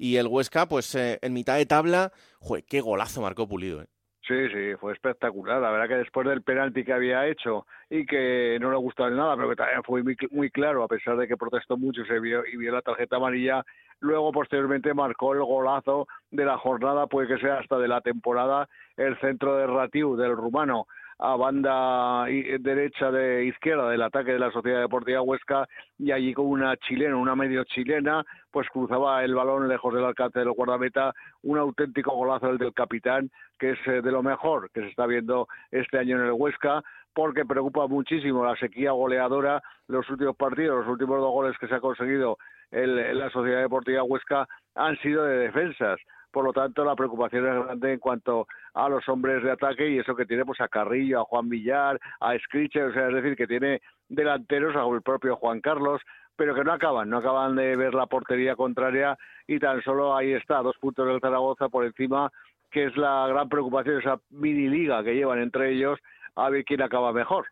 Y 0.00 0.16
el 0.16 0.28
Huesca, 0.28 0.66
pues 0.66 0.94
eh, 0.94 1.18
en 1.22 1.32
mitad 1.32 1.56
de 1.56 1.66
tabla, 1.66 2.12
¡jue! 2.38 2.62
qué 2.62 2.80
golazo 2.80 3.20
marcó 3.20 3.48
Pulido. 3.48 3.82
¿eh? 3.82 3.86
Sí, 4.28 4.48
sí, 4.52 4.76
fue 4.78 4.92
espectacular. 4.92 5.60
La 5.60 5.72
verdad 5.72 5.88
que 5.88 5.94
después 5.96 6.24
del 6.28 6.42
penalti 6.42 6.84
que 6.84 6.92
había 6.92 7.26
hecho 7.26 7.66
y 7.90 8.06
que 8.06 8.58
no 8.60 8.70
le 8.70 8.76
gustó 8.76 9.10
nada, 9.10 9.34
pero 9.34 9.48
que 9.48 9.56
también 9.56 9.82
fue 9.82 10.04
muy, 10.04 10.16
muy 10.30 10.50
claro, 10.50 10.84
a 10.84 10.88
pesar 10.88 11.16
de 11.16 11.26
que 11.26 11.36
protestó 11.36 11.76
mucho 11.76 12.04
se 12.04 12.20
vio, 12.20 12.44
y 12.46 12.56
vio 12.56 12.70
la 12.70 12.82
tarjeta 12.82 13.16
amarilla, 13.16 13.64
luego 13.98 14.30
posteriormente 14.30 14.94
marcó 14.94 15.32
el 15.32 15.40
golazo 15.40 16.06
de 16.30 16.44
la 16.44 16.58
jornada, 16.58 17.08
puede 17.08 17.26
que 17.26 17.38
sea 17.38 17.58
hasta 17.58 17.78
de 17.78 17.88
la 17.88 18.00
temporada, 18.00 18.68
el 18.96 19.18
centro 19.18 19.56
de 19.56 19.66
Ratiu 19.66 20.14
del 20.14 20.36
rumano 20.36 20.86
a 21.18 21.34
banda 21.36 22.26
derecha 22.60 23.10
de 23.10 23.46
izquierda 23.46 23.90
del 23.90 24.02
ataque 24.02 24.32
de 24.32 24.38
la 24.38 24.52
Sociedad 24.52 24.80
Deportiva 24.80 25.20
Huesca 25.20 25.66
y 25.98 26.12
allí 26.12 26.32
con 26.32 26.46
una 26.46 26.76
chilena, 26.76 27.16
una 27.16 27.34
medio 27.34 27.64
chilena, 27.64 28.24
pues 28.52 28.68
cruzaba 28.70 29.24
el 29.24 29.34
balón 29.34 29.68
lejos 29.68 29.92
del 29.92 30.04
alcance 30.04 30.38
del 30.38 30.52
guardameta, 30.52 31.12
un 31.42 31.58
auténtico 31.58 32.12
golazo 32.12 32.50
el 32.50 32.58
del 32.58 32.72
capitán, 32.72 33.30
que 33.58 33.70
es 33.70 33.78
eh, 33.86 34.00
de 34.00 34.12
lo 34.12 34.22
mejor 34.22 34.70
que 34.70 34.82
se 34.82 34.88
está 34.88 35.06
viendo 35.06 35.48
este 35.72 35.98
año 35.98 36.18
en 36.18 36.26
el 36.26 36.32
Huesca, 36.32 36.82
porque 37.12 37.44
preocupa 37.44 37.88
muchísimo 37.88 38.44
la 38.44 38.54
sequía 38.56 38.92
goleadora 38.92 39.60
los 39.88 40.08
últimos 40.10 40.36
partidos, 40.36 40.84
los 40.84 40.92
últimos 40.92 41.18
dos 41.18 41.32
goles 41.32 41.58
que 41.58 41.66
se 41.66 41.74
ha 41.74 41.80
conseguido 41.80 42.38
en 42.70 43.18
la 43.18 43.30
Sociedad 43.30 43.62
Deportiva 43.62 44.04
Huesca 44.04 44.46
han 44.76 44.96
sido 44.98 45.24
de 45.24 45.38
defensas 45.38 45.98
por 46.30 46.44
lo 46.44 46.52
tanto 46.52 46.84
la 46.84 46.94
preocupación 46.94 47.46
es 47.46 47.64
grande 47.64 47.92
en 47.94 47.98
cuanto 47.98 48.46
a 48.74 48.88
los 48.88 49.08
hombres 49.08 49.42
de 49.42 49.50
ataque 49.50 49.88
y 49.88 49.98
eso 49.98 50.14
que 50.14 50.26
tiene 50.26 50.44
pues 50.44 50.60
a 50.60 50.68
Carrillo, 50.68 51.20
a 51.20 51.24
Juan 51.24 51.48
Villar, 51.48 51.98
a 52.20 52.38
Scricher, 52.38 52.84
o 52.84 52.92
sea, 52.92 53.08
es 53.08 53.14
decir, 53.14 53.36
que 53.36 53.46
tiene 53.46 53.80
delanteros, 54.08 54.76
a 54.76 54.86
el 54.94 55.02
propio 55.02 55.36
Juan 55.36 55.60
Carlos, 55.60 56.00
pero 56.36 56.54
que 56.54 56.64
no 56.64 56.72
acaban, 56.72 57.10
no 57.10 57.18
acaban 57.18 57.56
de 57.56 57.76
ver 57.76 57.94
la 57.94 58.06
portería 58.06 58.54
contraria 58.54 59.18
y 59.46 59.58
tan 59.58 59.82
solo 59.82 60.16
ahí 60.16 60.32
está, 60.32 60.62
dos 60.62 60.76
puntos 60.78 61.06
del 61.06 61.20
Zaragoza 61.20 61.68
por 61.68 61.84
encima, 61.84 62.30
que 62.70 62.84
es 62.84 62.96
la 62.96 63.26
gran 63.28 63.48
preocupación, 63.48 63.98
esa 63.98 64.20
mini 64.30 64.68
liga 64.68 65.02
que 65.02 65.14
llevan 65.14 65.40
entre 65.40 65.72
ellos, 65.72 65.98
a 66.36 66.50
ver 66.50 66.64
quién 66.64 66.82
acaba 66.82 67.12
mejor. 67.12 67.46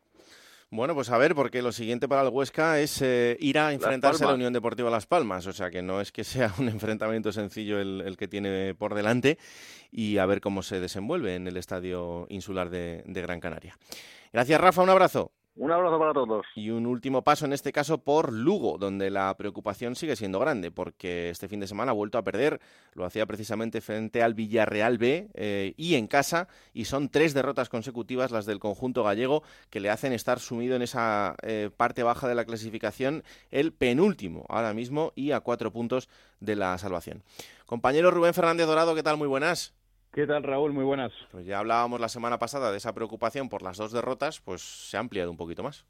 Bueno, 0.70 0.94
pues 0.94 1.10
a 1.10 1.18
ver, 1.18 1.34
porque 1.34 1.62
lo 1.62 1.70
siguiente 1.70 2.08
para 2.08 2.22
el 2.22 2.28
Huesca 2.28 2.80
es 2.80 3.00
eh, 3.00 3.36
ir 3.40 3.58
a 3.58 3.72
enfrentarse 3.72 4.24
a 4.24 4.28
la 4.28 4.34
Unión 4.34 4.52
Deportiva 4.52 4.90
Las 4.90 5.06
Palmas. 5.06 5.46
O 5.46 5.52
sea 5.52 5.70
que 5.70 5.80
no 5.80 6.00
es 6.00 6.10
que 6.10 6.24
sea 6.24 6.52
un 6.58 6.68
enfrentamiento 6.68 7.32
sencillo 7.32 7.80
el, 7.80 8.16
que 8.18 8.26
tiene 8.26 8.74
por 8.74 8.94
delante 8.94 9.38
y 9.92 10.18
a 10.18 10.26
ver 10.26 10.40
cómo 10.40 10.62
se 10.62 10.80
desenvuelve 10.80 11.36
en 11.36 11.46
el 11.46 11.56
Estadio 11.56 12.26
Insular 12.30 12.68
de 12.70 13.02
Gran 13.06 13.40
Canaria. 13.40 13.78
Gracias, 14.32 14.60
Rafa. 14.60 14.82
Un 14.82 14.90
abrazo. 14.90 15.32
Un 15.56 15.72
abrazo 15.72 15.98
para 15.98 16.12
todos. 16.12 16.44
Y 16.54 16.68
un 16.68 16.86
último 16.86 17.22
paso 17.22 17.46
en 17.46 17.54
este 17.54 17.72
caso 17.72 17.96
por 17.96 18.30
Lugo, 18.30 18.76
donde 18.76 19.10
la 19.10 19.34
preocupación 19.38 19.96
sigue 19.96 20.14
siendo 20.14 20.38
grande, 20.38 20.70
porque 20.70 21.30
este 21.30 21.48
fin 21.48 21.60
de 21.60 21.66
semana 21.66 21.92
ha 21.92 21.94
vuelto 21.94 22.18
a 22.18 22.22
perder, 22.22 22.60
lo 22.92 23.06
hacía 23.06 23.24
precisamente 23.24 23.80
frente 23.80 24.22
al 24.22 24.34
Villarreal 24.34 24.98
B 24.98 25.30
eh, 25.32 25.72
y 25.78 25.94
en 25.94 26.08
casa, 26.08 26.48
y 26.74 26.84
son 26.84 27.08
tres 27.08 27.32
derrotas 27.32 27.70
consecutivas 27.70 28.32
las 28.32 28.44
del 28.44 28.58
conjunto 28.58 29.02
gallego 29.02 29.42
que 29.70 29.80
le 29.80 29.88
hacen 29.88 30.12
estar 30.12 30.40
sumido 30.40 30.76
en 30.76 30.82
esa 30.82 31.36
eh, 31.42 31.70
parte 31.74 32.02
baja 32.02 32.28
de 32.28 32.34
la 32.34 32.44
clasificación, 32.44 33.24
el 33.50 33.72
penúltimo 33.72 34.44
ahora 34.50 34.74
mismo 34.74 35.12
y 35.14 35.30
a 35.32 35.40
cuatro 35.40 35.72
puntos 35.72 36.10
de 36.38 36.56
la 36.56 36.76
salvación. 36.76 37.22
Compañero 37.64 38.10
Rubén 38.10 38.34
Fernández 38.34 38.66
Dorado, 38.66 38.94
¿qué 38.94 39.02
tal? 39.02 39.16
Muy 39.16 39.26
buenas. 39.26 39.74
¿Qué 40.16 40.26
tal, 40.26 40.44
Raúl? 40.44 40.72
Muy 40.72 40.84
buenas. 40.84 41.12
Pues 41.30 41.44
ya 41.44 41.58
hablábamos 41.58 42.00
la 42.00 42.08
semana 42.08 42.38
pasada 42.38 42.70
de 42.70 42.78
esa 42.78 42.94
preocupación 42.94 43.50
por 43.50 43.60
las 43.60 43.76
dos 43.76 43.92
derrotas, 43.92 44.40
pues 44.40 44.62
se 44.62 44.96
ha 44.96 45.00
ampliado 45.00 45.30
un 45.30 45.36
poquito 45.36 45.62
más. 45.62 45.84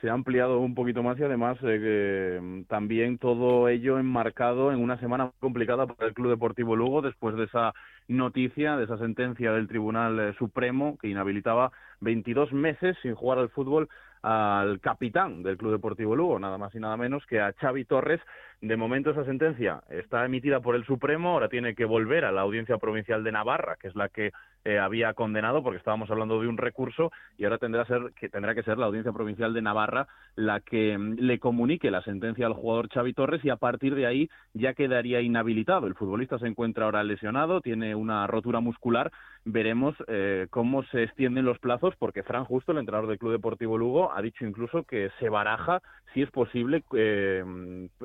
Se 0.00 0.10
ha 0.10 0.12
ampliado 0.12 0.58
un 0.58 0.74
poquito 0.74 1.04
más 1.04 1.20
y 1.20 1.22
además 1.22 1.56
eh, 1.62 2.40
mm, 2.42 2.62
también 2.64 3.18
todo 3.18 3.68
ello 3.68 4.00
enmarcado 4.00 4.72
en 4.72 4.82
una 4.82 4.98
semana 4.98 5.30
complicada 5.38 5.86
para 5.86 6.08
el 6.08 6.14
Club 6.14 6.30
Deportivo 6.30 6.74
Lugo 6.74 7.00
después 7.00 7.36
de 7.36 7.44
esa 7.44 7.72
noticia, 8.08 8.76
de 8.76 8.86
esa 8.86 8.98
sentencia 8.98 9.52
del 9.52 9.68
Tribunal 9.68 10.18
eh, 10.18 10.34
Supremo 10.36 10.98
que 11.00 11.06
inhabilitaba 11.06 11.70
22 12.00 12.52
meses 12.52 12.96
sin 13.02 13.14
jugar 13.14 13.38
al 13.38 13.50
fútbol 13.50 13.88
al 14.22 14.80
capitán 14.80 15.44
del 15.44 15.56
Club 15.56 15.72
Deportivo 15.72 16.16
Lugo, 16.16 16.40
nada 16.40 16.58
más 16.58 16.74
y 16.74 16.80
nada 16.80 16.96
menos 16.96 17.24
que 17.26 17.40
a 17.40 17.52
Xavi 17.52 17.84
Torres. 17.84 18.20
De 18.62 18.76
momento 18.76 19.10
esa 19.10 19.24
sentencia 19.24 19.82
está 19.88 20.22
emitida 20.26 20.60
por 20.60 20.74
el 20.76 20.84
Supremo, 20.84 21.30
ahora 21.30 21.48
tiene 21.48 21.74
que 21.74 21.86
volver 21.86 22.26
a 22.26 22.32
la 22.32 22.42
Audiencia 22.42 22.76
Provincial 22.76 23.24
de 23.24 23.32
Navarra, 23.32 23.76
que 23.80 23.88
es 23.88 23.96
la 23.96 24.10
que 24.10 24.32
eh, 24.66 24.78
había 24.78 25.14
condenado, 25.14 25.62
porque 25.62 25.78
estábamos 25.78 26.10
hablando 26.10 26.38
de 26.38 26.46
un 26.46 26.58
recurso, 26.58 27.10
y 27.38 27.44
ahora 27.44 27.56
tendrá, 27.56 27.86
ser, 27.86 28.12
que, 28.14 28.28
tendrá 28.28 28.54
que 28.54 28.62
ser 28.62 28.76
la 28.76 28.84
Audiencia 28.84 29.12
Provincial 29.12 29.54
de 29.54 29.62
Navarra 29.62 30.06
la 30.36 30.60
que 30.60 30.98
mm, 30.98 31.14
le 31.20 31.38
comunique 31.38 31.90
la 31.90 32.02
sentencia 32.02 32.44
al 32.44 32.52
jugador 32.52 32.90
Xavi 32.90 33.14
Torres 33.14 33.42
y 33.42 33.48
a 33.48 33.56
partir 33.56 33.94
de 33.94 34.04
ahí 34.04 34.28
ya 34.52 34.74
quedaría 34.74 35.22
inhabilitado. 35.22 35.86
El 35.86 35.94
futbolista 35.94 36.38
se 36.38 36.46
encuentra 36.46 36.84
ahora 36.84 37.02
lesionado, 37.02 37.62
tiene 37.62 37.94
una 37.94 38.26
rotura 38.26 38.60
muscular. 38.60 39.10
Veremos 39.46 39.94
eh, 40.06 40.48
cómo 40.50 40.82
se 40.84 41.04
extienden 41.04 41.46
los 41.46 41.58
plazos, 41.58 41.94
porque 41.98 42.22
Fran 42.22 42.44
Justo, 42.44 42.72
el 42.72 42.78
entrenador 42.78 43.08
del 43.08 43.18
Club 43.18 43.32
Deportivo 43.32 43.78
Lugo, 43.78 44.12
ha 44.12 44.20
dicho 44.20 44.44
incluso 44.44 44.82
que 44.82 45.10
se 45.18 45.30
baraja 45.30 45.80
si 46.12 46.22
es 46.22 46.30
posible 46.30 46.82
eh, 46.94 47.44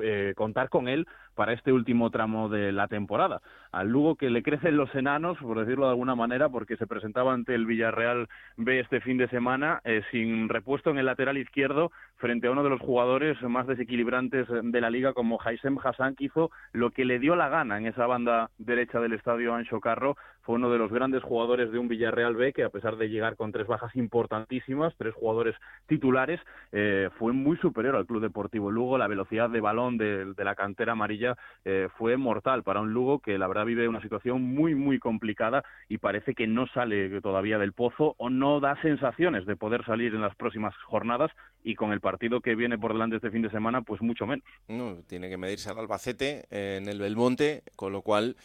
eh, 0.02 0.34
contar 0.36 0.68
con 0.68 0.88
él 0.88 1.06
para 1.36 1.52
este 1.52 1.72
último 1.72 2.10
tramo 2.10 2.48
de 2.48 2.72
la 2.72 2.88
temporada. 2.88 3.40
Al 3.70 3.88
Lugo 3.88 4.16
que 4.16 4.30
le 4.30 4.42
crecen 4.42 4.76
los 4.76 4.92
enanos, 4.94 5.36
por 5.38 5.60
decirlo 5.60 5.84
de 5.84 5.90
alguna 5.90 6.14
manera, 6.14 6.48
porque 6.48 6.76
se 6.76 6.86
presentaba 6.86 7.34
ante 7.34 7.54
el 7.54 7.66
Villarreal 7.66 8.28
B 8.56 8.80
este 8.80 9.00
fin 9.00 9.18
de 9.18 9.28
semana 9.28 9.80
eh, 9.84 10.02
sin 10.10 10.48
repuesto 10.48 10.90
en 10.90 10.98
el 10.98 11.06
lateral 11.06 11.36
izquierdo 11.36 11.92
frente 12.16 12.46
a 12.46 12.50
uno 12.50 12.64
de 12.64 12.70
los 12.70 12.80
jugadores 12.80 13.40
más 13.42 13.66
desequilibrantes 13.66 14.48
de 14.48 14.80
la 14.80 14.88
liga 14.88 15.12
como 15.12 15.38
Haisem 15.44 15.76
Hassan, 15.78 16.16
que 16.16 16.24
hizo 16.24 16.50
lo 16.72 16.90
que 16.90 17.04
le 17.04 17.18
dio 17.18 17.36
la 17.36 17.50
gana 17.50 17.76
en 17.76 17.86
esa 17.86 18.06
banda 18.06 18.50
derecha 18.56 18.98
del 19.00 19.12
estadio 19.12 19.54
Ancho 19.54 19.80
Carro. 19.80 20.16
Fue 20.40 20.54
uno 20.54 20.70
de 20.70 20.78
los 20.78 20.92
grandes 20.92 21.22
jugadores 21.22 21.70
de 21.72 21.78
un 21.78 21.88
Villarreal 21.88 22.36
B 22.36 22.52
que 22.52 22.62
a 22.62 22.70
pesar 22.70 22.96
de 22.96 23.10
llegar 23.10 23.36
con 23.36 23.52
tres 23.52 23.66
bajas 23.66 23.94
importantísimas, 23.96 24.94
tres 24.96 25.12
jugadores 25.12 25.56
titulares, 25.86 26.40
eh, 26.72 27.10
fue 27.18 27.32
muy 27.32 27.58
superior 27.58 27.96
al 27.96 28.06
Club 28.06 28.22
Deportivo 28.22 28.70
Lugo. 28.70 28.96
La 28.96 29.08
velocidad 29.08 29.50
de 29.50 29.60
balón 29.60 29.98
de 29.98 30.34
la 30.38 30.54
cantera 30.54 30.92
amarilla 30.92 31.25
eh, 31.64 31.88
fue 31.96 32.16
mortal 32.16 32.62
para 32.62 32.80
un 32.80 32.92
Lugo 32.92 33.20
que 33.20 33.38
la 33.38 33.48
verdad 33.48 33.64
vive 33.64 33.88
una 33.88 34.02
situación 34.02 34.42
muy, 34.42 34.74
muy 34.74 34.98
complicada 34.98 35.64
y 35.88 35.98
parece 35.98 36.34
que 36.34 36.46
no 36.46 36.66
sale 36.68 37.20
todavía 37.20 37.58
del 37.58 37.72
pozo 37.72 38.14
o 38.18 38.30
no 38.30 38.60
da 38.60 38.80
sensaciones 38.82 39.46
de 39.46 39.56
poder 39.56 39.84
salir 39.84 40.14
en 40.14 40.20
las 40.20 40.34
próximas 40.36 40.74
jornadas 40.84 41.30
y 41.62 41.74
con 41.74 41.92
el 41.92 42.00
partido 42.00 42.40
que 42.40 42.54
viene 42.54 42.78
por 42.78 42.92
delante 42.92 43.16
este 43.16 43.30
fin 43.30 43.42
de 43.42 43.50
semana, 43.50 43.82
pues 43.82 44.00
mucho 44.00 44.26
menos. 44.26 44.44
No, 44.68 44.98
tiene 45.08 45.28
que 45.28 45.36
medirse 45.36 45.70
al 45.70 45.78
Albacete 45.78 46.44
en 46.50 46.88
el 46.88 47.00
Belmonte, 47.00 47.64
con 47.74 47.92
lo 47.92 48.02
cual 48.02 48.36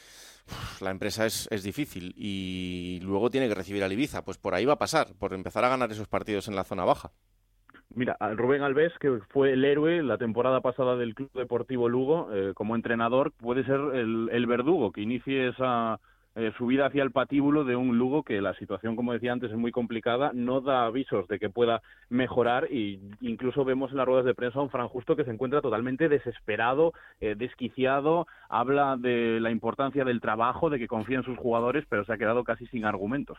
la 0.82 0.90
empresa 0.90 1.26
es, 1.26 1.48
es, 1.52 1.64
difícil 1.64 2.14
y 2.18 3.00
luego 3.04 3.30
tiene 3.30 3.48
que 3.48 3.56
recibir 3.56 3.84
al 3.84 3.92
Ibiza. 3.92 4.24
Pues 4.24 4.38
por 4.38 4.56
ahí 4.56 4.66
va 4.66 4.74
a 4.74 4.80
pasar, 4.80 5.14
por 5.20 5.34
empezar 5.34 5.64
a 5.64 5.70
ganar 5.70 5.92
esos 5.92 6.08
partidos 6.08 6.48
en 6.48 6.56
la 6.56 6.64
zona 6.64 6.84
baja. 6.84 7.12
Mira, 7.94 8.16
Rubén 8.38 8.62
Alves, 8.62 8.94
que 9.00 9.20
fue 9.30 9.52
el 9.52 9.66
héroe 9.66 10.02
la 10.02 10.18
temporada 10.18 10.62
pasada 10.62 10.96
del 10.96 11.14
Club 11.14 11.30
Deportivo 11.34 11.89
Lugo 11.89 12.30
eh, 12.34 12.54
como 12.56 12.76
entrenador, 12.76 13.32
puede 13.34 13.66
ser 13.66 13.80
el, 13.94 14.46
verdugo 14.46 14.94
que 14.94 15.02
inicie 15.02 15.50
esa 15.50 16.00
eh, 16.36 16.54
subida 16.58 16.86
hacia 16.86 17.04
el 17.04 17.12
patíbulo 17.12 17.66
de 17.66 17.76
un 17.76 17.98
Lugo 17.98 18.24
que 18.24 18.39
la 18.39 18.54
situación, 18.54 18.96
como 18.96 19.12
decía 19.12 19.34
antes, 19.34 19.52
es 19.52 19.58
muy 19.58 19.74
complicada, 19.74 20.32
no 20.34 20.62
da 20.62 20.86
avisos 20.86 21.28
de 21.28 21.38
que 21.38 21.50
pueda 21.50 21.82
mejorar 22.08 22.72
y 22.72 23.02
incluso 23.20 23.66
vemos 23.66 23.92
en 23.92 23.98
las 23.98 24.06
ruedas 24.06 24.26
de 24.26 24.36
prensa 24.36 24.60
a 24.60 24.64
un 24.64 24.70
Fran 24.70 24.88
Justo 24.88 25.18
que 25.18 25.26
se 25.26 25.32
encuentra 25.32 25.62
totalmente 25.62 26.08
desesperado, 26.08 26.94
eh, 27.20 27.36
desquiciado, 27.38 28.26
habla 28.48 28.96
de 28.98 29.42
la 29.42 29.52
importancia 29.52 30.06
del 30.06 30.22
trabajo, 30.22 30.70
de 30.70 30.80
que 30.80 30.88
confía 30.88 31.18
en 31.18 31.24
sus 31.24 31.38
jugadores, 31.38 31.84
pero 31.89 32.06
se 32.06 32.14
ha 32.14 32.18
quedado 32.18 32.46
casi 32.46 32.66
sin 32.68 32.86
argumentos. 32.86 33.38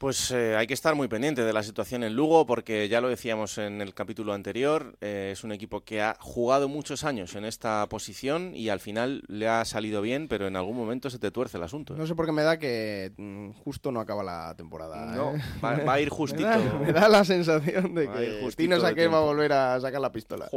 Pues 0.00 0.30
eh, 0.30 0.56
hay 0.56 0.66
que 0.66 0.72
estar 0.72 0.94
muy 0.94 1.08
pendiente 1.08 1.44
de 1.44 1.52
la 1.52 1.62
situación 1.62 2.02
en 2.04 2.16
Lugo 2.16 2.46
porque 2.46 2.88
ya 2.88 3.02
lo 3.02 3.10
decíamos 3.10 3.58
en 3.58 3.82
el 3.82 3.92
capítulo 3.92 4.32
anterior, 4.32 4.96
eh, 5.02 5.28
es 5.30 5.44
un 5.44 5.52
equipo 5.52 5.82
que 5.82 6.00
ha 6.00 6.16
jugado 6.18 6.70
muchos 6.70 7.04
años 7.04 7.34
en 7.34 7.44
esta 7.44 7.86
posición 7.86 8.56
y 8.56 8.70
al 8.70 8.80
final 8.80 9.22
le 9.26 9.46
ha 9.46 9.62
salido 9.66 10.00
bien, 10.00 10.26
pero 10.26 10.46
en 10.46 10.56
algún 10.56 10.74
momento 10.74 11.10
se 11.10 11.18
te 11.18 11.30
tuerce 11.30 11.58
el 11.58 11.64
asunto. 11.64 11.96
No 11.96 12.06
sé 12.06 12.14
por 12.14 12.24
qué 12.24 12.32
me 12.32 12.42
da 12.42 12.58
que 12.58 13.12
mm, 13.14 13.50
justo 13.62 13.92
no 13.92 14.00
acaba 14.00 14.22
la 14.22 14.54
temporada. 14.56 15.04
No, 15.14 15.34
¿eh? 15.36 15.42
va, 15.62 15.92
a 15.92 16.00
ir 16.00 16.08
justito. 16.08 16.48
me, 16.80 16.94
da, 16.94 17.06
la 17.06 17.22
sensación 17.22 17.94
de 17.94 18.08
que 18.08 18.52
Tino 18.56 18.80
Saque 18.80 19.06
va 19.06 19.18
a 19.18 19.20
volver 19.20 19.52
a 19.52 19.78
sacar 19.80 20.00
la 20.00 20.10
pistola. 20.10 20.48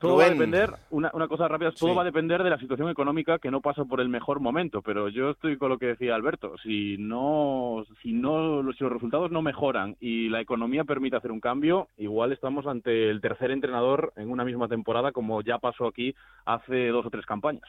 Todo 0.00 0.16
va 0.16 0.24
a 0.24 0.30
depender, 0.30 0.72
una, 0.90 1.10
una 1.12 1.28
cosa 1.28 1.46
rápida, 1.46 1.70
todo 1.72 1.90
Sí. 1.90 1.94
va 1.94 2.02
a 2.02 2.04
depender 2.04 2.42
de 2.42 2.50
la 2.50 2.58
situación 2.58 2.88
económica 2.88 3.38
que 3.38 3.50
no 3.50 3.60
pasa 3.60 3.84
por 3.84 4.00
el 4.00 4.08
mejor 4.08 4.40
momento, 4.40 4.82
pero 4.82 5.08
yo 5.08 5.30
estoy 5.30 5.56
con 5.58 5.68
lo 5.68 5.78
que 5.78 5.86
decía 5.86 6.14
Alberto, 6.14 6.54
si 6.62 6.96
no, 6.98 7.84
si 8.02 8.12
no, 8.12 8.62
si 8.72 8.82
los 8.82 8.92
resultados 8.92 9.30
no 9.30 9.42
mejoran 9.42 9.96
y 10.00 10.28
la 10.28 10.40
economía 10.40 10.84
permite 10.84 11.16
hacer 11.16 11.30
un 11.32 11.40
cambio, 11.40 11.88
igual 11.98 12.32
estamos 12.32 12.66
ante 12.66 13.10
el 13.10 13.20
tercer 13.20 13.50
entrenador 13.50 14.12
en 14.16 14.30
una 14.30 14.44
misma 14.44 14.68
temporada 14.68 15.12
como 15.12 15.42
ya 15.42 15.58
pasó 15.58 15.86
aquí 15.86 16.14
hace 16.46 16.88
dos 16.88 17.06
o 17.06 17.10
tres 17.10 17.26
campañas. 17.26 17.64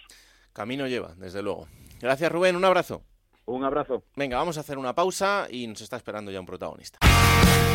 Camino 0.53 0.87
lleva, 0.87 1.13
desde 1.17 1.41
luego. 1.43 1.67
Gracias, 2.01 2.31
Rubén. 2.31 2.55
Un 2.55 2.65
abrazo. 2.65 3.01
Un 3.45 3.63
abrazo. 3.63 4.03
Venga, 4.15 4.37
vamos 4.37 4.57
a 4.57 4.61
hacer 4.61 4.77
una 4.77 4.93
pausa 4.93 5.47
y 5.49 5.67
nos 5.67 5.81
está 5.81 5.97
esperando 5.97 6.31
ya 6.31 6.39
un 6.39 6.45
protagonista. 6.45 6.99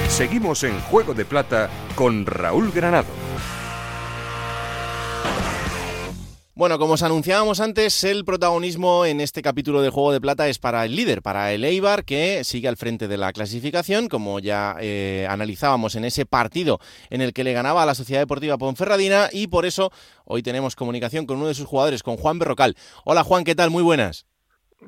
Seguimos 0.09 0.62
en 0.64 0.78
Juego 0.80 1.12
de 1.12 1.24
Plata 1.24 1.68
con 1.94 2.24
Raúl 2.24 2.70
Granado. 2.70 3.09
Bueno, 6.59 6.78
como 6.78 6.94
os 6.94 7.02
anunciábamos 7.02 7.61
antes, 7.61 8.02
el 8.02 8.24
protagonismo 8.24 9.04
en 9.04 9.20
este 9.20 9.42
capítulo 9.42 9.82
de 9.82 9.90
Juego 9.90 10.11
de 10.11 10.22
Plata 10.22 10.48
es 10.48 10.59
para 10.59 10.86
el 10.86 10.96
líder, 10.96 11.20
para 11.20 11.52
el 11.52 11.62
Eibar, 11.64 12.07
que 12.07 12.44
sigue 12.44 12.66
al 12.66 12.78
frente 12.78 13.09
de 13.09 13.18
la 13.18 13.34
clasificación, 13.34 14.09
como 14.09 14.38
ya 14.38 14.74
eh, 14.80 15.26
analizábamos 15.28 15.96
en 15.96 16.07
ese 16.07 16.24
partido 16.24 16.78
en 17.11 17.20
el 17.20 17.34
que 17.34 17.44
le 17.44 17.52
ganaba 17.52 17.82
a 17.82 17.86
la 17.86 17.94
Sociedad 17.94 18.22
Deportiva 18.22 18.57
Ponferradina, 18.57 19.28
y 19.30 19.48
por 19.48 19.66
eso 19.66 19.92
hoy 20.24 20.42
tenemos 20.42 20.76
comunicación 20.76 21.26
con 21.26 21.36
uno 21.36 21.48
de 21.48 21.54
sus 21.54 21.66
jugadores, 21.66 22.02
con 22.02 22.16
Juan 22.16 22.38
Berrocal. 22.38 22.74
Hola 23.04 23.22
Juan, 23.22 23.44
¿qué 23.44 23.54
tal? 23.54 23.68
Muy 23.68 23.82
buenas. 23.82 24.24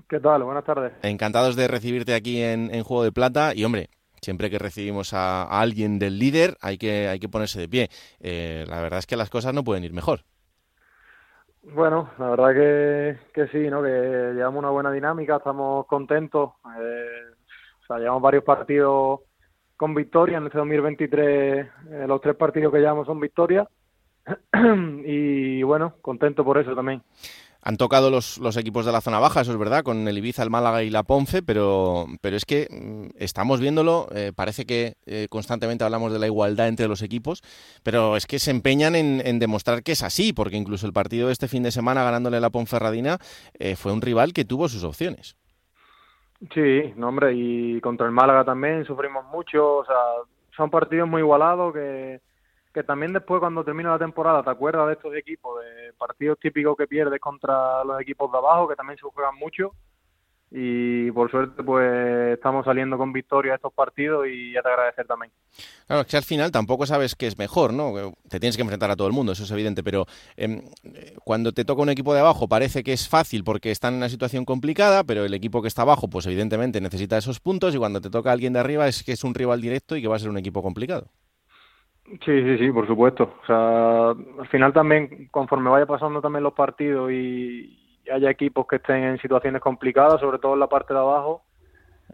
¿Qué 0.08 0.20
tal? 0.20 0.44
Buenas 0.44 0.64
tardes. 0.64 0.94
Encantados 1.02 1.54
de 1.54 1.68
recibirte 1.68 2.14
aquí 2.14 2.40
en, 2.40 2.74
en 2.74 2.82
Juego 2.82 3.04
de 3.04 3.12
Plata, 3.12 3.52
y 3.54 3.64
hombre, 3.64 3.90
siempre 4.22 4.48
que 4.48 4.58
recibimos 4.58 5.12
a, 5.12 5.42
a 5.42 5.60
alguien 5.60 5.98
del 5.98 6.18
líder 6.18 6.56
hay 6.62 6.78
que, 6.78 7.08
hay 7.08 7.18
que 7.18 7.28
ponerse 7.28 7.60
de 7.60 7.68
pie. 7.68 7.90
Eh, 8.20 8.64
la 8.66 8.80
verdad 8.80 9.00
es 9.00 9.06
que 9.06 9.16
las 9.16 9.28
cosas 9.28 9.52
no 9.52 9.64
pueden 9.64 9.84
ir 9.84 9.92
mejor. 9.92 10.24
Bueno, 11.74 12.10
la 12.18 12.30
verdad 12.30 12.54
que, 12.54 13.18
que 13.34 13.48
sí, 13.48 13.68
¿no? 13.68 13.82
Que 13.82 14.32
llevamos 14.34 14.60
una 14.60 14.70
buena 14.70 14.90
dinámica, 14.90 15.36
estamos 15.36 15.86
contentos. 15.86 16.52
Eh, 16.80 17.22
o 17.82 17.86
sea, 17.86 17.98
llevamos 17.98 18.22
varios 18.22 18.44
partidos 18.44 19.20
con 19.76 19.94
victoria 19.94 20.38
en 20.38 20.46
este 20.46 20.58
2023. 20.58 21.66
eh, 21.90 22.04
los 22.06 22.20
tres 22.20 22.36
partidos 22.36 22.72
que 22.72 22.80
llevamos 22.80 23.06
son 23.06 23.20
victorias. 23.20 23.68
y 25.04 25.62
bueno, 25.62 25.94
contento 26.00 26.44
por 26.44 26.58
eso 26.58 26.74
también. 26.74 27.02
Han 27.68 27.76
tocado 27.76 28.08
los, 28.08 28.38
los 28.38 28.56
equipos 28.56 28.86
de 28.86 28.92
la 28.92 29.02
zona 29.02 29.18
baja, 29.18 29.42
eso 29.42 29.52
es 29.52 29.58
verdad, 29.58 29.82
con 29.82 30.08
el 30.08 30.16
Ibiza, 30.16 30.42
el 30.42 30.48
Málaga 30.48 30.82
y 30.82 30.88
la 30.88 31.02
Ponce, 31.02 31.42
pero, 31.42 32.06
pero 32.22 32.34
es 32.34 32.46
que 32.46 32.66
mm, 32.70 33.18
estamos 33.18 33.60
viéndolo, 33.60 34.08
eh, 34.14 34.32
parece 34.34 34.64
que 34.64 34.94
eh, 35.04 35.26
constantemente 35.28 35.84
hablamos 35.84 36.10
de 36.10 36.18
la 36.18 36.24
igualdad 36.24 36.68
entre 36.68 36.88
los 36.88 37.02
equipos, 37.02 37.42
pero 37.82 38.16
es 38.16 38.26
que 38.26 38.38
se 38.38 38.52
empeñan 38.52 38.94
en, 38.96 39.20
en 39.22 39.38
demostrar 39.38 39.82
que 39.82 39.92
es 39.92 40.02
así, 40.02 40.32
porque 40.32 40.56
incluso 40.56 40.86
el 40.86 40.94
partido 40.94 41.26
de 41.26 41.34
este 41.34 41.46
fin 41.46 41.62
de 41.62 41.70
semana 41.70 42.02
ganándole 42.04 42.40
la 42.40 42.48
Ponferradina 42.48 43.18
eh, 43.58 43.76
fue 43.76 43.92
un 43.92 44.00
rival 44.00 44.32
que 44.32 44.46
tuvo 44.46 44.70
sus 44.70 44.82
opciones. 44.82 45.36
Sí, 46.54 46.94
no, 46.96 47.08
hombre, 47.08 47.34
y 47.34 47.82
contra 47.82 48.06
el 48.06 48.12
Málaga 48.12 48.46
también 48.46 48.86
sufrimos 48.86 49.26
mucho. 49.26 49.76
O 49.76 49.84
sea, 49.84 49.94
son 50.56 50.70
partidos 50.70 51.06
muy 51.06 51.20
igualados 51.20 51.74
que, 51.74 52.22
que 52.72 52.82
también 52.82 53.12
después 53.12 53.40
cuando 53.40 53.64
termina 53.64 53.90
la 53.90 53.98
temporada 53.98 54.42
te 54.42 54.50
acuerdas 54.50 54.86
de 54.88 54.92
estos 54.94 55.14
equipos, 55.14 55.60
de 55.62 55.92
partidos 55.94 56.38
típicos 56.38 56.76
que 56.76 56.86
pierdes 56.86 57.20
contra 57.20 57.84
los 57.84 58.00
equipos 58.00 58.30
de 58.30 58.38
abajo, 58.38 58.68
que 58.68 58.76
también 58.76 58.98
se 58.98 59.08
juegan 59.08 59.36
mucho. 59.36 59.72
Y 60.50 61.10
por 61.10 61.30
suerte 61.30 61.62
pues 61.62 62.34
estamos 62.34 62.64
saliendo 62.64 62.96
con 62.96 63.12
victoria 63.12 63.54
estos 63.54 63.72
partidos 63.72 64.26
y 64.28 64.52
ya 64.52 64.62
te 64.62 64.70
agradecer 64.70 65.06
también. 65.06 65.30
Claro, 65.86 66.02
es 66.02 66.08
que 66.08 66.16
al 66.16 66.22
final 66.22 66.50
tampoco 66.50 66.86
sabes 66.86 67.14
qué 67.14 67.26
es 67.26 67.36
mejor, 67.36 67.74
¿no? 67.74 68.14
Te 68.30 68.40
tienes 68.40 68.56
que 68.56 68.62
enfrentar 68.62 68.90
a 68.90 68.96
todo 68.96 69.08
el 69.08 69.12
mundo, 69.12 69.32
eso 69.32 69.44
es 69.44 69.50
evidente, 69.50 69.82
pero 69.82 70.06
em, 70.36 70.62
cuando 71.22 71.52
te 71.52 71.66
toca 71.66 71.82
un 71.82 71.90
equipo 71.90 72.14
de 72.14 72.20
abajo 72.20 72.48
parece 72.48 72.82
que 72.82 72.94
es 72.94 73.10
fácil 73.10 73.44
porque 73.44 73.70
están 73.70 73.92
en 73.94 73.98
una 73.98 74.08
situación 74.08 74.46
complicada, 74.46 75.04
pero 75.04 75.26
el 75.26 75.34
equipo 75.34 75.60
que 75.60 75.68
está 75.68 75.82
abajo 75.82 76.08
pues 76.08 76.24
evidentemente 76.24 76.80
necesita 76.80 77.18
esos 77.18 77.40
puntos 77.40 77.74
y 77.74 77.78
cuando 77.78 78.00
te 78.00 78.08
toca 78.08 78.32
alguien 78.32 78.54
de 78.54 78.60
arriba 78.60 78.88
es 78.88 79.04
que 79.04 79.12
es 79.12 79.24
un 79.24 79.34
rival 79.34 79.60
directo 79.60 79.96
y 79.96 80.02
que 80.02 80.08
va 80.08 80.16
a 80.16 80.18
ser 80.18 80.30
un 80.30 80.38
equipo 80.38 80.62
complicado. 80.62 81.10
Sí, 82.24 82.42
sí, 82.42 82.58
sí, 82.58 82.70
por 82.72 82.86
supuesto. 82.86 83.34
O 83.42 83.46
sea, 83.46 84.10
al 84.10 84.48
final 84.50 84.72
también, 84.72 85.28
conforme 85.30 85.70
vaya 85.70 85.86
pasando 85.86 86.20
también 86.20 86.42
los 86.42 86.54
partidos 86.54 87.10
y 87.12 88.02
haya 88.10 88.30
equipos 88.30 88.66
que 88.66 88.76
estén 88.76 89.04
en 89.04 89.18
situaciones 89.20 89.60
complicadas, 89.60 90.20
sobre 90.20 90.38
todo 90.38 90.54
en 90.54 90.60
la 90.60 90.68
parte 90.68 90.94
de 90.94 91.00
abajo, 91.00 91.42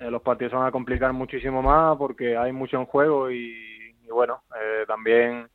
eh, 0.00 0.10
los 0.10 0.22
partidos 0.22 0.50
se 0.50 0.56
van 0.56 0.66
a 0.66 0.72
complicar 0.72 1.12
muchísimo 1.12 1.62
más 1.62 1.96
porque 1.96 2.36
hay 2.36 2.52
mucho 2.52 2.76
en 2.76 2.86
juego 2.86 3.30
y, 3.30 3.94
y 4.02 4.10
bueno, 4.10 4.42
eh, 4.60 4.84
también 4.88 5.48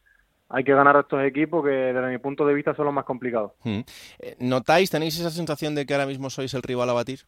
hay 0.48 0.64
que 0.64 0.74
ganar 0.74 0.96
a 0.96 1.02
estos 1.02 1.22
equipos 1.24 1.64
que 1.64 1.70
desde 1.70 2.10
mi 2.10 2.18
punto 2.18 2.46
de 2.46 2.54
vista 2.54 2.74
son 2.74 2.86
los 2.86 2.94
más 2.94 3.06
complicados. 3.06 3.52
Mm. 3.64 3.80
Eh, 4.20 4.36
¿Notáis, 4.40 4.90
tenéis 4.90 5.20
esa 5.20 5.30
sensación 5.30 5.76
de 5.76 5.86
que 5.86 5.94
ahora 5.94 6.08
mismo 6.08 6.30
sois 6.30 6.54
el 6.54 6.64
rival 6.64 6.90
a 6.90 6.94
batir? 6.94 7.20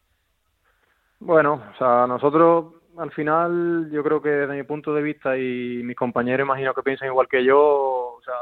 Bueno, 1.20 1.62
o 1.72 1.78
sea, 1.78 2.06
nosotros 2.06 2.74
al 2.98 3.10
final 3.12 3.88
yo 3.90 4.02
creo 4.02 4.20
que 4.20 4.28
desde 4.30 4.54
mi 4.54 4.62
punto 4.64 4.92
de 4.94 5.02
vista 5.02 5.36
y 5.36 5.82
mis 5.84 5.96
compañeros 5.96 6.44
imagino 6.44 6.74
que 6.74 6.82
piensan 6.82 7.08
igual 7.08 7.28
que 7.28 7.44
yo, 7.44 7.58
o 7.58 8.20
sea, 8.24 8.34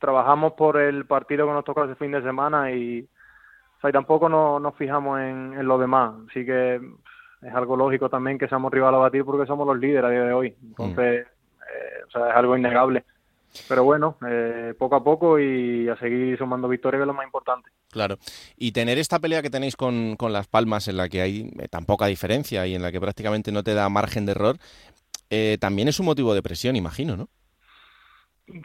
trabajamos 0.00 0.54
por 0.54 0.78
el 0.78 1.06
partido 1.06 1.46
que 1.46 1.52
nos 1.52 1.64
toca 1.64 1.84
ese 1.84 1.94
fin 1.94 2.10
de 2.12 2.22
semana 2.22 2.72
y, 2.72 3.00
o 3.02 3.80
sea, 3.80 3.90
y 3.90 3.92
tampoco 3.92 4.28
no- 4.28 4.58
nos 4.58 4.74
fijamos 4.76 5.20
en, 5.20 5.66
lo 5.66 5.78
demás. 5.78 6.14
Así 6.28 6.44
que 6.44 6.76
es 7.42 7.54
algo 7.54 7.76
lógico 7.76 8.08
también 8.08 8.38
que 8.38 8.48
seamos 8.48 8.72
rival 8.72 8.94
a 8.94 8.98
batir 8.98 9.24
porque 9.24 9.46
somos 9.46 9.66
los 9.66 9.78
líderes 9.78 10.04
a 10.04 10.10
día 10.10 10.24
de 10.24 10.32
hoy. 10.32 10.56
Entonces, 10.62 11.26
eh, 11.26 12.02
o 12.06 12.10
sea, 12.10 12.30
es 12.30 12.36
algo 12.36 12.56
innegable. 12.56 13.04
Pero 13.68 13.84
bueno, 13.84 14.16
eh, 14.28 14.74
poco 14.78 14.96
a 14.96 15.04
poco 15.04 15.38
y 15.38 15.88
a 15.88 15.96
seguir 15.96 16.36
sumando 16.36 16.68
victorias 16.68 16.98
que 16.98 17.02
es 17.02 17.06
lo 17.06 17.14
más 17.14 17.26
importante. 17.26 17.70
Claro. 17.92 18.16
Y 18.56 18.72
tener 18.72 18.96
esta 18.96 19.20
pelea 19.20 19.42
que 19.42 19.50
tenéis 19.50 19.76
con, 19.76 20.16
con 20.16 20.32
Las 20.32 20.48
Palmas, 20.48 20.88
en 20.88 20.96
la 20.96 21.10
que 21.10 21.20
hay 21.20 21.50
eh, 21.60 21.68
tan 21.68 21.84
poca 21.84 22.06
diferencia 22.06 22.66
y 22.66 22.74
en 22.74 22.80
la 22.80 22.90
que 22.90 23.00
prácticamente 23.00 23.52
no 23.52 23.62
te 23.62 23.74
da 23.74 23.88
margen 23.90 24.24
de 24.24 24.32
error, 24.32 24.56
eh, 25.28 25.58
también 25.60 25.88
es 25.88 26.00
un 26.00 26.06
motivo 26.06 26.34
de 26.34 26.42
presión, 26.42 26.74
imagino, 26.74 27.18
¿no? 27.18 27.28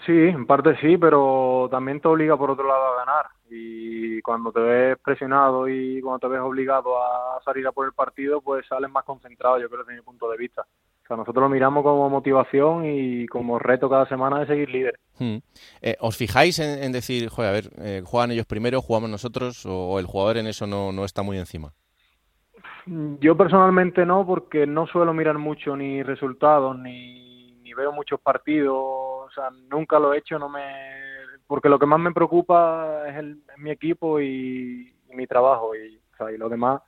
Sí, 0.05 0.13
en 0.13 0.47
parte 0.47 0.77
sí, 0.79 0.97
pero 0.97 1.67
también 1.69 1.99
te 1.99 2.07
obliga 2.07 2.37
por 2.37 2.51
otro 2.51 2.65
lado 2.65 2.87
a 2.87 3.05
ganar. 3.05 3.25
Y 3.49 4.21
cuando 4.21 4.53
te 4.53 4.61
ves 4.61 4.97
presionado 5.03 5.67
y 5.67 6.01
cuando 6.01 6.19
te 6.19 6.27
ves 6.29 6.41
obligado 6.41 6.97
a 7.01 7.41
salir 7.43 7.67
a 7.67 7.73
por 7.73 7.85
el 7.85 7.93
partido, 7.93 8.41
pues 8.41 8.65
sales 8.65 8.89
más 8.89 9.03
concentrado, 9.03 9.59
yo 9.59 9.69
creo, 9.69 9.83
desde 9.83 9.99
mi 9.99 10.05
punto 10.05 10.29
de 10.31 10.37
vista. 10.37 10.65
O 11.07 11.15
sea, 11.15 11.15
nosotros 11.15 11.41
lo 11.41 11.47
miramos 11.47 11.83
como 11.83 12.09
motivación 12.09 12.83
y 12.85 13.27
como 13.27 13.59
reto 13.59 13.89
cada 13.89 14.05
semana 14.09 14.41
de 14.41 14.47
seguir 14.47 14.69
líder. 14.69 14.99
Mm. 15.19 15.37
Eh, 15.81 15.95
¿Os 16.01 16.17
fijáis 16.17 16.59
en, 16.59 16.83
en 16.83 16.91
decir, 16.91 17.29
joder, 17.29 17.49
a 17.49 17.53
ver, 17.53 17.69
eh, 17.77 18.01
juegan 18.03 18.31
ellos 18.31 18.45
primero, 18.45 18.81
jugamos 18.81 19.09
nosotros, 19.09 19.65
o, 19.65 19.91
o 19.91 19.99
el 19.99 20.05
jugador 20.05 20.35
en 20.35 20.47
eso 20.47 20.67
no, 20.67 20.91
no 20.91 21.05
está 21.05 21.23
muy 21.23 21.37
encima? 21.37 21.71
Yo 23.21 23.37
personalmente 23.37 24.05
no, 24.05 24.27
porque 24.27 24.67
no 24.67 24.85
suelo 24.85 25.13
mirar 25.13 25.37
mucho 25.37 25.77
ni 25.77 26.03
resultados, 26.03 26.77
ni, 26.77 27.53
ni 27.61 27.73
veo 27.73 27.93
muchos 27.93 28.19
partidos, 28.19 28.75
o 28.75 29.29
sea, 29.33 29.49
nunca 29.69 29.99
lo 29.99 30.13
he 30.13 30.17
hecho, 30.17 30.37
no 30.37 30.49
me 30.49 30.61
porque 31.47 31.69
lo 31.69 31.79
que 31.79 31.85
más 31.85 32.01
me 32.01 32.11
preocupa 32.11 33.03
es, 33.07 33.15
el, 33.15 33.41
es 33.55 33.57
mi 33.57 33.71
equipo 33.71 34.19
y, 34.19 34.93
y 35.09 35.15
mi 35.15 35.25
trabajo, 35.25 35.73
y, 35.73 35.95
o 35.95 36.17
sea, 36.17 36.33
y 36.33 36.37
lo 36.37 36.49
demás 36.49 36.81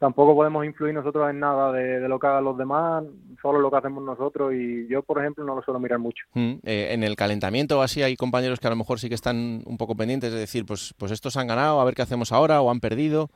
tampoco 0.00 0.34
podemos 0.34 0.64
influir 0.64 0.94
nosotros 0.94 1.28
en 1.28 1.38
nada 1.38 1.70
de, 1.72 2.00
de 2.00 2.08
lo 2.08 2.18
que 2.18 2.26
hagan 2.26 2.42
los 2.42 2.56
demás, 2.56 3.04
solo 3.40 3.60
lo 3.60 3.70
que 3.70 3.76
hacemos 3.76 4.02
nosotros, 4.02 4.54
y 4.54 4.88
yo, 4.88 5.02
por 5.02 5.20
ejemplo, 5.20 5.44
no 5.44 5.54
lo 5.54 5.62
suelo 5.62 5.78
mirar 5.78 5.98
mucho. 5.98 6.24
Mm, 6.32 6.54
eh, 6.64 6.88
en 6.92 7.04
el 7.04 7.16
calentamiento 7.16 7.78
o 7.78 7.82
así 7.82 8.02
hay 8.02 8.16
compañeros 8.16 8.58
que 8.58 8.66
a 8.66 8.70
lo 8.70 8.76
mejor 8.76 8.98
sí 8.98 9.10
que 9.10 9.14
están 9.14 9.62
un 9.66 9.76
poco 9.76 9.94
pendientes 9.94 10.32
de 10.32 10.38
decir, 10.38 10.64
pues, 10.64 10.94
pues 10.98 11.12
estos 11.12 11.36
han 11.36 11.48
ganado, 11.48 11.80
a 11.80 11.84
ver 11.84 11.94
qué 11.94 12.00
hacemos 12.00 12.32
ahora, 12.32 12.62
o 12.62 12.70
han 12.70 12.80
perdido. 12.80 13.28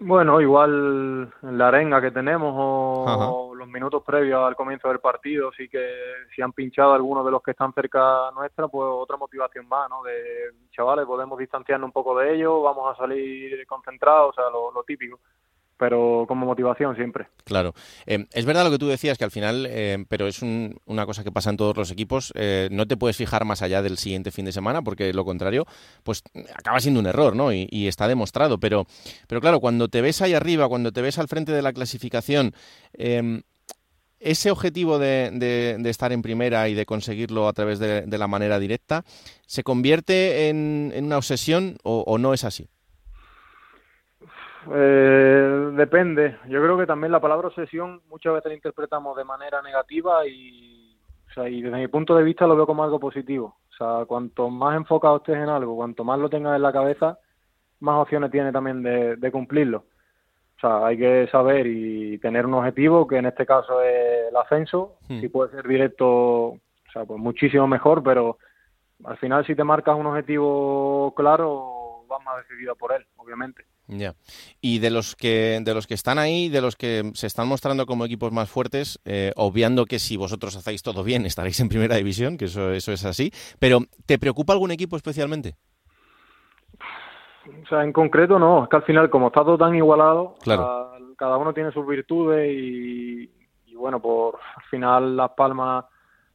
Bueno, 0.00 0.38
igual 0.40 1.32
en 1.42 1.56
la 1.56 1.68
arenga 1.68 2.02
que 2.02 2.10
tenemos 2.10 2.52
o 2.56 3.54
los 3.54 3.68
minutos 3.68 4.02
previos 4.04 4.42
al 4.44 4.56
comienzo 4.56 4.88
del 4.88 4.98
partido, 4.98 5.50
sí 5.56 5.68
que 5.68 5.82
si 6.34 6.42
han 6.42 6.52
pinchado 6.52 6.92
algunos 6.92 7.24
de 7.24 7.30
los 7.30 7.42
que 7.42 7.52
están 7.52 7.72
cerca 7.72 8.30
nuestra, 8.34 8.68
pues 8.68 8.86
otra 8.90 9.16
motivación 9.16 9.66
más, 9.66 9.88
¿no? 9.88 10.02
De 10.02 10.12
chavales, 10.72 11.06
podemos 11.06 11.38
distanciarnos 11.38 11.88
un 11.88 11.92
poco 11.92 12.18
de 12.18 12.34
ellos, 12.34 12.62
vamos 12.62 12.92
a 12.92 12.98
salir 12.98 13.66
concentrados, 13.66 14.30
o 14.30 14.32
sea, 14.34 14.50
lo, 14.50 14.72
lo 14.72 14.82
típico, 14.82 15.20
pero 15.76 16.24
como 16.28 16.46
motivación 16.46 16.94
siempre. 16.96 17.26
Claro. 17.44 17.74
Eh, 18.06 18.26
es 18.32 18.44
verdad 18.44 18.64
lo 18.64 18.70
que 18.70 18.78
tú 18.78 18.88
decías, 18.88 19.18
que 19.18 19.24
al 19.24 19.30
final, 19.30 19.66
eh, 19.68 20.04
pero 20.08 20.26
es 20.26 20.42
un- 20.42 20.80
una 20.86 21.06
cosa 21.06 21.24
que 21.24 21.32
pasa 21.32 21.50
en 21.50 21.56
todos 21.56 21.76
los 21.76 21.90
equipos, 21.90 22.32
eh, 22.36 22.68
no 22.70 22.86
te 22.86 22.96
puedes 22.96 23.16
fijar 23.16 23.44
más 23.44 23.62
allá 23.62 23.82
del 23.82 23.98
siguiente 23.98 24.30
fin 24.30 24.44
de 24.44 24.52
semana, 24.52 24.82
porque 24.82 25.12
lo 25.12 25.24
contrario, 25.24 25.66
pues 26.02 26.22
acaba 26.54 26.80
siendo 26.80 27.00
un 27.00 27.06
error, 27.06 27.34
¿no? 27.36 27.52
Y, 27.52 27.68
está 27.88 28.08
demostrado. 28.08 28.58
Pero, 28.58 28.86
pero 29.28 29.40
claro, 29.40 29.60
cuando 29.60 29.88
te 29.88 30.00
ves 30.00 30.22
ahí 30.22 30.32
arriba, 30.32 30.68
cuando 30.68 30.90
te 30.92 31.02
ves 31.02 31.18
al 31.18 31.28
frente 31.28 31.52
de 31.52 31.60
la 31.62 31.72
clasificación, 31.72 32.54
eh, 32.94 33.42
ese 34.20 34.50
objetivo 34.50 34.98
de, 34.98 35.30
de- 35.34 35.76
de 35.78 35.90
estar 35.90 36.10
en 36.12 36.22
primera 36.22 36.68
y 36.70 36.74
de 36.74 36.86
conseguirlo 36.86 37.46
a 37.46 37.52
través 37.52 37.78
de, 37.78 38.06
la 38.06 38.26
manera 38.26 38.58
directa, 38.58 39.04
¿se 39.46 39.62
convierte 39.62 40.48
en, 40.48 40.92
una 40.96 41.18
obsesión 41.18 41.76
o 41.82 42.16
no 42.16 42.32
es 42.32 42.44
así? 42.44 42.68
Eh, 44.72 45.70
depende. 45.74 46.38
Yo 46.48 46.62
creo 46.62 46.78
que 46.78 46.86
también 46.86 47.12
la 47.12 47.20
palabra 47.20 47.48
obsesión 47.48 48.02
muchas 48.08 48.34
veces 48.34 48.50
la 48.50 48.54
interpretamos 48.54 49.16
de 49.16 49.24
manera 49.24 49.60
negativa 49.62 50.26
y, 50.26 50.96
o 51.30 51.32
sea, 51.32 51.48
y 51.48 51.62
desde 51.62 51.78
mi 51.78 51.88
punto 51.88 52.14
de 52.14 52.22
vista 52.22 52.46
lo 52.46 52.56
veo 52.56 52.66
como 52.66 52.84
algo 52.84 53.00
positivo. 53.00 53.56
O 53.70 53.76
sea, 53.76 54.04
cuanto 54.06 54.50
más 54.50 54.76
enfocado 54.76 55.16
estés 55.16 55.36
en 55.36 55.48
algo, 55.48 55.76
cuanto 55.76 56.04
más 56.04 56.18
lo 56.18 56.30
tengas 56.30 56.56
en 56.56 56.62
la 56.62 56.72
cabeza, 56.72 57.18
más 57.80 58.00
opciones 58.00 58.30
tiene 58.30 58.52
también 58.52 58.82
de, 58.82 59.30
cumplirlo. 59.32 59.84
O 60.56 60.60
sea, 60.60 60.86
hay 60.86 60.96
que 60.96 61.28
saber 61.30 61.66
y 61.66 62.18
tener 62.18 62.46
un 62.46 62.54
objetivo, 62.54 63.06
que 63.06 63.16
en 63.16 63.26
este 63.26 63.44
caso 63.44 63.82
es 63.82 64.28
el 64.30 64.36
ascenso. 64.36 64.96
Hmm. 65.08 65.20
Si 65.20 65.28
puede 65.28 65.50
ser 65.50 65.66
directo, 65.66 66.06
o 66.08 66.60
sea, 66.92 67.04
pues 67.04 67.20
muchísimo 67.20 67.66
mejor, 67.66 68.02
pero 68.02 68.38
al 69.04 69.16
final 69.18 69.44
si 69.44 69.54
te 69.54 69.64
marcas 69.64 69.96
un 69.96 70.06
objetivo 70.06 71.12
claro, 71.16 72.04
vas 72.06 72.22
más 72.24 72.36
decidido 72.46 72.76
por 72.76 72.92
él, 72.92 73.04
obviamente. 73.16 73.64
Ya. 73.86 74.14
Y 74.62 74.78
de 74.78 74.90
los 74.90 75.14
que 75.14 75.60
de 75.62 75.74
los 75.74 75.86
que 75.86 75.94
están 75.94 76.18
ahí, 76.18 76.48
de 76.48 76.62
los 76.62 76.74
que 76.74 77.10
se 77.14 77.26
están 77.26 77.48
mostrando 77.48 77.84
como 77.84 78.06
equipos 78.06 78.32
más 78.32 78.48
fuertes, 78.48 78.98
eh, 79.04 79.32
obviando 79.36 79.84
que 79.84 79.98
si 79.98 80.16
vosotros 80.16 80.56
hacéis 80.56 80.82
todo 80.82 81.04
bien 81.04 81.26
estaréis 81.26 81.60
en 81.60 81.68
primera 81.68 81.96
división, 81.96 82.38
que 82.38 82.46
eso 82.46 82.70
eso 82.72 82.92
es 82.92 83.04
así. 83.04 83.30
Pero 83.58 83.80
¿te 84.06 84.18
preocupa 84.18 84.54
algún 84.54 84.70
equipo 84.70 84.96
especialmente? 84.96 85.56
O 87.46 87.66
sea, 87.68 87.84
en 87.84 87.92
concreto 87.92 88.38
no. 88.38 88.64
Es 88.64 88.70
que 88.70 88.76
al 88.76 88.84
final 88.84 89.10
como 89.10 89.26
está 89.26 89.44
todo 89.44 89.58
tan 89.58 89.74
igualado, 89.74 90.36
cada 91.16 91.36
uno 91.36 91.52
tiene 91.52 91.70
sus 91.72 91.86
virtudes 91.86 92.50
y, 92.50 93.30
bueno, 93.74 94.00
por 94.00 94.38
al 94.56 94.64
final 94.70 95.16
las 95.16 95.30
Palmas 95.32 95.84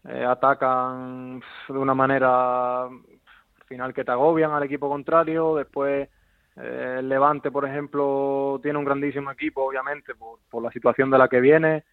eh, 0.08 0.24
atacan 0.24 1.42
de 1.68 1.78
una 1.78 1.96
manera 1.96 2.84
al 2.84 3.66
final 3.68 3.94
que 3.94 4.04
te 4.04 4.12
agobian 4.12 4.52
al 4.52 4.64
equipo 4.64 4.88
contrario, 4.88 5.56
después 5.56 6.10
eh, 6.58 6.98
el 7.00 7.10
Levante, 7.10 7.52
por 7.52 7.66
ejemplo, 7.66 8.60
tiene 8.62 8.80
un 8.80 8.86
grandísimo 8.86 9.32
equipo, 9.32 9.64
obviamente, 9.64 10.16
por, 10.16 10.40
por 10.50 10.64
la 10.64 10.72
situación 10.72 11.10
de 11.10 11.18
la 11.18 11.28
que 11.28 11.40
viene 11.40 11.84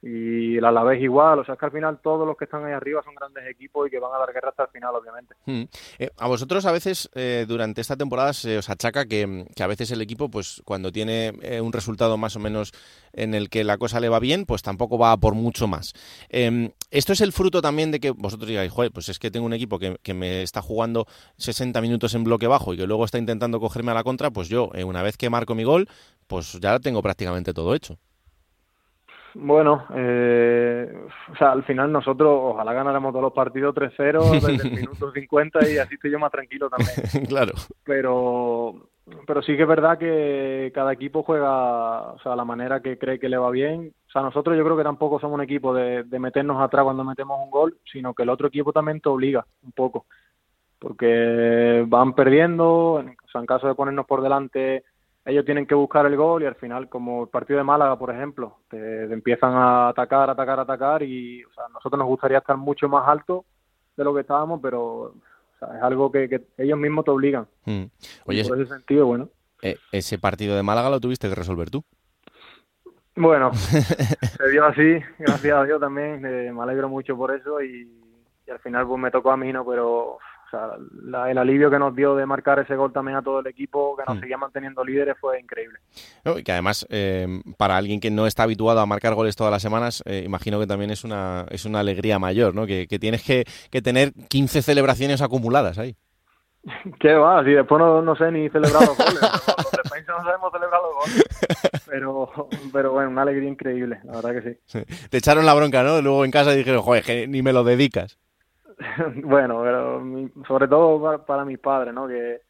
y 0.00 0.56
el 0.56 0.64
Alavés 0.64 1.02
igual, 1.02 1.40
o 1.40 1.44
sea, 1.44 1.54
es 1.54 1.60
que 1.60 1.66
al 1.66 1.72
final 1.72 1.98
todos 2.00 2.26
los 2.26 2.36
que 2.36 2.44
están 2.44 2.64
ahí 2.64 2.72
arriba 2.72 3.02
son 3.02 3.16
grandes 3.16 3.44
equipos 3.48 3.88
y 3.88 3.90
que 3.90 3.98
van 3.98 4.14
a 4.14 4.18
dar 4.18 4.32
guerra 4.32 4.50
hasta 4.50 4.64
el 4.64 4.68
final, 4.68 4.94
obviamente. 4.94 5.34
Hmm. 5.44 5.64
Eh, 5.98 6.10
a 6.16 6.28
vosotros 6.28 6.64
a 6.66 6.72
veces 6.72 7.10
eh, 7.14 7.46
durante 7.48 7.80
esta 7.80 7.96
temporada 7.96 8.32
se 8.32 8.58
os 8.58 8.70
achaca 8.70 9.06
que, 9.06 9.46
a 9.58 9.66
veces 9.66 9.90
el 9.90 10.00
equipo, 10.00 10.30
pues 10.30 10.62
cuando 10.64 10.92
tiene 10.92 11.32
eh, 11.42 11.60
un 11.60 11.72
resultado 11.72 12.16
más 12.16 12.36
o 12.36 12.38
menos 12.38 12.72
en 13.12 13.34
el 13.34 13.50
que 13.50 13.64
la 13.64 13.76
cosa 13.76 13.98
le 13.98 14.08
va 14.08 14.20
bien, 14.20 14.46
pues 14.46 14.62
tampoco 14.62 14.98
va 14.98 15.16
por 15.16 15.34
mucho 15.34 15.66
más. 15.66 15.94
Em, 16.28 16.70
esto 16.92 17.12
es 17.12 17.20
el 17.20 17.32
fruto 17.32 17.60
también 17.60 17.90
de 17.90 17.98
que 17.98 18.12
vosotros 18.12 18.48
digáis, 18.48 18.70
joder, 18.70 18.92
pues 18.92 19.08
es 19.08 19.18
que 19.18 19.32
tengo 19.32 19.46
un 19.46 19.52
equipo 19.52 19.80
que, 19.80 19.96
que, 20.02 20.14
me 20.14 20.42
está 20.42 20.62
jugando 20.62 21.06
60 21.38 21.80
minutos 21.80 22.14
en 22.14 22.22
bloque 22.22 22.46
bajo 22.46 22.72
y 22.72 22.76
que 22.76 22.86
luego 22.86 23.04
está 23.04 23.18
intentando 23.18 23.58
cogerme 23.58 23.90
a 23.90 23.94
la 23.94 24.04
contra, 24.04 24.30
pues 24.30 24.48
yo, 24.48 24.70
una 24.86 25.02
vez 25.02 25.16
que 25.16 25.28
marco 25.28 25.56
mi 25.56 25.64
gol, 25.64 25.88
pues 26.28 26.58
ya 26.60 26.78
tengo 26.78 27.02
prácticamente 27.02 27.52
todo 27.52 27.74
hecho. 27.74 27.98
Bueno, 29.34 29.86
eh, 29.94 31.06
o 31.30 31.36
sea, 31.36 31.52
al 31.52 31.64
final 31.64 31.92
nosotros 31.92 32.28
ojalá 32.30 32.72
ganáramos 32.72 33.12
todos 33.12 33.22
los 33.22 33.32
partidos 33.32 33.74
3-0 33.74 34.40
desde 34.40 34.68
el 34.68 34.74
minuto 34.74 35.12
50 35.12 35.68
y 35.68 35.78
así 35.78 35.94
estoy 35.94 36.10
yo 36.10 36.18
más 36.18 36.32
tranquilo 36.32 36.68
también. 36.70 37.26
claro. 37.28 37.52
Pero, 37.84 38.90
pero 39.26 39.42
sí 39.42 39.56
que 39.56 39.62
es 39.62 39.68
verdad 39.68 39.98
que 39.98 40.72
cada 40.74 40.92
equipo 40.92 41.22
juega, 41.22 42.12
o 42.12 42.18
sea, 42.20 42.36
la 42.36 42.44
manera 42.44 42.80
que 42.80 42.98
cree 42.98 43.18
que 43.18 43.28
le 43.28 43.36
va 43.36 43.50
bien. 43.50 43.92
O 44.08 44.10
sea, 44.10 44.22
nosotros 44.22 44.56
yo 44.56 44.64
creo 44.64 44.76
que 44.76 44.84
tampoco 44.84 45.20
somos 45.20 45.36
un 45.36 45.44
equipo 45.44 45.74
de, 45.74 46.04
de 46.04 46.18
meternos 46.18 46.60
atrás 46.60 46.84
cuando 46.84 47.04
metemos 47.04 47.38
un 47.42 47.50
gol, 47.50 47.78
sino 47.90 48.14
que 48.14 48.22
el 48.22 48.30
otro 48.30 48.48
equipo 48.48 48.72
también 48.72 49.00
te 49.00 49.08
obliga 49.08 49.46
un 49.62 49.72
poco. 49.72 50.06
Porque 50.78 51.84
van 51.86 52.14
perdiendo, 52.14 52.94
o 52.94 53.28
sea, 53.30 53.40
en 53.40 53.46
caso 53.46 53.66
de 53.66 53.74
ponernos 53.74 54.06
por 54.06 54.22
delante 54.22 54.84
ellos 55.28 55.44
tienen 55.44 55.66
que 55.66 55.74
buscar 55.74 56.06
el 56.06 56.16
gol 56.16 56.42
y 56.42 56.46
al 56.46 56.54
final, 56.54 56.88
como 56.88 57.24
el 57.24 57.28
partido 57.28 57.58
de 57.58 57.64
Málaga, 57.64 57.98
por 57.98 58.10
ejemplo, 58.10 58.60
te, 58.70 59.04
empiezan 59.12 59.52
a 59.52 59.88
atacar, 59.90 60.30
atacar, 60.30 60.58
atacar 60.58 61.02
y 61.02 61.44
o 61.44 61.52
sea, 61.52 61.66
a 61.66 61.68
nosotros 61.68 61.98
nos 61.98 62.08
gustaría 62.08 62.38
estar 62.38 62.56
mucho 62.56 62.88
más 62.88 63.06
alto 63.06 63.44
de 63.94 64.04
lo 64.04 64.14
que 64.14 64.22
estábamos, 64.22 64.58
pero 64.62 65.12
es 65.60 65.82
algo 65.82 66.10
que, 66.10 66.46
ellos 66.56 66.78
mismos 66.78 67.04
te 67.04 67.10
obligan. 67.10 67.46
Hmm. 67.66 67.84
Oye, 68.24 68.42
por 68.46 68.58
ese 68.58 68.72
sentido, 68.72 69.04
bueno. 69.04 69.28
Eh, 69.60 69.76
¿Ese 69.92 70.18
partido 70.18 70.56
de 70.56 70.62
Málaga 70.62 70.88
lo 70.88 70.98
tuviste 71.00 71.28
que 71.28 71.34
resolver 71.34 71.68
tú? 71.68 71.84
Bueno, 73.14 73.52
se 73.52 74.48
dio 74.50 74.64
así, 74.64 74.98
gracias 75.18 75.58
a 75.58 75.64
Dios 75.64 75.78
también, 75.78 76.24
eh, 76.24 76.50
me 76.52 76.62
alegro 76.62 76.88
mucho 76.88 77.14
por 77.18 77.34
eso 77.34 77.60
y, 77.60 77.86
y, 78.46 78.50
al 78.50 78.60
final 78.60 78.86
pues 78.86 78.98
me 78.98 79.10
tocó 79.10 79.30
a 79.30 79.36
mí, 79.36 79.52
¿no? 79.52 79.66
Pero 79.66 80.18
o 80.48 80.50
sea, 80.50 81.28
el 81.28 81.38
alivio 81.38 81.70
que 81.70 81.78
nos 81.78 81.94
dio 81.94 82.16
de 82.16 82.24
marcar 82.24 82.58
ese 82.58 82.74
gol 82.74 82.92
también 82.92 83.18
a 83.18 83.22
todo 83.22 83.40
el 83.40 83.46
equipo, 83.46 83.96
que 83.96 84.04
nos 84.06 84.16
hmm. 84.16 84.20
seguía 84.20 84.38
manteniendo 84.38 84.82
líderes, 84.82 85.16
fue 85.20 85.38
increíble. 85.38 85.78
y 86.24 86.42
que 86.42 86.52
además, 86.52 86.86
eh, 86.88 87.26
para 87.58 87.76
alguien 87.76 88.00
que 88.00 88.10
no 88.10 88.26
está 88.26 88.44
habituado 88.44 88.80
a 88.80 88.86
marcar 88.86 89.14
goles 89.14 89.36
todas 89.36 89.50
las 89.50 89.62
semanas, 89.62 90.02
eh, 90.06 90.22
imagino 90.24 90.58
que 90.58 90.66
también 90.66 90.90
es 90.90 91.04
una, 91.04 91.44
es 91.50 91.66
una 91.66 91.80
alegría 91.80 92.18
mayor, 92.18 92.54
¿no? 92.54 92.66
Que, 92.66 92.86
tienes 92.98 93.22
que, 93.22 93.44
tener 93.82 94.12
15 94.28 94.62
celebraciones 94.62 95.20
acumuladas 95.20 95.78
ahí. 95.78 95.96
¿Qué 97.00 97.14
va? 97.14 97.44
Si 97.44 97.50
después 97.50 97.80
no, 97.80 98.16
sé 98.16 98.30
ni 98.32 98.48
celebrar 98.48 98.82
los 98.82 98.96
goles. 98.96 99.20
los 99.20 100.08
no 100.08 100.24
sabemos 100.24 100.52
celebrar 100.52 100.80
los 100.82 100.94
goles. 100.94 101.24
Pero, 101.88 102.30
pero 102.70 102.92
bueno, 102.92 103.08
una 103.08 103.22
alegría 103.22 103.48
increíble, 103.48 103.98
la 104.04 104.20
verdad 104.20 104.42
que 104.42 104.60
sí. 104.66 104.84
Te 105.08 105.16
echaron 105.16 105.46
la 105.46 105.54
bronca, 105.54 105.82
¿no? 105.82 106.02
Luego 106.02 106.22
en 106.26 106.30
casa 106.30 106.52
dijeron, 106.52 106.82
joder, 106.82 107.02
que 107.02 107.26
ni 107.26 107.40
me 107.40 107.54
lo 107.54 107.64
dedicas. 107.64 108.18
bueno, 109.24 109.60
pero 109.62 110.02
sobre 110.46 110.68
todo 110.68 111.24
para, 111.24 111.44
mis 111.44 111.58
padres, 111.58 111.92
¿no? 111.92 112.06
Que 112.06 112.40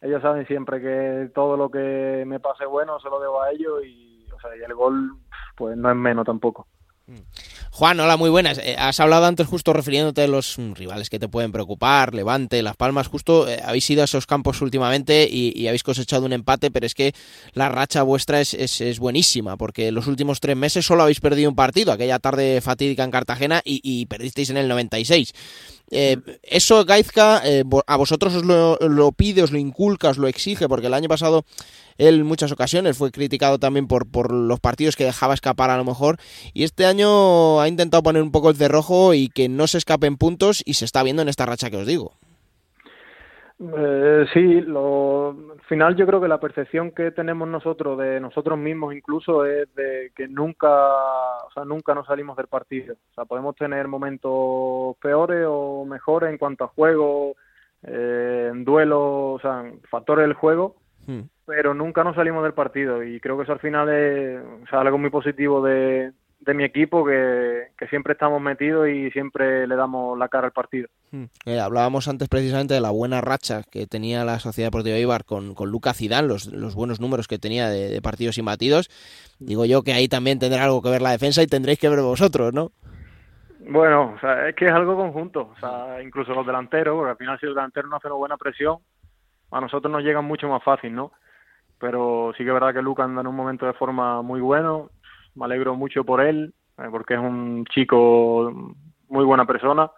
ellos 0.00 0.22
saben 0.22 0.46
siempre 0.46 0.80
que 0.80 1.30
todo 1.34 1.56
lo 1.56 1.70
que 1.70 2.24
me 2.26 2.40
pase 2.40 2.66
bueno 2.66 2.98
se 3.00 3.08
lo 3.08 3.20
debo 3.20 3.42
a 3.42 3.50
ellos 3.50 3.84
y, 3.84 4.26
o 4.32 4.40
sea, 4.40 4.56
y 4.56 4.62
el 4.62 4.74
gol 4.74 5.16
pues 5.56 5.76
no 5.76 5.90
es 5.90 5.96
menos 5.96 6.24
tampoco. 6.24 6.66
Mm. 7.06 7.20
Juan, 7.74 7.98
hola, 8.00 8.18
muy 8.18 8.28
buenas. 8.28 8.58
Eh, 8.58 8.76
has 8.78 9.00
hablado 9.00 9.24
antes 9.24 9.46
justo 9.46 9.72
refiriéndote 9.72 10.24
a 10.24 10.26
los 10.26 10.58
mm, 10.58 10.74
rivales 10.74 11.08
que 11.08 11.18
te 11.18 11.26
pueden 11.26 11.52
preocupar, 11.52 12.12
Levante, 12.14 12.62
Las 12.62 12.76
Palmas, 12.76 13.06
justo 13.06 13.48
eh, 13.48 13.62
habéis 13.64 13.88
ido 13.88 14.02
a 14.02 14.04
esos 14.04 14.26
campos 14.26 14.60
últimamente 14.60 15.26
y, 15.26 15.66
habéis 15.66 15.82
cosechado 15.82 16.26
un 16.26 16.34
empate, 16.34 16.70
pero 16.70 16.84
es 16.84 16.94
que 16.94 17.14
la 17.54 17.70
racha 17.70 18.02
vuestra 18.02 18.42
es, 18.42 18.52
es, 18.52 18.98
buenísima, 18.98 19.56
porque 19.56 19.90
los 19.90 20.06
últimos 20.06 20.38
tres 20.38 20.54
meses 20.54 20.84
solo 20.84 21.04
habéis 21.04 21.20
perdido 21.20 21.48
un 21.48 21.56
partido, 21.56 21.92
aquella 21.92 22.18
tarde 22.18 22.60
fatídica 22.60 23.04
en 23.04 23.10
Cartagena, 23.10 23.62
y, 23.64 23.80
y 23.82 24.04
perdisteis 24.04 24.50
en 24.50 24.58
el 24.58 24.68
96. 24.68 25.32
Eh, 25.94 26.16
eso 26.42 26.86
Gaizka 26.86 27.42
eh, 27.44 27.64
a 27.86 27.96
vosotros 27.96 28.34
os 28.34 28.44
lo, 28.44 29.12
pide, 29.12 29.42
os 29.42 29.52
lo 29.52 29.58
inculca, 29.58 30.08
os 30.08 30.16
lo 30.16 30.26
exige, 30.26 30.66
porque 30.66 30.86
el 30.86 30.94
año 30.94 31.06
pasado 31.06 31.44
él 31.98 32.20
en 32.20 32.26
muchas 32.26 32.50
ocasiones 32.50 32.96
fue 32.96 33.12
criticado 33.12 33.58
también 33.58 33.86
por, 33.86 34.10
por 34.10 34.32
los 34.32 34.58
partidos 34.58 34.96
que 34.96 35.04
dejaba 35.04 35.34
escapar 35.34 35.68
a 35.68 35.76
lo 35.76 35.84
mejor, 35.84 36.18
y 36.54 36.64
este 36.64 36.86
año 36.86 37.60
ha 37.60 37.68
intentado 37.68 38.02
poner 38.02 38.22
un 38.22 38.32
poco 38.32 38.48
el 38.48 38.56
cerrojo 38.56 39.12
y 39.12 39.28
que 39.28 39.50
no 39.50 39.66
se 39.66 39.76
escapen 39.76 40.16
puntos 40.16 40.62
y 40.64 40.74
se 40.74 40.86
está 40.86 41.02
viendo 41.02 41.20
en 41.20 41.28
esta 41.28 41.44
racha 41.44 41.68
que 41.68 41.76
os 41.76 41.86
digo. 41.86 42.16
Eh, 43.58 44.26
sí, 44.32 44.60
lo, 44.62 45.30
al 45.30 45.60
final 45.68 45.94
yo 45.96 46.06
creo 46.06 46.20
que 46.20 46.28
la 46.28 46.40
percepción 46.40 46.90
que 46.90 47.10
tenemos 47.10 47.46
nosotros 47.48 47.98
de 47.98 48.20
nosotros 48.20 48.58
mismos 48.58 48.94
incluso 48.94 49.44
es 49.44 49.72
de 49.74 50.10
que 50.16 50.26
nunca, 50.26 50.68
o 50.68 51.50
sea, 51.54 51.64
nunca 51.64 51.94
nos 51.94 52.06
salimos 52.06 52.36
del 52.36 52.48
partido. 52.48 52.94
O 52.94 53.14
sea, 53.14 53.24
podemos 53.24 53.54
tener 53.56 53.88
momentos 53.88 54.96
peores 55.00 55.46
o 55.48 55.84
mejores 55.84 56.30
en 56.30 56.38
cuanto 56.38 56.64
a 56.64 56.68
juego, 56.68 57.36
eh, 57.82 58.48
en 58.52 58.64
duelo, 58.64 59.32
o 59.32 59.40
sea, 59.40 59.64
factores 59.88 60.24
del 60.24 60.34
juego, 60.34 60.76
hmm. 61.06 61.20
pero 61.46 61.74
nunca 61.74 62.04
nos 62.04 62.16
salimos 62.16 62.42
del 62.42 62.54
partido 62.54 63.02
y 63.02 63.20
creo 63.20 63.36
que 63.36 63.44
eso 63.44 63.52
al 63.52 63.60
final 63.60 63.88
es 63.88 64.72
algo 64.72 64.98
muy 64.98 65.10
positivo 65.10 65.62
de, 65.62 66.12
de 66.44 66.54
mi 66.54 66.64
equipo 66.64 67.04
que, 67.04 67.68
siempre 67.88 68.14
estamos 68.14 68.40
metidos 68.40 68.88
y 68.88 69.10
siempre 69.10 69.66
le 69.66 69.76
damos 69.76 70.18
la 70.18 70.28
cara 70.28 70.46
al 70.46 70.52
partido. 70.52 70.88
Hmm. 71.10 71.24
Eh, 71.46 71.60
hablábamos 71.60 72.08
antes 72.08 72.28
precisamente 72.28 72.74
de 72.74 72.80
la 72.80 72.90
buena 72.90 73.20
racha 73.20 73.62
que 73.70 73.86
tenía 73.86 74.24
la 74.24 74.38
Sociedad 74.38 74.68
Deportiva 74.68 74.98
Ibar 74.98 75.24
con, 75.24 75.54
con 75.54 75.70
Lucas 75.70 75.98
Zidane, 75.98 76.28
los, 76.28 76.46
los 76.46 76.74
buenos 76.74 77.00
números 77.00 77.28
que 77.28 77.38
tenía 77.38 77.68
de, 77.68 78.00
partidos 78.02 78.38
imbatidos. 78.38 78.88
Digo 79.38 79.64
yo 79.64 79.82
que 79.82 79.92
ahí 79.92 80.08
también 80.08 80.38
tendrá 80.38 80.64
algo 80.64 80.82
que 80.82 80.90
ver 80.90 81.02
la 81.02 81.12
defensa 81.12 81.42
y 81.42 81.46
tendréis 81.46 81.78
que 81.78 81.88
ver 81.88 82.00
vosotros, 82.00 82.52
¿no? 82.52 82.72
Bueno, 83.68 84.14
o 84.16 84.18
sea, 84.18 84.48
es 84.48 84.56
que 84.56 84.66
es 84.66 84.72
algo 84.72 84.96
conjunto, 84.96 85.52
o 85.54 85.60
sea, 85.60 86.02
incluso 86.02 86.34
los 86.34 86.44
delanteros, 86.44 86.96
porque 86.96 87.10
al 87.10 87.16
final 87.16 87.38
si 87.38 87.46
el 87.46 87.54
delantero 87.54 87.86
no 87.86 87.96
hace 87.96 88.08
una 88.08 88.16
buena 88.16 88.36
presión, 88.36 88.78
a 89.52 89.60
nosotros 89.60 89.92
nos 89.92 90.02
llega 90.02 90.20
mucho 90.20 90.48
más 90.48 90.64
fácil, 90.64 90.92
¿no? 90.92 91.12
Pero 91.78 92.32
sí 92.36 92.42
que 92.42 92.50
es 92.50 92.54
verdad 92.54 92.74
que 92.74 92.82
Lucas 92.82 93.04
anda 93.06 93.20
en 93.20 93.28
un 93.28 93.36
momento 93.36 93.66
de 93.66 93.72
forma 93.74 94.22
muy 94.22 94.40
bueno, 94.40 94.90
me 95.34 95.44
alegro 95.44 95.74
mucho 95.74 96.04
por 96.04 96.20
él, 96.20 96.54
eh, 96.78 96.88
porque 96.90 97.14
es 97.14 97.20
un 97.20 97.64
chico 97.66 98.74
muy 99.08 99.24
buena 99.24 99.46
persona 99.46 99.90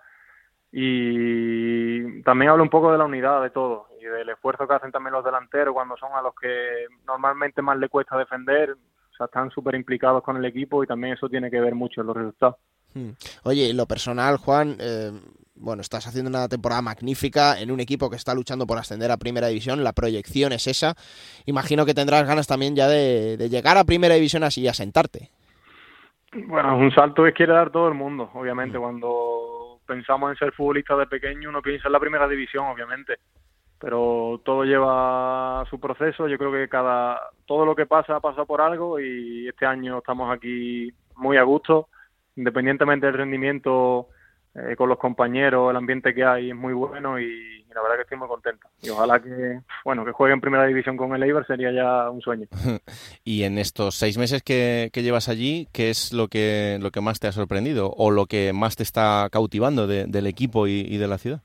y 0.77 2.21
también 2.23 2.51
hablo 2.51 2.65
un 2.65 2.69
poco 2.69 2.91
de 2.91 2.99
la 2.99 3.05
unidad 3.05 3.41
de 3.43 3.51
todo 3.51 3.87
y 4.01 4.05
del 4.05 4.29
esfuerzo 4.29 4.67
que 4.67 4.75
hacen 4.75 4.91
también 4.91 5.13
los 5.13 5.25
delanteros 5.25 5.73
cuando 5.73 5.97
son 5.97 6.11
a 6.15 6.21
los 6.21 6.35
que 6.35 6.87
normalmente 7.07 7.63
más 7.63 7.79
le 7.79 7.89
cuesta 7.89 8.19
defender, 8.19 8.73
o 8.73 9.17
sea, 9.17 9.27
están 9.27 9.51
súper 9.51 9.77
implicados 9.77 10.25
con 10.25 10.37
el 10.37 10.45
equipo 10.45 10.83
y 10.83 10.89
también 10.89 11.15
eso 11.15 11.29
tiene 11.29 11.49
que 11.49 11.61
ver 11.61 11.77
mucho 11.77 12.01
en 12.01 12.09
los 12.09 12.17
resultados. 12.17 12.57
Hmm. 12.93 13.11
Oye, 13.45 13.73
lo 13.73 13.87
personal, 13.87 14.37
Juan, 14.39 14.77
eh, 14.81 15.13
bueno, 15.57 15.83
estás 15.83 16.07
haciendo 16.07 16.31
una 16.31 16.49
temporada 16.49 16.83
magnífica 16.83 17.61
en 17.61 17.71
un 17.71 17.81
equipo 17.81 18.11
que 18.11 18.17
está 18.17 18.35
luchando 18.35 18.67
por 18.67 18.79
ascender 18.79 19.11
a 19.11 19.17
Primera 19.17 19.49
División, 19.49 19.85
la 19.85 19.93
proyección 19.93 20.53
es 20.53 20.67
esa. 20.67 20.95
Imagino 21.47 21.87
que 21.87 21.95
tendrás 21.95 22.27
ganas 22.27 22.47
también 22.47 22.75
ya 22.75 22.89
de, 22.89 23.37
llegar 23.49 23.77
a 23.77 23.85
Primera 23.85 24.15
División 24.15 24.43
así 24.43 24.63
y 24.63 24.69
asentarte. 24.69 25.31
Bueno, 26.33 26.77
un 26.77 26.93
salto 26.93 27.25
que 27.25 27.33
quiere 27.33 27.53
dar 27.53 27.71
todo 27.71 27.87
el 27.89 27.95
mundo, 27.95 28.31
obviamente, 28.35 28.79
cuando 28.79 29.79
pensamos 29.87 30.31
en 30.31 30.37
ser 30.37 30.53
futbolista 30.53 30.97
de 30.97 31.07
pequeño, 31.07 31.49
uno 31.51 31.63
piensa 31.63 31.89
en 31.89 31.93
la 31.93 32.01
primera 32.01 32.27
división, 32.27 32.67
obviamente. 32.67 33.19
Pero 33.79 34.41
todo 34.45 34.65
lleva 34.65 35.65
su 35.69 35.79
proceso. 35.79 36.27
Yo 36.27 36.39
creo 36.39 36.51
que 36.51 36.69
cada 36.69 37.21
todo 37.45 37.67
lo 37.67 37.77
que 37.77 37.87
pasa 37.87 38.19
pasa 38.19 38.45
por 38.45 38.61
algo 38.61 38.99
y 38.99 39.47
este 39.47 39.67
año 39.67 39.99
estamos 39.99 40.35
aquí 40.35 40.91
muy 41.17 41.37
a 41.37 41.43
gusto, 41.43 41.89
independientemente 42.35 43.07
del 43.07 43.17
rendimiento 43.17 44.09
eh, 44.55 44.77
con 44.77 44.89
los 44.89 44.99
compañeros, 44.99 45.71
el 45.71 45.77
ambiente 45.77 46.15
que 46.15 46.25
hay 46.25 46.51
es 46.51 46.57
muy 46.57 46.73
bueno 46.73 47.19
y, 47.19 47.65
la 47.75 47.83
verdad 47.83 47.97
que 47.97 48.03
estoy 48.03 48.19
muy 48.19 48.29
contento. 48.29 48.69
Y 48.83 48.91
ojalá 48.91 49.21
que, 49.21 49.61
bueno, 49.85 50.05
que 50.05 50.13
juegue 50.13 50.33
en 50.33 50.41
primera 50.41 50.65
división 50.65 50.97
con 50.97 51.13
el 51.13 51.25
Eibar 51.25 51.45
sería 51.45 51.73
ya 51.73 52.09
un 52.09 52.21
sueño. 52.21 52.47
y 53.25 53.43
en 53.43 53.59
estos 53.59 53.97
seis 53.97 54.17
meses 54.17 54.45
que, 54.45 54.91
llevas 54.95 55.29
allí, 55.29 55.67
¿qué 55.73 55.91
es 55.91 56.13
lo 56.13 56.29
que, 56.29 56.79
lo 56.81 56.93
que 56.93 57.01
más 57.01 57.19
te 57.19 57.27
ha 57.27 57.33
sorprendido 57.33 57.91
o 57.97 58.13
lo 58.13 58.27
que 58.27 58.53
más 58.53 58.77
te 58.77 58.85
está 58.85 59.29
cautivando 59.33 59.89
del 59.89 60.27
equipo 60.29 60.69
y, 60.69 60.97
de 60.97 61.09
la 61.09 61.19
ciudad? 61.19 61.43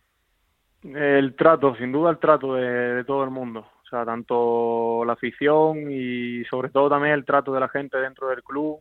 El 0.83 1.35
trato, 1.35 1.75
sin 1.77 1.91
duda 1.91 2.11
el 2.11 2.19
trato 2.19 2.53
de, 2.53 3.03
todo 3.05 3.23
el 3.23 3.31
mundo. 3.31 3.61
O 3.61 3.89
sea, 3.89 4.05
tanto 4.05 5.03
la 5.03 5.13
afición 5.13 5.91
y 5.91 6.45
sobre 6.45 6.69
todo 6.69 6.89
también 6.89 7.15
el 7.15 7.25
trato 7.25 7.51
de 7.51 7.59
la 7.59 7.69
gente 7.69 7.97
dentro 7.97 8.27
del 8.27 8.43
club. 8.43 8.79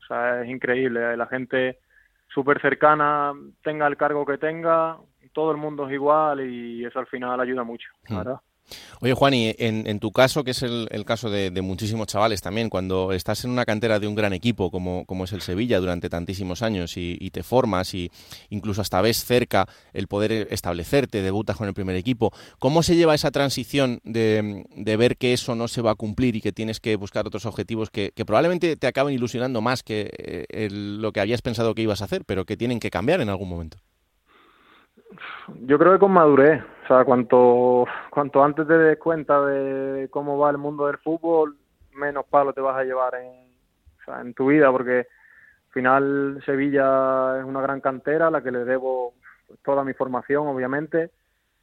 O 0.00 0.06
sea, 0.06 0.42
es 0.42 0.48
increíble. 0.48 1.16
La 1.16 1.26
gente 1.26 1.80
súper 2.34 2.60
cercana, 2.60 3.32
tenga 3.62 3.86
el 3.86 3.96
cargo 3.96 4.26
que 4.26 4.38
tenga, 4.38 4.98
todo 5.32 5.52
el 5.52 5.56
mundo 5.56 5.86
es 5.86 5.94
igual 5.94 6.40
y 6.40 6.84
eso 6.84 6.98
al 6.98 7.06
final 7.06 7.38
ayuda 7.40 7.62
mucho. 7.62 7.88
Hmm. 8.08 8.22
Oye, 9.00 9.12
Juan, 9.12 9.34
y 9.34 9.54
en, 9.58 9.98
tu 10.00 10.12
caso, 10.12 10.44
que 10.44 10.52
es 10.52 10.62
el, 10.62 11.04
caso 11.04 11.28
de, 11.28 11.50
muchísimos 11.60 12.06
chavales 12.06 12.40
también, 12.40 12.70
cuando 12.70 13.12
estás 13.12 13.44
en 13.44 13.50
una 13.50 13.64
cantera 13.64 13.98
de 13.98 14.06
un 14.06 14.14
gran 14.14 14.32
equipo 14.32 14.70
como, 14.70 15.04
como 15.04 15.24
es 15.24 15.32
el 15.32 15.42
Sevilla 15.42 15.78
durante 15.78 16.08
tantísimos 16.08 16.62
años 16.62 16.96
y, 16.96 17.30
te 17.30 17.42
formas 17.42 17.94
y 17.94 18.10
incluso 18.50 18.80
hasta 18.80 19.00
ves 19.02 19.24
cerca 19.24 19.68
el 19.92 20.06
poder 20.06 20.48
establecerte, 20.50 21.20
debutas 21.20 21.56
con 21.56 21.68
el 21.68 21.74
primer 21.74 21.96
equipo, 21.96 22.32
¿cómo 22.58 22.82
se 22.82 22.96
lleva 22.96 23.14
esa 23.14 23.30
transición 23.30 24.00
de, 24.04 24.64
ver 24.96 25.16
que 25.16 25.32
eso 25.32 25.54
no 25.54 25.68
se 25.68 25.82
va 25.82 25.90
a 25.90 25.96
cumplir 25.96 26.36
y 26.36 26.40
que 26.40 26.52
tienes 26.52 26.80
que 26.80 26.96
buscar 26.96 27.26
otros 27.26 27.46
objetivos 27.46 27.90
que, 27.90 28.12
probablemente 28.24 28.76
te 28.76 28.86
acaben 28.86 29.12
ilusionando 29.12 29.60
más 29.60 29.82
que 29.82 30.10
eh, 30.48 30.68
lo 30.70 31.12
que 31.12 31.20
habías 31.20 31.42
pensado 31.42 31.74
que 31.74 31.82
ibas 31.82 32.00
a 32.00 32.06
hacer, 32.06 32.24
pero 32.24 32.46
que 32.46 32.56
tienen 32.56 32.80
que 32.80 32.90
cambiar 32.90 33.20
en 33.20 33.28
algún 33.28 33.48
momento? 33.48 33.76
Yo 35.66 35.78
creo 35.78 35.92
que 35.92 35.98
con 35.98 36.12
madurez, 36.12 36.62
o 36.84 36.86
sea, 36.86 37.04
cuanto, 37.04 37.86
cuanto 38.10 38.42
antes 38.42 38.66
te 38.66 38.76
des 38.76 38.98
cuenta 38.98 39.44
de 39.44 40.08
cómo 40.10 40.38
va 40.38 40.50
el 40.50 40.58
mundo 40.58 40.86
del 40.86 40.98
fútbol, 40.98 41.56
menos 41.92 42.26
palo 42.26 42.52
te 42.52 42.60
vas 42.60 42.76
a 42.76 42.84
llevar 42.84 43.14
en, 43.14 43.46
en 44.20 44.34
tu 44.34 44.48
vida, 44.48 44.70
porque 44.70 44.98
al 44.98 45.72
final 45.72 46.42
Sevilla 46.44 47.38
es 47.38 47.44
una 47.44 47.60
gran 47.60 47.80
cantera 47.80 48.28
a 48.28 48.30
la 48.30 48.42
que 48.42 48.50
le 48.50 48.64
debo 48.64 49.14
toda 49.64 49.84
mi 49.84 49.94
formación, 49.94 50.46
obviamente, 50.46 51.10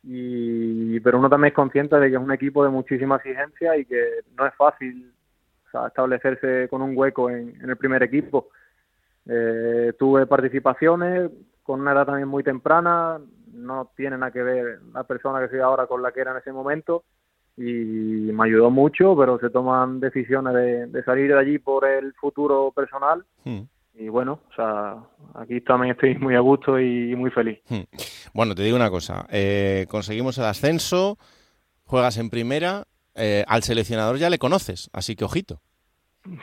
y 0.03 0.99
pero 1.01 1.19
uno 1.19 1.29
también 1.29 1.49
es 1.49 1.55
consciente 1.55 1.95
de 1.97 2.09
que 2.09 2.15
es 2.15 2.21
un 2.21 2.31
equipo 2.31 2.63
de 2.63 2.69
muchísima 2.69 3.17
exigencia 3.17 3.77
y 3.77 3.85
que 3.85 4.21
no 4.35 4.47
es 4.47 4.55
fácil 4.55 5.11
o 5.67 5.71
sea, 5.71 5.87
establecerse 5.87 6.67
con 6.69 6.81
un 6.81 6.97
hueco 6.97 7.29
en, 7.29 7.55
en 7.61 7.69
el 7.69 7.77
primer 7.77 8.01
equipo. 8.03 8.49
Eh, 9.27 9.93
tuve 9.99 10.25
participaciones 10.25 11.29
con 11.63 11.81
una 11.81 11.91
edad 11.91 12.05
también 12.05 12.27
muy 12.27 12.43
temprana, 12.43 13.19
no 13.61 13.91
tiene 13.95 14.17
nada 14.17 14.31
que 14.31 14.43
ver 14.43 14.79
la 14.93 15.03
persona 15.03 15.39
que 15.39 15.49
soy 15.49 15.59
ahora 15.59 15.87
con 15.87 16.01
la 16.01 16.11
que 16.11 16.21
era 16.21 16.31
en 16.31 16.37
ese 16.37 16.51
momento 16.51 17.03
y 17.57 18.31
me 18.31 18.45
ayudó 18.45 18.69
mucho, 18.69 19.15
pero 19.15 19.39
se 19.39 19.49
toman 19.49 19.99
decisiones 19.99 20.53
de, 20.91 21.03
salir 21.03 21.31
de 21.31 21.39
allí 21.39 21.59
por 21.59 21.85
el 21.85 22.13
futuro 22.13 22.71
personal. 22.71 23.23
Hmm. 23.43 23.61
Y 23.93 24.07
bueno, 24.07 24.39
o 24.49 24.55
sea, 24.55 24.95
aquí 25.35 25.61
también 25.61 25.93
estoy 25.93 26.15
muy 26.15 26.35
a 26.35 26.39
gusto 26.39 26.79
y 26.79 27.15
muy 27.15 27.29
feliz. 27.29 27.59
Hmm. 27.69 27.81
Bueno, 28.33 28.55
te 28.55 28.63
digo 28.63 28.77
una 28.77 28.89
cosa, 28.89 29.27
eh, 29.29 29.85
conseguimos 29.89 30.37
el 30.37 30.45
ascenso, 30.45 31.17
juegas 31.83 32.17
en 32.17 32.29
primera, 32.29 32.85
eh, 33.15 33.43
al 33.47 33.63
seleccionador 33.63 34.17
ya 34.17 34.29
le 34.29 34.39
conoces, 34.39 34.89
así 34.93 35.15
que 35.15 35.25
ojito. 35.25 35.61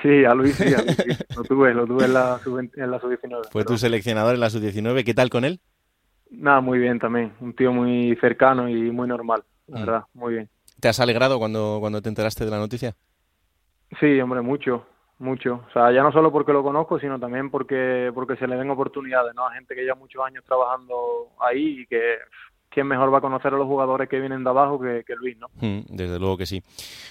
Sí, 0.02 0.24
a 0.24 0.34
Luis 0.34 0.56
sí, 0.56 0.64
lo 1.36 1.42
tuve, 1.44 1.72
lo 1.72 1.86
tuve 1.86 2.04
en 2.04 2.12
la, 2.12 2.38
sub-19. 2.42 3.48
Fue 3.50 3.64
tu 3.64 3.78
seleccionador 3.78 4.34
en 4.34 4.40
la 4.40 4.50
sub-19, 4.50 5.04
¿qué 5.04 5.14
tal 5.14 5.30
con 5.30 5.44
él? 5.44 5.60
Nada, 6.30 6.60
muy 6.60 6.78
bien 6.78 6.98
también. 6.98 7.32
Un 7.40 7.54
tío 7.54 7.72
muy 7.72 8.16
cercano 8.20 8.68
y 8.68 8.90
muy 8.90 9.08
normal, 9.08 9.44
la 9.66 9.78
mm. 9.78 9.80
verdad, 9.80 10.04
muy 10.14 10.34
bien. 10.34 10.48
¿Te 10.80 10.88
has 10.88 11.00
alegrado 11.00 11.38
cuando, 11.38 11.78
cuando 11.80 12.00
te 12.00 12.08
enteraste 12.08 12.44
de 12.44 12.50
la 12.50 12.58
noticia? 12.58 12.94
Sí, 13.98 14.20
hombre, 14.20 14.42
mucho, 14.42 14.86
mucho. 15.18 15.64
O 15.68 15.72
sea, 15.72 15.90
ya 15.90 16.02
no 16.02 16.12
solo 16.12 16.30
porque 16.30 16.52
lo 16.52 16.62
conozco, 16.62 17.00
sino 17.00 17.18
también 17.18 17.50
porque, 17.50 18.12
porque 18.14 18.36
se 18.36 18.46
le 18.46 18.56
den 18.56 18.70
oportunidades, 18.70 19.34
¿no? 19.34 19.46
A 19.46 19.52
gente 19.52 19.74
que 19.74 19.84
ya 19.84 19.94
muchos 19.94 20.24
años 20.24 20.44
trabajando 20.44 21.28
ahí 21.40 21.80
y 21.80 21.86
que 21.86 22.18
quién 22.70 22.86
mejor 22.86 23.12
va 23.12 23.18
a 23.18 23.20
conocer 23.20 23.52
a 23.52 23.56
los 23.56 23.66
jugadores 23.66 24.08
que 24.08 24.20
vienen 24.20 24.44
de 24.44 24.50
abajo 24.50 24.78
que, 24.80 25.04
Luis, 25.16 25.36
¿no? 25.38 25.48
Mm, 25.60 25.80
desde 25.88 26.18
luego 26.18 26.36
que 26.36 26.46
sí. 26.46 26.62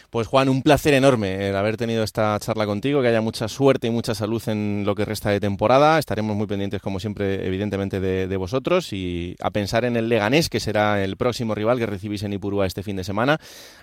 Pues 0.09 0.27
Juan, 0.27 0.49
un 0.49 0.61
placer 0.61 0.93
enorme 0.93 1.49
el 1.49 1.55
haber 1.55 1.77
tenido 1.77 2.03
esta 2.03 2.37
charla 2.39 2.65
contigo, 2.65 3.01
que 3.01 3.07
haya 3.07 3.21
mucha 3.21 3.47
suerte 3.47 3.87
y 3.87 3.91
mucha 3.91 4.15
salud 4.15 4.41
en 4.47 4.83
lo 4.85 4.95
que 4.95 5.05
resta 5.05 5.29
de 5.29 5.39
temporada. 5.39 5.99
Estaremos 5.99 6.35
muy 6.35 6.47
pendientes, 6.47 6.81
como 6.81 6.99
siempre, 6.99 7.45
evidentemente, 7.45 7.99
de, 7.99 8.37
vosotros 8.37 8.93
y 8.93 9.35
a 9.41 9.49
pensar 9.49 9.83
en 9.83 9.97
el 9.97 10.09
Leganés, 10.09 10.49
que 10.49 10.59
será 10.59 11.03
el 11.03 11.17
próximo 11.17 11.55
rival 11.55 11.79
que 11.79 11.87
recibís 11.87 12.21
en 12.21 12.33
Ipurúa 12.33 12.67
este 12.67 12.83
fin 12.83 12.95
de 12.95 13.03
semana. 13.03 13.37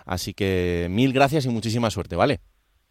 Así 0.07 0.33
que 0.33 0.87
mil 0.91 1.13
gracias 1.13 1.45
y 1.47 1.49
muchísima 1.49 1.91
suerte, 1.91 2.15
¿vale? 2.15 2.39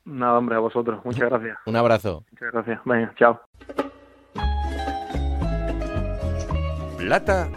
Nada, 0.04 0.38
hombre, 0.38 0.56
a 0.56 0.60
vosotros. 0.60 1.00
Muchas 1.06 1.30
gracias. 1.30 1.58
un 1.66 1.76
abrazo. 1.78 2.26
Muchas 2.32 2.52
gracias. 2.52 2.82
Venga, 2.84 3.14
chao. 3.16 3.40
Plata 6.98 7.50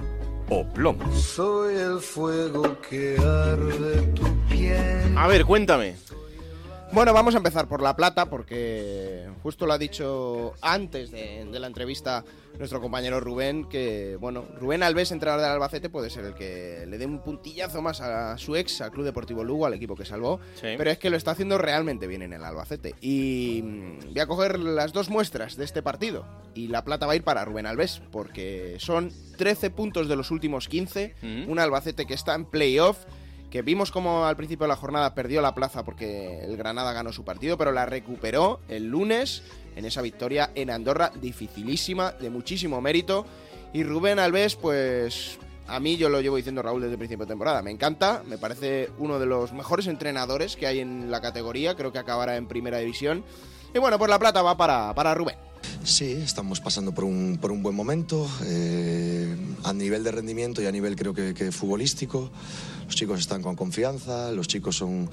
o 0.49 0.64
plomo. 0.64 1.12
Soy 1.12 1.74
el 1.76 2.01
fuego 2.01 2.76
que 2.88 3.16
arde 3.18 4.03
tu 4.14 4.24
piel. 4.49 5.16
A 5.16 5.26
ver, 5.26 5.44
cuéntame. 5.44 5.94
Bueno, 6.93 7.12
vamos 7.12 7.34
a 7.34 7.39
empezar 7.39 7.66
por 7.66 7.82
La 7.82 7.97
Plata, 7.97 8.26
porque 8.30 9.28
justo 9.43 9.66
lo 9.66 9.72
ha 9.72 9.78
dicho 9.78 10.55
antes 10.62 11.11
de, 11.11 11.45
la 11.53 11.66
entrevista 11.66 12.24
nuestro 12.59 12.80
compañero 12.80 13.20
Rubén, 13.20 13.68
que, 13.68 14.16
bueno, 14.18 14.45
Rubén 14.59 14.82
Alves, 14.82 15.11
entrenador 15.11 15.43
del 15.43 15.51
Albacete, 15.53 15.91
puede 15.91 16.11
ser 16.11 16.24
el 16.24 16.34
que 16.34 16.87
le 16.87 16.97
dé 16.97 17.05
un 17.05 17.18
puntillazo 17.18 17.82
más 17.82 18.01
a 18.01 18.39
su 18.39 18.57
ex, 18.57 18.80
al 18.80 18.93
Club 18.93 19.05
Deportivo 19.05 19.45
Lugo, 19.45 19.66
al 19.66 19.74
equipo 19.74 19.95
que 19.97 20.05
salvó, 20.05 20.41
pero 20.62 20.91
es 20.91 20.99
que 20.99 21.11
lo 21.11 21.16
está 21.16 21.32
haciendo 21.32 21.59
realmente 21.59 22.07
bien 22.07 22.22
en 22.22 22.32
el 22.32 22.45
Albacete. 22.45 22.95
Y 23.01 23.62
mm, 23.62 24.12
voy 24.12 24.20
a 24.20 24.26
coger 24.26 24.59
las 24.59 24.93
dos 24.93 25.11
muestras 25.11 25.57
de 25.57 25.64
este 25.64 25.82
partido, 25.82 26.24
y 26.55 26.68
La 26.68 26.84
Plata 26.84 27.05
va 27.05 27.12
a 27.12 27.16
ir 27.16 27.24
para 27.24 27.45
Rubén 27.45 27.66
Alves, 27.66 28.01
porque 28.11 28.76
son 28.78 29.12
13 29.37 29.70
puntos 29.70 30.09
de 30.09 30.16
los 30.16 30.30
últimos 30.30 30.68
15, 30.68 31.14
mm. 31.20 31.51
un 31.51 31.59
Albacete 31.59 32.07
que 32.07 32.14
está 32.14 32.34
en 32.34 32.47
playoff, 32.47 33.05
que 33.51 33.62
vimos 33.62 33.90
como 33.90 34.26
al 34.26 34.36
principio 34.36 34.64
de 34.64 34.68
la 34.68 34.76
jornada 34.76 35.14
perdió 35.14 35.40
la 35.40 35.55
plaza 35.55 35.84
porque 35.84 36.40
el 36.40 36.57
Granada 36.57 36.92
ganó 36.92 37.12
su 37.12 37.24
partido, 37.24 37.57
pero 37.57 37.72
la 37.72 37.86
recuperó 37.86 38.61
el 38.68 38.88
lunes 38.88 39.42
en 39.76 39.84
esa 39.84 40.03
victoria 40.03 40.51
en 40.55 40.70
Andorra, 40.70 41.12
dificilísima, 41.20 42.12
de 42.12 42.30
muchísimo 42.30 42.80
mérito. 42.80 43.26
Y 43.72 43.84
Rubén 43.84 44.18
Alves, 44.18 44.57
pues 44.57 45.38
a 45.68 45.80
mí 45.80 45.97
yo 45.97 46.09
lo 46.09 46.20
llevo 46.20 46.36
diciendo 46.36 46.62
Raúl 46.62 46.80
desde 46.80 46.92
el 46.92 46.99
principio 46.99 47.26
de 47.26 47.30
temporada, 47.30 47.62
me 47.62 47.70
encanta, 47.70 48.22
me 48.26 48.38
parece 48.38 48.90
uno 48.99 49.18
de 49.18 49.26
los 49.26 49.53
mejores 49.53 49.86
entrenadores 49.86 50.57
que 50.57 50.66
hay 50.66 50.80
en 50.80 51.11
la 51.11 51.20
categoría, 51.20 51.74
creo 51.74 51.92
que 51.92 51.99
acabará 51.99 52.36
en 52.36 52.47
primera 52.47 52.78
división. 52.78 53.24
Y 53.74 53.78
bueno, 53.78 53.99
pues 53.99 54.09
la 54.09 54.18
plata 54.18 54.42
va 54.42 54.57
para, 54.57 54.94
para 54.94 55.14
Rubén. 55.14 55.36
Sí, 55.84 56.12
estamos 56.12 56.60
pasando 56.60 56.92
por 56.92 57.04
un, 57.04 57.38
por 57.40 57.52
un 57.52 57.62
buen 57.62 57.76
momento, 57.76 58.28
eh, 58.44 59.36
a 59.64 59.72
nivel 59.72 60.02
de 60.02 60.10
rendimiento 60.10 60.60
y 60.60 60.66
a 60.66 60.72
nivel 60.72 60.96
creo 60.96 61.14
que, 61.14 61.52
futbolístico. 61.52 62.30
Los 62.86 62.96
chicos 62.96 63.20
están 63.20 63.40
con 63.40 63.54
confianza, 63.54 64.32
los 64.32 64.48
chicos 64.48 64.76
son, 64.76 65.08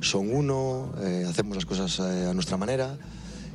son 0.00 0.34
uno, 0.34 0.92
eh, 1.02 1.24
hacemos 1.28 1.56
las 1.56 1.64
cosas 1.64 1.98
eh, 2.00 2.26
a 2.28 2.34
nuestra 2.34 2.56
manera. 2.56 2.98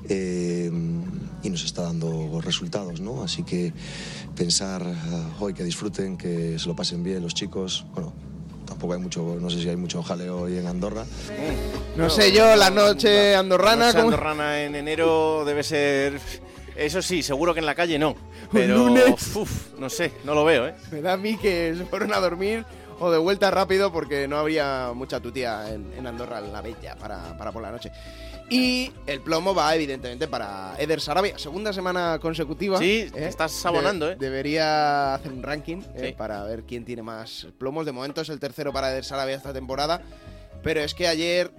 y 0.10 1.50
nos 1.50 1.64
está 1.64 1.84
dando 1.84 2.42
resultados, 2.42 3.00
¿no? 3.00 3.22
Así 3.22 3.44
que 3.44 3.74
pensar 4.36 4.82
hoy 5.40 5.54
que 5.54 5.64
disfruten, 5.64 6.18
que 6.18 6.58
se 6.58 6.68
lo 6.68 6.76
pasen 6.76 7.04
bien 7.04 7.22
los 7.22 7.34
chicos, 7.34 7.86
bueno, 7.94 8.14
tampoco 8.70 8.94
hay 8.94 9.00
mucho, 9.00 9.38
no 9.42 9.50
sé 9.50 9.60
si 9.60 9.68
hay 9.68 9.76
mucho 9.76 10.04
jaleo 10.04 10.42
hoy 10.42 10.58
en 10.60 10.68
Andorra. 10.68 11.04
No, 11.98 12.10
sé 12.10 12.32
yo, 12.32 12.56
la 12.56 12.70
noche 12.70 13.36
andorrana. 13.36 13.88
La 13.88 13.94
noche 13.94 14.00
andorrana 14.00 14.62
en 14.62 14.76
enero 14.76 15.44
debe 15.44 15.64
ser. 15.64 16.20
Eso 16.76 17.02
sí, 17.02 17.24
seguro 17.24 17.54
que 17.54 17.60
en 17.60 17.66
la 17.66 17.74
calle 17.76 17.98
no. 17.98 18.16
Pero. 18.54 18.90
no 19.80 19.90
sé, 19.90 20.12
no 20.24 20.36
lo 20.36 20.46
veo, 20.46 20.68
¿eh? 20.68 20.76
Me 20.92 21.02
da 21.02 21.14
a 21.14 21.18
mí 21.18 21.36
que 21.38 21.74
se 21.76 21.86
fueron 21.86 22.14
a 22.14 22.20
dormir 22.20 22.64
o 23.00 23.12
de 23.12 23.18
vuelta 23.18 23.52
rápido 23.52 23.92
porque 23.92 24.28
no 24.28 24.38
habría 24.38 24.92
mucha 24.94 25.20
tutía 25.20 25.74
en, 25.74 25.92
en 25.98 26.08
Andorra 26.08 26.42
la 26.42 26.62
Bella 26.62 26.96
para, 26.96 27.38
para 27.38 27.52
por 27.52 27.62
la 27.62 27.72
noche. 27.72 27.92
Y 28.50 28.92
el 29.06 29.22
plomo 29.22 29.54
va, 29.54 29.76
evidentemente, 29.76 30.28
para 30.28 30.74
Eder 30.80 31.00
Sarabia. 31.00 31.38
Segunda 31.38 31.72
semana 31.72 32.18
consecutiva. 32.20 32.80
Sí, 32.80 33.08
¿eh? 33.14 33.28
estás 33.28 33.64
abonando, 33.66 34.10
¿eh? 34.10 34.16
Debería 34.20 35.14
hacer 35.14 35.32
un 35.32 35.44
ranking 35.44 35.82
¿eh? 35.96 36.16
para 36.18 36.44
ver 36.44 36.64
quién 36.64 36.84
tiene 36.84 37.04
más 37.04 37.48
plomos. 37.60 37.86
De 37.86 37.92
momento 37.92 38.22
es 38.22 38.30
el 38.30 38.40
tercero 38.40 38.74
para 38.74 38.92
Eder 38.92 39.06
Sarabia 39.06 39.36
esta 39.36 39.54
temporada. 39.54 40.02
Pero 40.64 40.82
es 40.82 40.96
que 40.96 41.08
ayer 41.08 41.52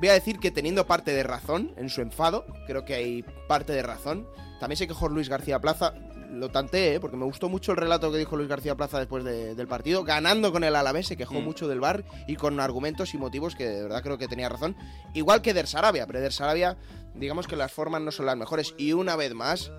Voy 0.00 0.08
a 0.08 0.14
decir 0.14 0.38
que 0.40 0.50
teniendo 0.50 0.86
parte 0.86 1.12
de 1.12 1.22
razón 1.22 1.72
en 1.76 1.90
su 1.90 2.00
enfado, 2.00 2.46
creo 2.66 2.84
que 2.84 2.94
hay 2.94 3.22
parte 3.46 3.72
de 3.72 3.82
razón. 3.82 4.26
También 4.58 4.78
se 4.78 4.88
quejó 4.88 5.08
Luis 5.08 5.28
García 5.28 5.60
Plaza, 5.60 5.92
lo 6.32 6.48
tanteé, 6.50 6.94
¿eh? 6.94 7.00
porque 7.00 7.16
me 7.16 7.24
gustó 7.26 7.48
mucho 7.48 7.72
el 7.72 7.76
relato 7.78 8.10
que 8.10 8.18
dijo 8.18 8.36
Luis 8.36 8.48
García 8.48 8.76
Plaza 8.76 8.98
después 8.98 9.24
de- 9.24 9.54
del 9.54 9.66
partido. 9.66 10.02
Ganando 10.04 10.52
con 10.52 10.64
el 10.64 10.74
Alavés, 10.76 11.06
se 11.06 11.16
quejó 11.16 11.40
Mm. 11.40 11.44
mucho 11.44 11.68
del 11.68 11.80
bar 11.80 12.04
y 12.26 12.36
con 12.36 12.60
argumentos 12.60 13.12
y 13.14 13.18
motivos 13.18 13.54
que 13.56 13.66
de 13.68 13.82
verdad 13.82 14.02
creo 14.02 14.16
que 14.16 14.28
tenía 14.28 14.48
razón. 14.48 14.74
Igual 15.12 15.42
que 15.42 15.52
Der 15.54 15.66
Sarabia, 15.66 16.06
pero 16.06 16.20
Der 16.20 16.32
Sarabia, 16.32 16.76
digamos 17.14 17.46
que 17.46 17.56
las 17.56 17.70
formas 17.72 18.00
no 18.00 18.10
son 18.10 18.26
las 18.26 18.36
mejores. 18.36 18.74
Y 18.78 18.92
una 18.94 19.16
vez 19.16 19.34
más, 19.34 19.70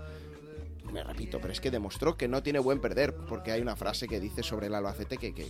me 0.91 1.03
repito, 1.03 1.39
pero 1.41 1.53
es 1.53 1.61
que 1.61 1.71
demostró 1.71 2.15
que 2.17 2.27
no 2.27 2.43
tiene 2.43 2.59
buen 2.59 2.79
perder, 2.81 3.15
porque 3.27 3.51
hay 3.53 3.61
una 3.61 3.75
frase 3.75 4.07
que 4.07 4.19
dice 4.19 4.43
sobre 4.43 4.67
el 4.67 4.75
Albacete 4.75 5.17
que, 5.17 5.33
que, 5.33 5.47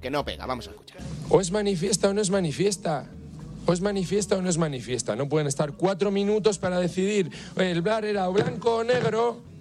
que 0.00 0.10
no 0.10 0.24
pega. 0.24 0.46
Vamos 0.46 0.68
a 0.68 0.70
escuchar. 0.70 0.98
O 1.28 1.40
es 1.40 1.50
manifiesta 1.50 2.08
o 2.08 2.14
no 2.14 2.20
es 2.22 2.30
manifiesta. 2.30 3.10
O 3.66 3.72
es 3.72 3.80
manifiesta 3.80 4.36
o 4.36 4.42
no 4.42 4.48
es 4.48 4.58
manifiesta. 4.58 5.16
No 5.16 5.28
pueden 5.28 5.48
estar 5.48 5.72
cuatro 5.72 6.10
minutos 6.10 6.58
para 6.58 6.78
decidir 6.78 7.30
"Oye, 7.56 7.70
el 7.72 7.82
bar 7.82 8.04
era 8.04 8.28
blanco 8.28 8.76
o 8.76 8.84
negro. 8.84 9.55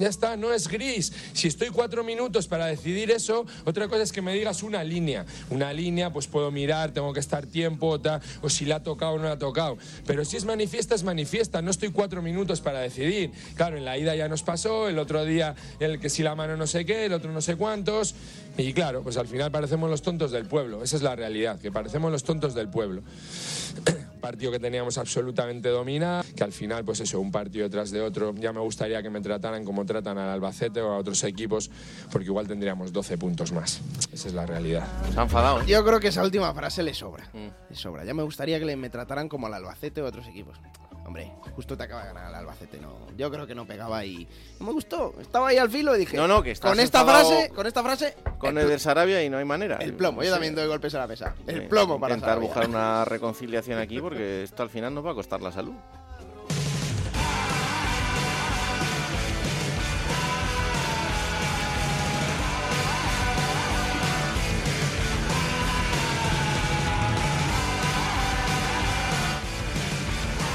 Ya 0.00 0.08
está, 0.08 0.34
no 0.36 0.52
es 0.52 0.66
gris. 0.66 1.12
Si 1.34 1.46
estoy 1.46 1.68
cuatro 1.68 2.02
minutos 2.02 2.48
para 2.48 2.64
decidir 2.66 3.10
eso, 3.10 3.44
otra 3.66 3.86
cosa 3.86 4.02
es 4.02 4.12
que 4.12 4.22
me 4.22 4.32
digas 4.32 4.62
una 4.62 4.82
línea. 4.82 5.26
Una 5.50 5.74
línea, 5.74 6.10
pues 6.10 6.26
puedo 6.26 6.50
mirar, 6.50 6.92
tengo 6.92 7.12
que 7.12 7.20
estar 7.20 7.44
tiempo, 7.46 8.00
ta- 8.00 8.22
o 8.40 8.48
si 8.48 8.64
la 8.64 8.76
ha 8.76 8.82
tocado 8.82 9.12
o 9.12 9.18
no 9.18 9.24
la 9.24 9.32
ha 9.32 9.38
tocado. 9.38 9.76
Pero 10.06 10.24
si 10.24 10.38
es 10.38 10.46
manifiesta, 10.46 10.94
es 10.94 11.02
manifiesta. 11.02 11.60
No 11.60 11.70
estoy 11.70 11.90
cuatro 11.90 12.22
minutos 12.22 12.62
para 12.62 12.80
decidir. 12.80 13.30
Claro, 13.56 13.76
en 13.76 13.84
la 13.84 13.98
ida 13.98 14.16
ya 14.16 14.26
nos 14.26 14.42
pasó, 14.42 14.88
el 14.88 14.98
otro 14.98 15.24
día 15.26 15.54
el 15.80 16.00
que 16.00 16.08
si 16.08 16.22
la 16.22 16.34
mano 16.34 16.56
no 16.56 16.66
sé 16.66 16.86
qué, 16.86 17.04
el 17.04 17.12
otro 17.12 17.30
no 17.30 17.42
sé 17.42 17.56
cuántos. 17.56 18.14
Y 18.56 18.72
claro, 18.72 19.02
pues 19.02 19.18
al 19.18 19.26
final 19.28 19.50
parecemos 19.52 19.90
los 19.90 20.00
tontos 20.00 20.30
del 20.32 20.46
pueblo. 20.46 20.82
Esa 20.82 20.96
es 20.96 21.02
la 21.02 21.14
realidad, 21.14 21.60
que 21.60 21.70
parecemos 21.70 22.10
los 22.10 22.24
tontos 22.24 22.54
del 22.54 22.68
pueblo 22.68 23.02
partido 24.20 24.52
que 24.52 24.58
teníamos 24.58 24.98
absolutamente 24.98 25.68
dominado, 25.68 26.24
que 26.36 26.44
al 26.44 26.52
final, 26.52 26.84
pues 26.84 27.00
eso, 27.00 27.20
un 27.20 27.30
partido 27.32 27.68
tras 27.68 27.90
de 27.90 28.00
otro, 28.00 28.34
ya 28.36 28.52
me 28.52 28.60
gustaría 28.60 29.02
que 29.02 29.10
me 29.10 29.20
trataran 29.20 29.64
como 29.64 29.84
tratan 29.84 30.18
al 30.18 30.28
Albacete 30.28 30.80
o 30.80 30.92
a 30.92 30.98
otros 30.98 31.22
equipos, 31.24 31.70
porque 32.12 32.26
igual 32.26 32.46
tendríamos 32.46 32.92
12 32.92 33.18
puntos 33.18 33.52
más. 33.52 33.80
Esa 34.12 34.28
es 34.28 34.34
la 34.34 34.46
realidad. 34.46 34.86
Se 35.12 35.18
ha 35.18 35.22
enfadado. 35.22 35.64
Yo 35.64 35.84
creo 35.84 36.00
que 36.00 36.08
esa 36.08 36.22
última 36.22 36.52
frase 36.54 36.82
le 36.82 36.94
sobra. 36.94 37.28
Le 37.32 37.76
sobra. 37.76 38.04
Ya 38.04 38.14
me 38.14 38.22
gustaría 38.22 38.58
que 38.58 38.64
le, 38.64 38.76
me 38.76 38.90
trataran 38.90 39.28
como 39.28 39.46
al 39.46 39.54
Albacete 39.54 40.02
o 40.02 40.06
a 40.06 40.08
otros 40.08 40.26
equipos. 40.28 40.58
Hombre, 41.10 41.32
justo 41.56 41.76
te 41.76 41.82
acaba 41.82 42.02
de 42.02 42.12
ganar 42.14 42.28
el 42.28 42.34
Albacete, 42.36 42.78
no. 42.78 42.94
Yo 43.16 43.28
creo 43.32 43.44
que 43.44 43.52
no 43.52 43.66
pegaba 43.66 44.04
y 44.04 44.28
no 44.60 44.66
me 44.66 44.72
gustó. 44.72 45.12
Estaba 45.20 45.48
ahí 45.48 45.56
al 45.58 45.68
filo 45.68 45.96
y 45.96 45.98
dije, 45.98 46.16
No, 46.16 46.28
no, 46.28 46.40
que 46.40 46.54
con 46.54 46.78
esta 46.78 47.04
frase, 47.04 47.50
con 47.52 47.66
esta 47.66 47.82
frase, 47.82 48.14
Con 48.38 48.56
el, 48.56 48.62
el 48.64 48.70
de 48.70 48.78
Sarabia 48.78 49.20
y 49.24 49.28
no 49.28 49.36
hay 49.38 49.44
manera. 49.44 49.78
el 49.78 49.92
plomo. 49.94 50.22
Yo 50.22 50.28
Sí. 50.28 50.32
también 50.34 50.54
doy 50.54 50.68
golpes 50.68 50.94
a 50.94 50.98
la 51.00 51.08
mesa. 51.08 51.34
El 51.48 51.62
Sí, 51.62 51.66
plomo 51.66 51.98
para 51.98 52.14
Intentar 52.14 52.36
Sarabia. 52.36 52.48
buscar 52.48 52.68
una 52.68 53.04
reconciliación 53.04 53.80
aquí 53.80 54.00
porque 54.00 54.44
esto 54.44 54.62
al 54.62 54.70
final 54.70 54.94
nos 54.94 55.04
va 55.04 55.10
a 55.10 55.14
costar 55.14 55.40
la 55.42 55.50
salud. 55.50 55.72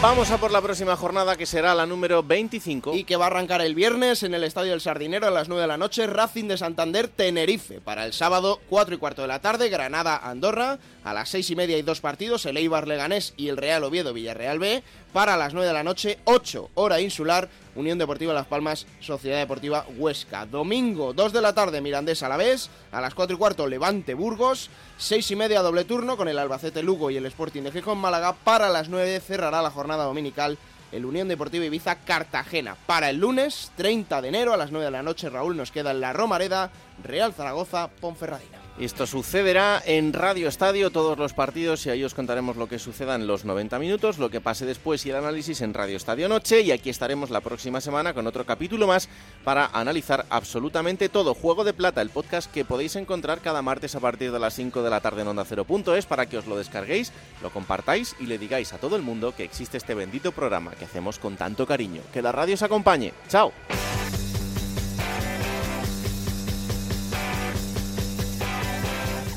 Vamos 0.08 0.30
a 0.30 0.38
por 0.38 0.52
la 0.52 0.62
próxima 0.62 0.96
jornada 0.96 1.36
que 1.36 1.48
será 1.48 1.74
la 1.74 1.88
número 1.88 2.22
25. 2.22 2.94
Y 2.94 3.06
que 3.06 3.16
va 3.16 3.26
a 3.26 3.28
arrancar 3.30 3.62
el 3.62 3.74
viernes 3.74 4.22
en 4.22 4.36
el 4.36 4.44
Estadio 4.44 4.70
del 4.70 4.80
Sardinero 4.80 5.26
a 5.26 5.32
las 5.32 5.48
9 5.48 5.64
de 5.64 5.68
la 5.68 5.78
noche, 5.78 6.06
Racing 6.06 6.48
de 6.48 6.60
Santander, 6.60 7.08
Tenerife. 7.08 7.82
Para 7.82 8.06
el 8.06 8.14
sábado, 8.14 8.62
4 8.70 8.94
y 8.94 8.98
cuarto 9.00 9.24
de 9.24 9.28
la 9.30 9.42
tarde, 9.42 9.68
Granada, 9.68 10.18
Andorra. 10.18 10.78
A 11.04 11.12
las 11.16 11.30
6 11.30 11.50
y 11.50 11.56
media 11.56 11.76
hay 11.76 11.82
dos 11.82 12.02
partidos, 12.02 12.46
el 12.46 12.58
Eibar 12.58 12.88
Leganés 12.88 13.34
y 13.36 13.48
el 13.48 13.58
Real 13.58 13.84
Oviedo 13.84 14.14
Villarreal 14.14 14.60
B. 14.60 14.84
Para 15.12 15.38
las 15.38 15.56
9 15.56 15.68
de 15.68 15.74
la 15.74 15.84
noche, 15.84 16.20
8 16.26 16.70
hora 16.76 17.02
insular, 17.02 17.50
Unión 17.76 17.98
Deportiva 17.98 18.34
Las 18.34 18.48
Palmas, 18.48 18.88
Sociedad 19.00 19.38
Deportiva 19.38 19.86
Huesca. 19.98 20.46
Domingo, 20.46 21.14
2 21.14 21.34
de 21.34 21.42
la 21.42 21.54
tarde, 21.54 21.82
Mirandés 21.82 22.24
Alavés. 22.24 22.70
A 22.92 23.02
las 23.02 23.14
4 23.14 23.36
y 23.36 23.40
cuarto, 23.40 23.68
Levante 23.68 24.14
Burgos. 24.14 24.70
6 24.98 25.32
y 25.32 25.36
media, 25.36 25.62
doble 25.62 25.86
turno 25.86 26.18
con 26.18 26.28
el 26.28 26.40
Albacete 26.40 26.84
Lugo 26.84 27.12
y 27.12 27.18
el 27.18 27.26
Sporting 27.26 27.64
de 27.64 27.72
Gijón 27.72 27.98
Málaga. 27.98 28.34
Para 28.34 28.70
las 28.70 28.90
9 28.90 29.20
cerrará 29.20 29.62
la 29.62 29.72
jornada 29.72 30.06
dominical 30.06 30.58
el 30.92 31.06
Unión 31.06 31.28
Deportiva 31.28 31.66
Ibiza 31.66 31.96
Cartagena. 31.96 32.76
Para 32.86 33.10
el 33.10 33.18
lunes, 33.18 33.72
30 33.76 34.22
de 34.22 34.30
enero, 34.30 34.54
a 34.54 34.58
las 34.58 34.72
9 34.72 34.86
de 34.86 34.92
la 34.92 35.04
noche, 35.04 35.30
Raúl, 35.30 35.58
nos 35.58 35.72
queda 35.72 35.92
en 35.92 36.00
la 36.00 36.14
Romareda, 36.14 36.72
Real 37.04 37.34
Zaragoza, 37.34 37.90
Ponferradina. 38.00 38.65
Esto 38.78 39.08
sucederá 39.08 39.82
en 39.86 40.12
Radio 40.12 40.50
Estadio 40.50 40.92
todos 40.92 41.18
los 41.18 41.32
partidos 41.32 41.86
y 41.86 41.92
ahí 41.92 42.04
os 42.04 42.14
contaremos 42.14 42.58
lo 42.58 42.68
que 42.68 42.78
suceda 42.78 43.16
en 43.16 43.26
los 43.26 43.46
90 43.46 43.80
minutos, 43.80 44.18
lo 44.18 44.30
que 44.30 44.42
pase 44.42 44.66
después 44.66 45.06
y 45.06 45.12
el 45.12 45.16
análisis 45.16 45.62
en 45.62 45.74
Radio 45.74 45.96
Estadio 45.96 46.28
Noche 46.28 46.60
y 46.60 46.72
aquí 46.72 46.90
estaremos 46.90 47.30
la 47.30 47.40
próxima 47.40 47.80
semana 47.80 48.14
con 48.14 48.28
otro 48.28 48.46
capítulo 48.46 48.86
más 48.86 49.08
para 49.46 49.68
analizar 49.68 50.26
absolutamente 50.30 51.08
todo. 51.08 51.34
Juego 51.34 51.64
de 51.64 51.72
Plata, 51.72 52.02
el 52.02 52.10
podcast 52.10 52.52
que 52.52 52.66
podéis 52.66 52.98
encontrar 52.98 53.40
cada 53.40 53.62
martes 53.62 53.96
a 53.96 54.02
partir 54.02 54.34
de 54.34 54.40
las 54.40 54.56
5 54.56 54.84
de 54.84 54.90
la 54.90 55.00
tarde 55.00 55.22
en 55.22 55.30
Onda 55.30 55.46
Cero.es 55.46 56.06
para 56.06 56.26
que 56.26 56.38
os 56.38 56.46
lo 56.46 56.58
descarguéis, 56.58 57.14
lo 57.42 57.52
compartáis 57.52 58.14
y 58.20 58.26
le 58.26 58.38
digáis 58.38 58.74
a 58.74 58.78
todo 58.78 58.98
el 58.98 59.04
mundo 59.04 59.34
que 59.34 59.46
existe 59.46 59.78
este 59.78 59.94
bendito 59.94 60.34
programa 60.34 60.72
que 60.72 60.84
hacemos 60.84 61.18
con 61.18 61.38
tanto 61.38 61.66
cariño. 61.66 62.02
Que 62.12 62.22
la 62.22 62.34
radio 62.34 62.56
os 62.56 62.62
acompañe. 62.64 63.14
¡Chao! 63.30 63.54